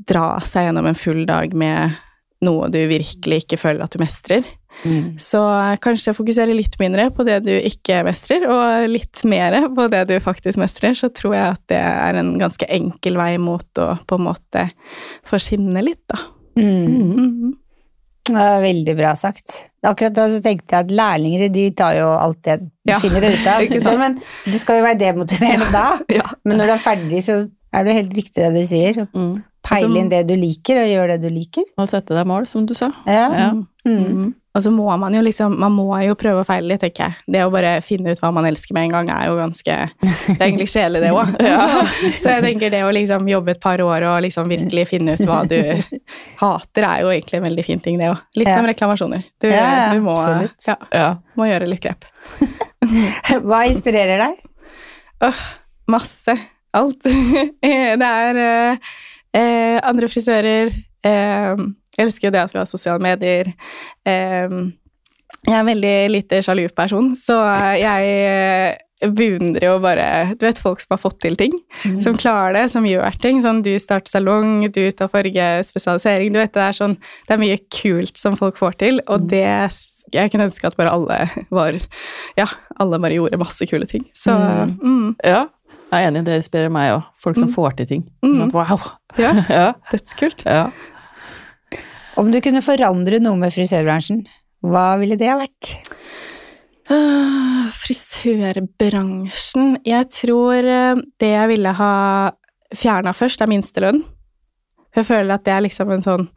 dra 0.07 0.37
seg 0.45 0.69
gjennom 0.69 0.87
en 0.87 0.95
full 0.95 1.25
dag 1.27 1.51
med 1.57 1.97
noe 2.45 2.69
du 2.71 2.79
virkelig 2.87 3.43
ikke 3.43 3.59
føler 3.59 3.83
at 3.83 3.97
du 3.97 3.99
mestrer. 3.99 4.47
Mm. 4.83 5.15
Så 5.21 5.41
kanskje 5.81 6.13
fokusere 6.17 6.55
litt 6.57 6.75
mindre 6.81 7.07
på 7.15 7.25
det 7.27 7.39
du 7.45 7.53
ikke 7.55 8.01
mestrer, 8.05 8.45
og 8.51 8.87
litt 8.91 9.23
mer 9.27 9.57
på 9.75 9.87
det 9.93 10.05
du 10.11 10.15
faktisk 10.23 10.59
mestrer, 10.61 10.97
så 10.97 11.09
tror 11.13 11.35
jeg 11.37 11.57
at 11.57 11.63
det 11.71 11.81
er 11.81 12.21
en 12.21 12.35
ganske 12.41 12.67
enkel 12.69 13.19
vei 13.21 13.35
mot 13.41 13.81
å 13.81 13.91
på 14.05 14.19
en 14.19 14.27
måte 14.27 14.67
få 15.27 15.41
skinne 15.41 15.85
litt, 15.85 16.03
da. 16.11 16.19
Mm. 16.59 16.87
Mm. 16.87 17.53
Det 18.25 18.33
var 18.33 18.61
veldig 18.63 18.95
bra 18.97 19.11
sagt. 19.15 19.55
Akkurat 19.85 20.15
da 20.17 20.23
så 20.33 20.39
tenkte 20.41 20.73
jeg 20.73 20.87
at 20.87 20.93
lærlinger 20.97 21.51
de 21.53 21.65
tar 21.77 21.99
jo 21.99 22.07
alt 22.09 22.39
det 22.47 22.55
de 22.65 22.93
ja. 22.93 22.97
finner 23.01 23.27
ut 23.27 23.49
av. 23.51 23.97
Men 24.01 24.17
det 24.47 24.61
skal 24.61 24.79
jo 24.79 24.85
være 24.87 25.01
demotiverende 25.03 25.67
da. 25.73 25.85
ja. 26.19 26.25
Men 26.43 26.57
når 26.61 26.71
du 26.71 26.73
er 26.73 26.81
ferdig, 26.81 27.21
så 27.27 27.43
er 27.75 27.85
det 27.85 27.97
helt 27.99 28.17
riktig 28.17 28.41
det 28.41 28.49
du 28.55 28.65
sier. 28.65 29.03
Mm. 29.13 29.35
Peile 29.65 30.01
inn 30.01 30.09
det 30.11 30.23
du 30.29 30.35
liker, 30.39 30.81
og 30.83 30.89
gjøre 30.91 31.15
det 31.15 31.29
du 31.29 31.33
liker. 31.33 31.67
Og 31.79 31.89
sette 31.89 32.15
deg 32.17 32.27
mål, 32.29 32.49
som 32.49 32.67
du 32.69 32.75
sa. 32.77 32.91
Ja. 33.09 33.29
ja. 33.33 33.51
Mm. 33.85 34.01
mm. 34.01 34.33
Og 34.55 34.63
så 34.63 34.71
må 34.71 34.87
man 34.97 35.13
jo 35.13 35.19
liksom 35.21 35.57
Man 35.59 35.73
må 35.75 35.89
jo 36.05 36.15
prøve 36.17 36.41
å 36.41 36.47
feile 36.47 36.71
litt, 36.71 36.81
tenker 36.83 37.09
jeg. 37.09 37.33
Det 37.35 37.41
å 37.43 37.51
bare 37.53 37.75
finne 37.85 38.13
ut 38.15 38.21
hva 38.23 38.31
man 38.35 38.47
elsker 38.47 38.75
med 38.77 38.87
en 38.87 38.93
gang, 38.95 39.11
er 39.11 39.27
jo 39.29 39.35
ganske 39.39 39.75
Det 39.99 40.35
er 40.37 40.45
egentlig 40.47 40.69
kjedelig, 40.71 41.01
det 41.03 41.11
òg. 41.11 41.33
Ja. 41.45 41.65
Så, 42.15 42.31
jeg 42.31 42.43
tenker 42.45 42.71
det 42.73 42.81
å 42.85 42.93
liksom 42.95 43.27
jobbe 43.29 43.53
et 43.55 43.61
par 43.63 43.81
år 43.83 44.07
og 44.07 44.21
liksom 44.25 44.49
virkelig 44.49 44.87
finne 44.89 45.15
ut 45.15 45.23
hva 45.27 45.41
du 45.49 45.59
hater, 46.39 46.87
er 46.87 47.03
jo 47.03 47.11
egentlig 47.11 47.39
en 47.39 47.45
veldig 47.45 47.65
fin 47.67 47.83
ting, 47.83 47.99
det 48.01 48.09
òg. 48.13 48.23
Litt 48.39 48.49
ja. 48.49 48.55
som 48.57 48.67
reklamasjoner. 48.69 49.27
Du, 49.43 49.49
ja, 49.51 49.91
du 49.93 50.01
må, 50.03 50.15
må, 51.35 51.47
gjøre 51.49 51.69
litt 51.69 51.83
grep. 51.83 52.07
hva 53.47 53.65
inspirerer 53.69 54.23
deg? 54.23 54.39
Åh, 55.25 55.43
masse. 55.91 56.35
Alt. 56.75 57.07
det 58.01 58.09
er 58.09 58.41
eh, 59.35 59.77
andre 59.83 60.09
frisører. 60.11 60.73
Eh, 61.05 61.65
elsker 62.01 62.33
det 62.33 62.41
at 62.45 62.55
vi 62.55 62.61
har 62.61 62.69
sosiale 62.69 63.03
medier. 63.03 63.51
Eh, 64.07 64.57
jeg 65.45 65.53
er 65.53 65.61
en 65.61 65.69
veldig 65.69 65.97
lite 66.09 66.41
sjalu 66.45 66.65
person, 66.73 67.11
så 67.19 67.37
jeg 67.77 68.13
eh, 68.25 69.09
beundrer 69.11 69.67
jo 69.67 69.75
bare 69.83 70.07
Du 70.39 70.45
vet 70.47 70.59
folk 70.61 70.81
som 70.81 70.95
har 70.95 71.01
fått 71.01 71.19
til 71.21 71.35
ting, 71.37 71.53
mm. 71.83 71.99
som 72.05 72.17
klarer 72.17 72.55
det, 72.57 72.65
som 72.73 72.87
gjør 72.87 73.17
ting. 73.21 73.41
Sånn 73.43 73.61
du 73.65 73.73
starter 73.81 74.09
salong, 74.15 74.65
du 74.73 74.83
tar 74.95 75.11
fargespesialisering 75.11 76.33
Du 76.33 76.39
vet 76.41 76.53
det 76.55 76.63
er 76.63 76.77
sånn 76.77 76.95
Det 77.27 77.35
er 77.35 77.41
mye 77.41 77.59
kult 77.73 78.17
som 78.21 78.37
folk 78.39 78.57
får 78.61 78.79
til, 78.81 79.01
og 79.05 79.25
mm. 79.25 79.27
det 79.33 80.15
Jeg 80.15 80.33
kunne 80.33 80.49
ønske 80.49 80.71
at 80.71 80.79
bare 80.79 80.93
alle 80.95 81.45
var 81.53 81.77
Ja, 82.39 82.49
alle 82.81 83.01
bare 83.01 83.19
gjorde 83.19 83.41
masse 83.41 83.67
kule 83.69 83.87
ting. 83.89 84.07
Så 84.17 84.33
mm. 84.33 84.79
mm. 84.81 85.11
Ja. 85.23 85.45
Jeg 85.91 86.01
er 86.01 86.09
enig, 86.09 86.25
det 86.25 86.39
inspirerer 86.41 86.73
meg 86.73 86.95
òg. 86.95 87.03
Folk 87.21 87.37
som 87.37 87.47
mm. 87.51 87.53
får 87.53 87.75
til 87.77 87.87
ting. 87.91 88.07
Sånn, 88.25 88.49
wow! 88.55 88.81
Ja, 89.21 89.31
ja. 89.49 89.67
Dødskult. 89.91 90.45
Ja. 90.45 90.69
Om 92.19 92.31
du 92.31 92.39
kunne 92.43 92.63
forandre 92.63 93.19
noe 93.23 93.37
med 93.39 93.53
frisørbransjen, 93.55 94.25
hva 94.65 94.95
ville 95.01 95.17
det 95.19 95.29
ha 95.29 95.37
vært? 95.39 95.75
Uh, 96.85 97.65
frisørbransjen 97.81 99.79
Jeg 99.89 100.05
tror 100.13 100.61
uh, 100.61 101.01
det 101.21 101.31
jeg 101.33 101.51
ville 101.55 101.71
ha 101.79 101.95
fjerna 102.75 103.13
først, 103.15 103.41
er 103.41 103.51
minstelønn. 103.51 104.03
Jeg 104.95 105.07
føler 105.07 105.35
at 105.35 105.43
det 105.45 105.53
er 105.53 105.65
liksom 105.65 105.91
en 105.93 106.03
sånn 106.03 106.29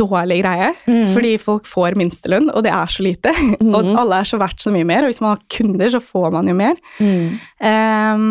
dårlig 0.00 0.38
greie, 0.40 0.70
mm. 0.88 1.10
fordi 1.12 1.32
folk 1.40 1.66
får 1.68 1.96
minstelønn, 2.00 2.48
og 2.52 2.64
det 2.64 2.72
er 2.72 2.92
så 2.92 3.04
lite. 3.04 3.34
Mm. 3.62 3.76
Og 3.78 3.92
alle 4.00 4.16
er 4.20 4.26
så 4.26 4.38
verdt 4.40 4.60
så 4.64 4.72
mye 4.74 4.86
mer, 4.88 5.04
og 5.04 5.12
hvis 5.12 5.20
man 5.22 5.36
har 5.36 5.42
kunder, 5.54 5.90
så 5.92 6.00
får 6.02 6.32
man 6.34 6.48
jo 6.50 6.54
mer. 6.58 6.80
Mm. 6.98 7.36
Um, 7.62 8.24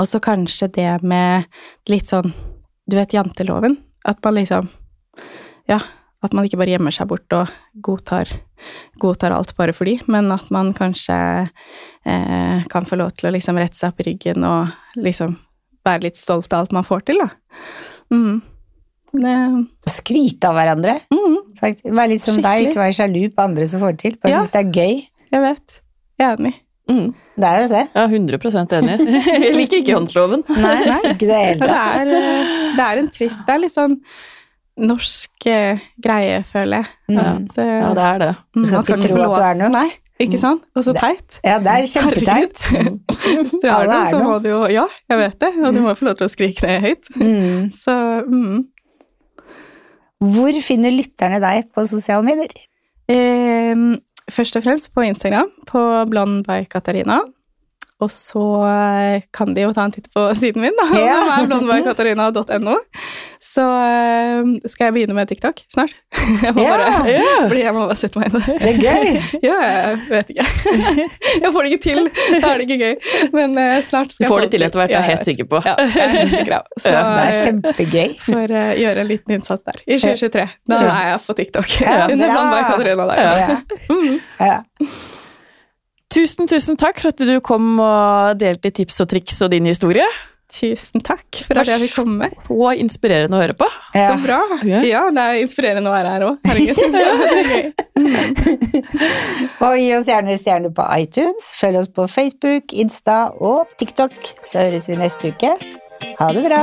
og 0.00 0.06
så 0.08 0.22
kanskje 0.24 0.70
det 0.72 1.02
med 1.04 1.44
litt 1.92 2.08
sånn 2.08 2.32
Du 2.90 2.98
vet 2.98 3.14
janteloven? 3.14 3.76
At 4.08 4.18
man 4.24 4.34
liksom 4.40 4.70
ja, 5.70 5.78
at 6.22 6.34
man 6.34 6.46
ikke 6.46 6.60
bare 6.60 6.74
gjemmer 6.74 6.94
seg 6.94 7.08
bort 7.10 7.34
og 7.34 7.50
godtar, 7.84 8.30
godtar 9.02 9.34
alt 9.34 9.54
bare 9.58 9.74
fordi, 9.74 9.96
men 10.12 10.30
at 10.34 10.48
man 10.54 10.70
kanskje 10.76 11.16
eh, 12.06 12.62
kan 12.70 12.86
få 12.88 12.98
lov 13.00 13.14
til 13.16 13.30
å 13.30 13.34
liksom 13.34 13.58
rette 13.58 13.78
seg 13.78 13.92
opp 13.92 14.02
i 14.04 14.08
ryggen 14.12 14.46
og 14.46 14.98
liksom 15.02 15.36
være 15.86 16.06
litt 16.06 16.20
stolt 16.20 16.52
av 16.54 16.64
alt 16.64 16.74
man 16.76 16.86
får 16.86 17.06
til, 17.10 17.22
da. 17.22 17.28
Mm. 18.14 18.42
Det... 19.12 19.36
Skryte 19.90 20.48
av 20.48 20.56
hverandre. 20.56 20.94
Mm. 21.12 21.38
Være 21.58 22.10
litt 22.14 22.22
som 22.22 22.38
Skikkelig. 22.38 22.44
deg, 22.46 22.68
ikke 22.70 22.82
være 22.84 22.96
sjalu 22.96 23.22
på 23.34 23.44
andre 23.44 23.66
som 23.68 23.82
får 23.82 23.96
det 23.96 24.02
til. 24.04 24.14
Bare 24.22 24.32
ja. 24.32 24.44
synes 24.44 24.54
det 24.54 24.62
er 24.62 24.78
gøy. 24.78 25.02
Jeg 25.34 25.42
vet. 25.42 25.80
Jeg 26.20 26.28
er 26.28 26.38
enig. 26.38 26.54
Mm. 26.90 27.08
Det 27.38 27.48
er 27.48 27.62
jo 27.62 27.68
det. 27.70 27.82
Ja, 27.94 28.04
100% 28.08 28.76
enig. 28.78 28.98
Jeg 29.46 29.54
liker 29.56 29.80
ikke 29.80 29.96
håndloven. 29.96 30.44
Nei, 30.58 30.76
nei, 30.88 31.00
ikke 31.14 31.28
det 31.30 31.40
hele 31.40 31.66
tatt. 31.70 31.96
Det 31.96 32.02
er, 32.02 32.12
eh, 32.18 32.52
det 32.76 32.86
er 32.86 33.00
en 33.02 33.10
trist 33.14 33.42
Det 33.46 33.54
er 33.54 33.62
litt 33.62 33.74
sånn 33.74 33.98
norsk 34.82 35.46
eh, 35.52 35.82
greie, 36.02 36.42
føler 36.48 36.80
jeg. 36.80 36.94
Mm. 37.12 37.18
At, 37.22 37.58
uh, 37.58 37.72
ja, 37.72 37.90
det 37.96 38.04
er 38.06 38.22
det. 38.22 38.30
Du 38.56 38.62
skal, 38.64 38.86
skal 38.86 39.02
ikke 39.02 39.12
tro 39.12 39.26
at 39.26 39.34
du 39.36 39.44
er 39.44 39.58
noe. 39.60 39.70
Nei, 39.74 39.88
ikke 40.16 40.38
mm. 40.38 40.42
sant? 40.42 40.66
Og 40.76 40.86
så 40.86 40.94
teit. 40.96 41.38
Ja, 41.44 41.58
det 41.62 41.74
er 41.74 41.88
kjempeteit. 41.94 42.62
Hvis 43.26 43.54
du 43.58 43.66
er 43.68 43.90
noe, 43.90 44.02
så 44.08 44.20
må 44.22 44.38
du 44.42 44.48
jo 44.52 44.60
Ja, 44.72 44.86
jeg 45.12 45.20
vet 45.20 45.38
det, 45.44 45.52
og 45.60 45.76
du 45.76 45.82
må 45.84 45.96
få 45.98 46.08
lov 46.08 46.18
til 46.20 46.28
å 46.28 46.32
skrike 46.32 46.66
det 46.66 46.78
høyt. 46.86 47.12
Mm. 47.20 47.68
Så 47.76 47.96
mm. 48.26 48.60
Hvor 50.32 50.62
finner 50.62 50.94
lytterne 50.94 51.42
deg 51.42 51.68
på 51.74 51.84
sosiale 51.90 52.24
medier? 52.24 52.64
Eh, 53.10 53.86
først 54.30 54.58
og 54.58 54.66
fremst 54.66 54.92
på 54.94 55.04
Instagram, 55.06 55.50
på 55.66 55.80
Blond 56.10 56.44
by 56.46 56.66
Katarina. 56.70 57.22
Og 58.02 58.10
så 58.10 58.42
eh, 58.66 59.22
kan 59.34 59.54
de 59.54 59.62
jo 59.62 59.72
ta 59.74 59.86
en 59.86 59.94
titt 59.94 60.08
på 60.14 60.24
siden 60.38 60.64
min, 60.64 60.78
da. 60.78 60.88
er 60.98 61.46
blondbykatarina.no. 61.46 62.78
Så 63.52 63.62
uh, 63.68 64.48
skal 64.70 64.88
jeg 64.88 64.94
begynne 64.96 65.16
med 65.16 65.28
TikTok 65.28 65.60
snart. 65.72 65.92
Jeg 66.44 66.54
må, 66.56 66.62
ja. 66.62 66.76
bare, 66.78 67.02
yeah. 67.08 67.48
fordi 67.48 67.60
jeg 67.64 67.74
må 67.74 67.84
bare 67.88 67.96
sette 67.98 68.20
meg 68.20 68.28
inn 68.28 68.36
der. 68.36 68.58
Det 68.62 68.68
er 68.70 68.78
gøy! 68.78 69.08
ja, 69.48 69.56
jeg 69.64 69.96
vet 70.08 70.30
ikke. 70.32 70.44
jeg 71.42 71.50
får 71.54 71.66
det 71.66 71.72
ikke 71.72 71.82
til, 71.82 72.00
da 72.12 72.52
er 72.52 72.60
det 72.60 72.66
ikke 72.68 72.78
gøy. 72.82 72.94
Men 73.34 73.56
uh, 73.58 73.74
snart 73.84 74.14
skal 74.14 74.24
jeg 74.24 74.30
få 74.30 74.30
det 74.30 74.30
til 74.30 74.30
Du 74.30 74.32
får 74.32 74.44
det 74.44 74.50
til 74.54 74.66
etter 74.68 74.82
hvert, 74.82 74.94
jeg 74.94 75.00
er 75.00 75.08
helt 75.08 75.30
sikker 75.30 75.48
på. 75.50 75.62
Ja, 75.66 75.74
jeg 75.82 76.04
er 76.04 76.14
helt 76.14 76.36
sikker 76.36 76.56
Så, 76.78 76.94
ja. 76.94 77.02
Det 77.02 77.24
er 77.24 77.38
kjempegøy. 77.40 78.14
For 78.28 78.56
uh, 78.56 78.72
gjøre 78.82 79.04
en 79.04 79.10
liten 79.10 79.36
innsats 79.38 79.66
der. 79.68 79.82
I 79.84 79.98
2023. 79.98 80.46
Da 80.72 80.82
er 80.86 81.08
jeg 81.10 81.22
på 81.26 81.38
TikTok. 81.42 81.78
Ja, 81.82 81.98
Under 82.06 82.36
Blondby 82.36 82.62
Katarina 82.70 83.08
der. 83.10 83.22
Ja. 83.42 83.58
Mm. 83.90 84.20
ja. 84.40 84.60
Tusen, 86.12 86.48
tusen 86.48 86.76
takk 86.80 87.00
for 87.00 87.12
at 87.12 87.24
du 87.24 87.38
kom 87.44 87.74
og 87.80 88.36
delte 88.40 88.72
tips 88.74 89.00
og 89.04 89.10
triks 89.12 89.40
og 89.44 89.52
din 89.52 89.68
historie. 89.68 90.06
Tusen 90.52 91.00
takk 91.00 91.38
for 91.46 91.56
at 91.62 91.68
jeg 91.70 91.80
fikk 91.86 91.94
komme. 92.02 92.28
Så 92.44 92.72
inspirerende 92.82 93.38
å 93.38 93.40
høre 93.40 93.56
på. 93.56 93.68
Ja. 93.96 94.12
Så 94.12 94.18
bra. 94.20 94.40
Ja, 94.84 95.06
det 95.14 95.24
er 95.24 95.40
inspirerende 95.40 95.88
å 95.88 95.94
være 95.94 96.12
her 96.12 96.22
òg. 96.28 96.34
Herregud. 96.44 96.78
og 99.64 99.78
gi 99.80 99.88
oss 99.96 100.10
gjerne 100.12 100.36
stjerner 100.40 100.72
på 100.76 100.84
iTunes. 101.00 101.42
Følg 101.60 101.80
oss 101.80 101.90
på 101.96 102.04
Facebook, 102.10 102.76
Insta 102.76 103.18
og 103.40 103.72
TikTok. 103.80 104.12
Så 104.44 104.60
høres 104.66 104.90
vi 104.92 105.00
neste 105.00 105.32
uke. 105.32 105.56
Ha 106.20 106.32
det 106.36 106.42
bra. 106.50 106.62